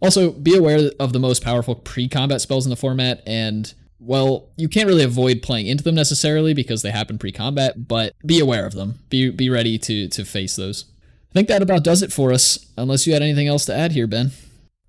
Also, 0.00 0.30
be 0.30 0.56
aware 0.56 0.90
of 0.98 1.12
the 1.12 1.18
most 1.18 1.42
powerful 1.42 1.74
pre 1.74 2.08
combat 2.08 2.40
spells 2.40 2.64
in 2.64 2.70
the 2.70 2.76
format, 2.76 3.22
and 3.26 3.74
well, 4.00 4.48
you 4.56 4.68
can't 4.68 4.86
really 4.86 5.04
avoid 5.04 5.42
playing 5.42 5.66
into 5.66 5.84
them 5.84 5.94
necessarily 5.94 6.54
because 6.54 6.82
they 6.82 6.90
happen 6.90 7.18
pre 7.18 7.32
combat, 7.32 7.88
but 7.88 8.14
be 8.24 8.38
aware 8.40 8.66
of 8.66 8.74
them. 8.74 9.00
Be, 9.08 9.30
be 9.30 9.50
ready 9.50 9.78
to, 9.78 10.08
to 10.08 10.24
face 10.24 10.56
those. 10.56 10.84
I 11.30 11.34
think 11.34 11.48
that 11.48 11.62
about 11.62 11.84
does 11.84 12.02
it 12.02 12.12
for 12.12 12.32
us, 12.32 12.66
unless 12.76 13.06
you 13.06 13.12
had 13.12 13.22
anything 13.22 13.48
else 13.48 13.64
to 13.66 13.74
add 13.74 13.92
here, 13.92 14.06
Ben. 14.06 14.32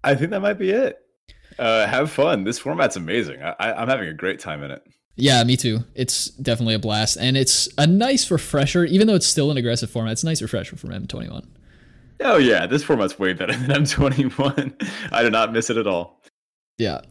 I 0.03 0.15
think 0.15 0.31
that 0.31 0.41
might 0.41 0.59
be 0.59 0.71
it. 0.71 0.99
Uh, 1.57 1.85
have 1.87 2.09
fun. 2.09 2.45
This 2.45 2.59
format's 2.59 2.95
amazing. 2.95 3.41
I, 3.41 3.55
I'm 3.59 3.89
having 3.89 4.07
a 4.07 4.13
great 4.13 4.39
time 4.39 4.63
in 4.63 4.71
it. 4.71 4.81
Yeah, 5.17 5.43
me 5.43 5.57
too. 5.57 5.79
It's 5.95 6.27
definitely 6.29 6.75
a 6.75 6.79
blast, 6.79 7.17
and 7.17 7.35
it's 7.35 7.67
a 7.77 7.85
nice 7.85 8.31
refresher. 8.31 8.85
Even 8.85 9.07
though 9.07 9.15
it's 9.15 9.25
still 9.25 9.51
an 9.51 9.57
aggressive 9.57 9.89
format, 9.89 10.13
it's 10.13 10.23
a 10.23 10.27
nice 10.27 10.41
refresher 10.41 10.77
from 10.77 10.91
M21. 10.91 11.45
Oh 12.21 12.37
yeah, 12.37 12.65
this 12.65 12.83
format's 12.83 13.19
way 13.19 13.33
better 13.33 13.53
than 13.57 13.83
M21. 13.83 14.89
I 15.11 15.23
do 15.23 15.29
not 15.29 15.51
miss 15.51 15.69
it 15.69 15.75
at 15.75 15.87
all. 15.87 16.21
Yeah. 16.77 17.01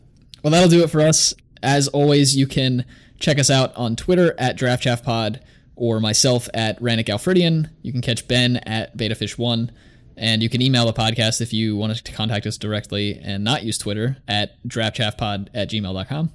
Well, 0.42 0.52
that'll 0.52 0.70
do 0.70 0.82
it 0.82 0.90
for 0.90 1.02
us. 1.02 1.34
As 1.62 1.88
always, 1.88 2.36
you 2.36 2.46
can 2.46 2.84
check 3.18 3.38
us 3.38 3.50
out 3.50 3.74
on 3.76 3.96
Twitter 3.96 4.34
at 4.38 4.56
DraftChaffPod 4.58 5.40
or 5.76 6.00
myself 6.00 6.48
at 6.54 6.80
Rannick 6.80 7.06
Alfredian. 7.06 7.70
You 7.82 7.92
can 7.92 8.00
catch 8.00 8.26
Ben 8.28 8.56
at 8.58 8.96
BetaFisch1. 8.96 9.70
And 10.16 10.42
you 10.42 10.48
can 10.48 10.60
email 10.60 10.84
the 10.84 10.92
podcast 10.92 11.40
if 11.40 11.52
you 11.52 11.76
want 11.76 11.96
to 11.96 12.12
contact 12.12 12.44
us 12.44 12.58
directly 12.58 13.20
and 13.22 13.44
not 13.44 13.62
use 13.62 13.78
Twitter 13.78 14.16
at 14.26 14.60
draftchaffpod 14.66 15.48
at 15.54 15.70
gmail.com. 15.70 16.32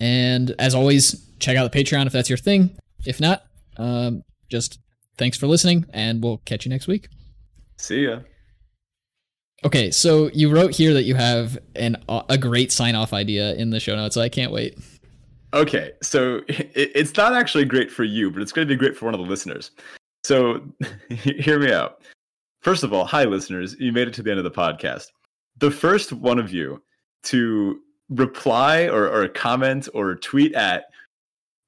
And 0.00 0.54
as 0.58 0.74
always, 0.74 1.26
check 1.38 1.56
out 1.56 1.70
the 1.70 1.78
Patreon 1.78 2.06
if 2.06 2.12
that's 2.12 2.30
your 2.30 2.38
thing. 2.38 2.76
If 3.04 3.20
not, 3.20 3.44
um, 3.76 4.22
just 4.48 4.80
thanks 5.18 5.36
for 5.36 5.46
listening, 5.46 5.86
and 5.92 6.22
we'll 6.22 6.38
catch 6.38 6.64
you 6.64 6.70
next 6.70 6.86
week. 6.86 7.08
See 7.76 8.04
ya. 8.04 8.20
Okay, 9.64 9.90
so 9.90 10.30
you 10.34 10.50
wrote 10.50 10.74
here 10.74 10.92
that 10.92 11.04
you 11.04 11.14
have 11.14 11.58
an 11.74 11.96
a 12.08 12.36
great 12.36 12.70
sign 12.70 12.94
off 12.94 13.12
idea 13.12 13.54
in 13.54 13.70
the 13.70 13.80
show 13.80 13.96
notes. 13.96 14.14
So 14.14 14.20
I 14.20 14.28
can't 14.28 14.52
wait. 14.52 14.78
Okay, 15.54 15.92
so 16.02 16.42
it, 16.48 16.70
it's 16.74 17.16
not 17.16 17.34
actually 17.34 17.64
great 17.64 17.90
for 17.90 18.04
you, 18.04 18.30
but 18.30 18.42
it's 18.42 18.52
going 18.52 18.66
to 18.66 18.72
be 18.72 18.78
great 18.78 18.96
for 18.96 19.06
one 19.06 19.14
of 19.14 19.20
the 19.20 19.26
listeners. 19.26 19.70
So 20.24 20.60
hear 21.10 21.58
me 21.58 21.72
out. 21.72 22.02
First 22.60 22.82
of 22.82 22.92
all, 22.92 23.04
hi 23.06 23.24
listeners, 23.24 23.76
you 23.78 23.92
made 23.92 24.08
it 24.08 24.14
to 24.14 24.22
the 24.22 24.30
end 24.30 24.38
of 24.38 24.44
the 24.44 24.50
podcast. 24.50 25.06
The 25.58 25.70
first 25.70 26.12
one 26.12 26.38
of 26.38 26.52
you 26.52 26.82
to 27.24 27.80
reply 28.10 28.88
or, 28.88 29.08
or 29.08 29.28
comment 29.28 29.88
or 29.94 30.14
tweet 30.16 30.54
at 30.54 30.84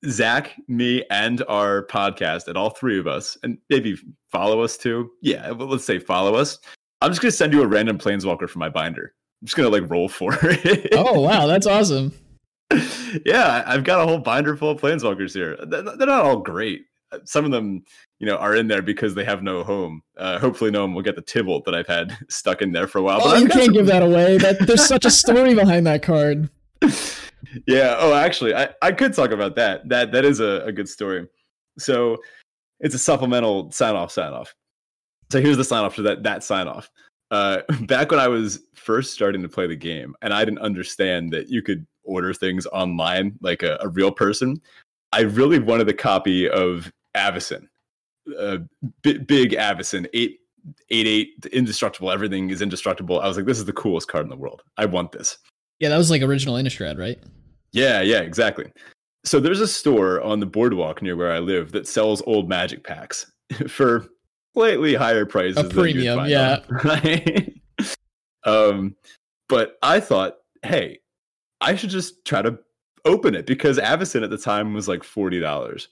Zach, 0.06 0.54
me, 0.68 1.04
and 1.10 1.42
our 1.48 1.86
podcast, 1.86 2.46
and 2.46 2.56
all 2.56 2.70
three 2.70 2.98
of 2.98 3.06
us, 3.06 3.36
and 3.42 3.58
maybe 3.68 3.96
follow 4.30 4.62
us 4.62 4.76
too. 4.76 5.10
Yeah, 5.22 5.50
let's 5.50 5.84
say 5.84 5.98
follow 5.98 6.34
us. 6.34 6.58
I'm 7.00 7.10
just 7.10 7.20
gonna 7.20 7.32
send 7.32 7.52
you 7.52 7.62
a 7.62 7.66
random 7.66 7.98
planeswalker 7.98 8.48
for 8.48 8.58
my 8.58 8.68
binder. 8.68 9.14
I'm 9.40 9.46
just 9.46 9.56
gonna 9.56 9.68
like 9.68 9.88
roll 9.90 10.08
for 10.08 10.32
it. 10.42 10.88
oh 10.92 11.20
wow, 11.20 11.46
that's 11.46 11.66
awesome. 11.66 12.12
yeah, 13.24 13.62
I've 13.66 13.84
got 13.84 14.00
a 14.00 14.06
whole 14.06 14.18
binder 14.18 14.56
full 14.56 14.70
of 14.70 14.80
planeswalkers 14.80 15.32
here. 15.32 15.56
They're 15.66 15.82
not 15.82 16.24
all 16.24 16.38
great. 16.38 16.82
Some 17.24 17.46
of 17.46 17.50
them 17.50 17.84
you 18.18 18.26
know, 18.26 18.36
are 18.36 18.56
in 18.56 18.66
there 18.66 18.82
because 18.82 19.14
they 19.14 19.24
have 19.24 19.42
no 19.42 19.62
home. 19.62 20.02
Uh, 20.16 20.38
hopefully, 20.38 20.70
no 20.70 20.80
one 20.82 20.94
will 20.94 21.02
get 21.02 21.14
the 21.14 21.22
Tibalt 21.22 21.64
that 21.64 21.74
I've 21.74 21.86
had 21.86 22.16
stuck 22.28 22.62
in 22.62 22.72
there 22.72 22.86
for 22.86 22.98
a 22.98 23.02
while. 23.02 23.20
Oh, 23.22 23.30
but 23.30 23.40
you 23.40 23.48
can't 23.48 23.64
some... 23.66 23.74
give 23.74 23.86
that 23.86 24.02
away. 24.02 24.38
That 24.38 24.58
there's 24.66 24.84
such 24.84 25.04
a 25.04 25.10
story 25.10 25.54
behind 25.54 25.86
that 25.86 26.02
card. 26.02 26.50
yeah. 27.66 27.96
Oh, 27.98 28.14
actually, 28.14 28.54
I, 28.54 28.70
I 28.82 28.92
could 28.92 29.14
talk 29.14 29.30
about 29.30 29.54
that. 29.56 29.88
That 29.88 30.12
that 30.12 30.24
is 30.24 30.40
a, 30.40 30.62
a 30.64 30.72
good 30.72 30.88
story. 30.88 31.28
So 31.78 32.18
it's 32.80 32.94
a 32.94 32.98
supplemental 32.98 33.70
sign 33.70 33.94
off 33.94 34.10
sign 34.10 34.32
off. 34.32 34.54
So 35.30 35.40
here's 35.40 35.56
the 35.56 35.64
sign 35.64 35.84
off 35.84 35.94
to 35.96 36.02
that 36.02 36.22
that 36.22 36.42
sign 36.42 36.68
off. 36.68 36.90
Uh, 37.30 37.62
back 37.82 38.10
when 38.10 38.20
I 38.20 38.28
was 38.28 38.60
first 38.74 39.12
starting 39.12 39.42
to 39.42 39.48
play 39.48 39.66
the 39.66 39.76
game, 39.76 40.14
and 40.22 40.32
I 40.32 40.44
didn't 40.44 40.60
understand 40.60 41.32
that 41.32 41.48
you 41.48 41.62
could 41.62 41.86
order 42.04 42.32
things 42.32 42.66
online 42.66 43.38
like 43.42 43.62
a, 43.62 43.78
a 43.80 43.88
real 43.88 44.10
person. 44.10 44.60
I 45.12 45.20
really 45.20 45.58
wanted 45.58 45.88
a 45.88 45.94
copy 45.94 46.48
of 46.48 46.90
Avacyn 47.16 47.68
uh, 48.38 48.58
big, 49.02 49.26
big 49.26 49.50
Avacyn, 49.52 50.06
eight 50.12 50.40
eight 50.90 51.06
eight 51.06 51.46
indestructible. 51.52 52.10
Everything 52.10 52.50
is 52.50 52.62
indestructible. 52.62 53.20
I 53.20 53.28
was 53.28 53.36
like, 53.36 53.46
this 53.46 53.58
is 53.58 53.64
the 53.64 53.72
coolest 53.72 54.08
card 54.08 54.24
in 54.24 54.30
the 54.30 54.36
world. 54.36 54.62
I 54.76 54.86
want 54.86 55.12
this. 55.12 55.38
Yeah, 55.80 55.88
that 55.90 55.98
was 55.98 56.10
like 56.10 56.22
original 56.22 56.56
Innistrad, 56.56 56.98
right? 56.98 57.22
Yeah, 57.72 58.00
yeah, 58.00 58.20
exactly. 58.20 58.72
So 59.24 59.40
there's 59.40 59.60
a 59.60 59.68
store 59.68 60.20
on 60.22 60.40
the 60.40 60.46
boardwalk 60.46 61.02
near 61.02 61.16
where 61.16 61.32
I 61.32 61.38
live 61.38 61.72
that 61.72 61.86
sells 61.86 62.22
old 62.22 62.48
Magic 62.48 62.84
packs 62.84 63.30
for 63.68 64.06
slightly 64.58 64.94
higher 64.94 65.24
prices. 65.24 65.56
A 65.58 65.64
premium, 65.64 66.26
yeah. 66.26 66.60
right? 66.84 67.54
um, 68.44 68.96
but 69.48 69.78
I 69.82 70.00
thought, 70.00 70.38
hey, 70.62 70.98
I 71.60 71.76
should 71.76 71.90
just 71.90 72.24
try 72.24 72.42
to 72.42 72.58
open 73.04 73.34
it 73.34 73.46
because 73.46 73.78
Avacyn 73.78 74.22
at 74.22 74.30
the 74.30 74.38
time 74.38 74.74
was 74.74 74.88
like 74.88 75.04
forty 75.04 75.40
dollars. 75.40 75.88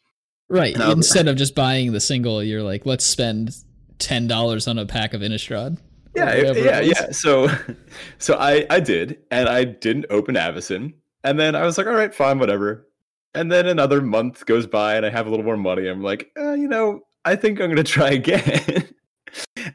Right. 0.49 0.77
Instead 0.77 1.27
of 1.27 1.37
just 1.37 1.55
buying 1.55 1.93
the 1.93 2.01
single, 2.01 2.43
you're 2.43 2.63
like, 2.63 2.87
let's 2.87 3.05
spend 3.05 3.57
ten 3.99 4.27
dollars 4.27 4.69
on 4.69 4.79
a 4.79 4.87
pack 4.87 5.15
of 5.15 5.21
Innistrad. 5.21 5.79
Yeah, 6.15 6.35
yeah, 6.35 6.81
yeah. 6.81 7.11
So, 7.11 7.49
so 8.19 8.37
I 8.39 8.67
I 8.71 8.81
did, 8.81 9.19
and 9.31 9.49
I 9.49 9.65
didn't 9.65 10.07
open 10.11 10.35
Avacyn, 10.35 10.93
and 11.25 11.39
then 11.39 11.55
I 11.55 11.65
was 11.65 11.79
like, 11.79 11.87
all 11.87 11.95
right, 11.95 12.15
fine, 12.15 12.39
whatever. 12.39 12.87
And 13.35 13.53
then 13.53 13.67
another 13.67 14.01
month 14.01 14.47
goes 14.47 14.67
by, 14.67 14.97
and 14.97 15.05
I 15.05 15.11
have 15.11 15.27
a 15.27 15.31
little 15.31 15.45
more 15.45 15.59
money. 15.59 15.89
I'm 15.89 16.03
like, 16.03 16.31
uh, 16.39 16.53
you 16.53 16.69
know, 16.69 17.03
I 17.27 17.37
think 17.37 17.61
I'm 17.61 17.69
gonna 17.69 17.83
try 17.99 18.11
again. 18.11 18.89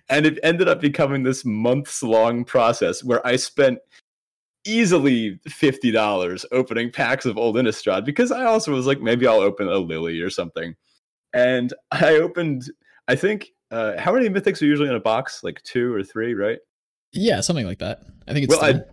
and 0.09 0.25
it 0.25 0.39
ended 0.41 0.67
up 0.67 0.81
becoming 0.81 1.21
this 1.23 1.45
months 1.45 2.01
long 2.01 2.43
process 2.45 3.03
where 3.03 3.25
I 3.27 3.35
spent 3.35 3.77
easily 4.65 5.39
fifty 5.47 5.91
dollars 5.91 6.45
opening 6.51 6.91
packs 6.91 7.25
of 7.25 7.37
old 7.37 7.55
Innistrad 7.57 8.05
because 8.05 8.31
I 8.31 8.45
also 8.45 8.71
was 8.73 8.87
like, 8.87 9.01
maybe 9.01 9.27
I'll 9.27 9.39
open 9.41 9.67
a 9.67 9.77
Lily 9.77 10.21
or 10.21 10.29
something. 10.29 10.75
And 11.33 11.73
I 11.91 12.15
opened, 12.15 12.63
I 13.07 13.15
think 13.15 13.51
Uh, 13.71 13.97
how 13.97 14.11
many 14.13 14.27
mythics 14.29 14.61
are 14.61 14.65
usually 14.65 14.89
in 14.89 14.95
a 14.95 14.99
box? 14.99 15.43
Like 15.43 15.61
two 15.63 15.93
or 15.93 16.03
three, 16.03 16.33
right? 16.33 16.59
Yeah, 17.13 17.41
something 17.41 17.65
like 17.65 17.79
that. 17.79 18.01
I 18.27 18.33
think 18.33 18.45
it's 18.49 18.59
Well. 18.59 18.83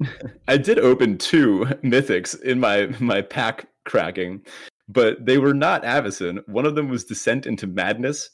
I 0.49 0.53
I 0.53 0.57
did 0.57 0.79
open 0.79 1.19
two 1.19 1.67
mythics 1.83 2.41
in 2.43 2.61
my 2.61 2.87
my 3.01 3.23
pack 3.23 3.67
cracking, 3.85 4.43
but 4.89 5.25
they 5.25 5.39
were 5.39 5.55
not 5.55 5.83
Avacyn. 5.83 6.47
One 6.49 6.67
of 6.67 6.75
them 6.75 6.89
was 6.89 7.05
Descent 7.05 7.47
into 7.47 7.67
Madness, 7.67 8.31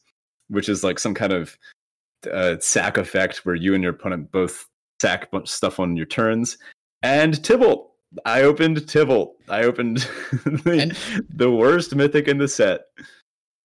which 0.48 0.68
is 0.68 0.84
like 0.84 0.98
some 0.98 1.14
kind 1.14 1.32
of 1.32 1.56
uh, 2.32 2.56
sack 2.60 2.96
effect 2.96 3.44
where 3.44 3.54
you 3.54 3.74
and 3.74 3.82
your 3.82 3.92
opponent 3.92 4.32
both 4.32 4.66
sack 5.00 5.30
bunch 5.30 5.44
of 5.44 5.50
stuff 5.50 5.80
on 5.80 5.96
your 5.96 6.06
turns. 6.06 6.56
And 7.02 7.34
Tibalt. 7.34 7.88
I 8.24 8.42
opened 8.42 8.78
Tibalt. 8.78 9.32
I 9.48 9.64
opened 9.64 9.98
the, 10.44 10.78
And- 10.80 11.26
the 11.28 11.50
worst 11.50 11.94
mythic 11.94 12.28
in 12.28 12.38
the 12.38 12.48
set. 12.48 12.82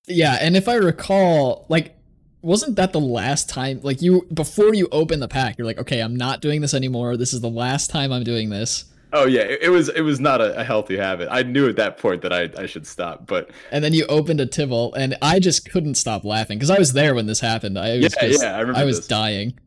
Yeah, 0.07 0.37
and 0.41 0.57
if 0.57 0.67
I 0.67 0.73
recall, 0.75 1.67
like, 1.69 1.95
wasn't 2.41 2.77
that 2.77 2.93
the 2.93 2.99
last 2.99 3.47
time? 3.47 3.79
Like, 3.83 4.01
you 4.01 4.25
before 4.33 4.73
you 4.73 4.87
open 4.91 5.19
the 5.19 5.27
pack, 5.27 5.57
you're 5.57 5.67
like, 5.67 5.77
okay, 5.77 5.99
I'm 5.99 6.15
not 6.15 6.41
doing 6.41 6.61
this 6.61 6.73
anymore. 6.73 7.15
This 7.15 7.31
is 7.31 7.41
the 7.41 7.49
last 7.49 7.91
time 7.91 8.11
I'm 8.11 8.23
doing 8.23 8.49
this. 8.49 8.85
Oh 9.11 9.25
yeah, 9.25 9.41
it, 9.41 9.63
it 9.63 9.69
was 9.69 9.89
it 9.89 10.01
was 10.01 10.19
not 10.19 10.39
a, 10.41 10.59
a 10.59 10.63
healthy 10.63 10.95
habit. 10.97 11.29
I 11.31 11.41
knew 11.43 11.67
at 11.67 11.75
that 11.77 11.97
point 11.97 12.21
that 12.21 12.31
I, 12.33 12.49
I 12.57 12.65
should 12.67 12.85
stop, 12.85 13.25
but 13.25 13.49
And 13.71 13.83
then 13.83 13.93
you 13.93 14.05
opened 14.07 14.39
a 14.39 14.45
Tibble, 14.45 14.93
and 14.93 15.17
I 15.21 15.39
just 15.39 15.69
couldn't 15.69 15.95
stop 15.95 16.23
laughing 16.23 16.57
because 16.59 16.69
I 16.69 16.77
was 16.77 16.93
there 16.93 17.15
when 17.15 17.25
this 17.25 17.39
happened. 17.39 17.77
I 17.79 17.97
was 17.97 18.13
Yeah, 18.21 18.27
just, 18.27 18.43
yeah, 18.43 18.55
I 18.55 18.59
remember 18.59 18.79
I 18.79 18.83
was 18.85 18.97
this. 18.97 19.07
dying. 19.07 19.59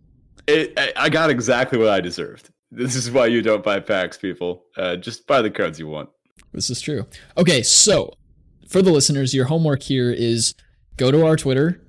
it, 0.47 0.73
I, 0.79 0.93
I 0.97 1.09
got 1.09 1.31
exactly 1.31 1.79
what 1.79 1.89
I 1.89 2.01
deserved. 2.01 2.51
This 2.71 2.95
is 2.95 3.11
why 3.11 3.27
you 3.27 3.43
don't 3.43 3.63
buy 3.65 3.81
packs, 3.81 4.17
people. 4.17 4.65
Uh, 4.77 4.97
just 4.97 5.27
buy 5.27 5.43
the 5.43 5.51
cards 5.51 5.79
you 5.79 5.89
want. 5.89 6.09
This 6.53 6.71
is 6.71 6.81
true. 6.81 7.07
Okay, 7.37 7.63
so 7.63 8.15
for 8.69 8.81
the 8.81 8.91
listeners, 8.93 9.35
your 9.35 9.47
homework 9.47 9.83
here 9.83 10.11
is 10.11 10.55
go 10.97 11.11
to 11.11 11.27
our 11.27 11.37
Twitter, 11.37 11.83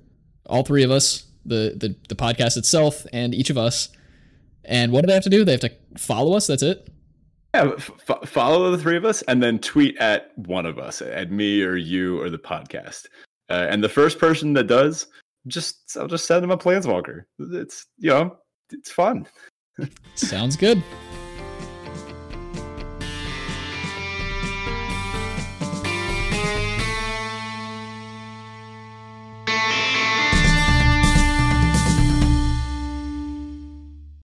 all 0.46 0.62
three 0.64 0.82
of 0.82 0.90
us, 0.90 1.24
the 1.46 1.74
the, 1.76 1.94
the 2.08 2.14
podcast 2.16 2.56
itself, 2.56 3.06
and 3.12 3.32
each 3.34 3.48
of 3.50 3.56
us. 3.56 3.90
And 4.64 4.92
what 4.92 5.02
do 5.02 5.06
they 5.06 5.14
have 5.14 5.22
to 5.24 5.30
do? 5.30 5.44
They 5.44 5.52
have 5.52 5.60
to 5.60 5.72
follow 5.96 6.34
us. 6.36 6.46
That's 6.48 6.62
it. 6.62 6.88
Yeah, 7.54 7.70
f- 7.76 8.28
follow 8.28 8.72
the 8.72 8.78
three 8.78 8.96
of 8.96 9.04
us 9.04 9.22
and 9.22 9.40
then 9.40 9.60
tweet 9.60 9.96
at 9.98 10.36
one 10.36 10.66
of 10.66 10.76
us, 10.76 11.00
at 11.00 11.30
me 11.30 11.62
or 11.62 11.76
you 11.76 12.20
or 12.20 12.28
the 12.28 12.38
podcast. 12.38 13.06
Uh, 13.48 13.66
and 13.70 13.82
the 13.82 13.88
first 13.88 14.18
person 14.18 14.52
that 14.54 14.64
does, 14.64 15.06
just 15.46 15.96
I'll 15.96 16.08
just 16.08 16.26
send 16.26 16.42
them 16.42 16.50
a 16.50 16.58
planeswalker. 16.58 17.24
It's 17.38 17.86
you 17.98 18.10
know, 18.10 18.36
it's 18.72 18.90
fun. 18.90 19.28
Sounds 20.16 20.56
good. 20.56 20.82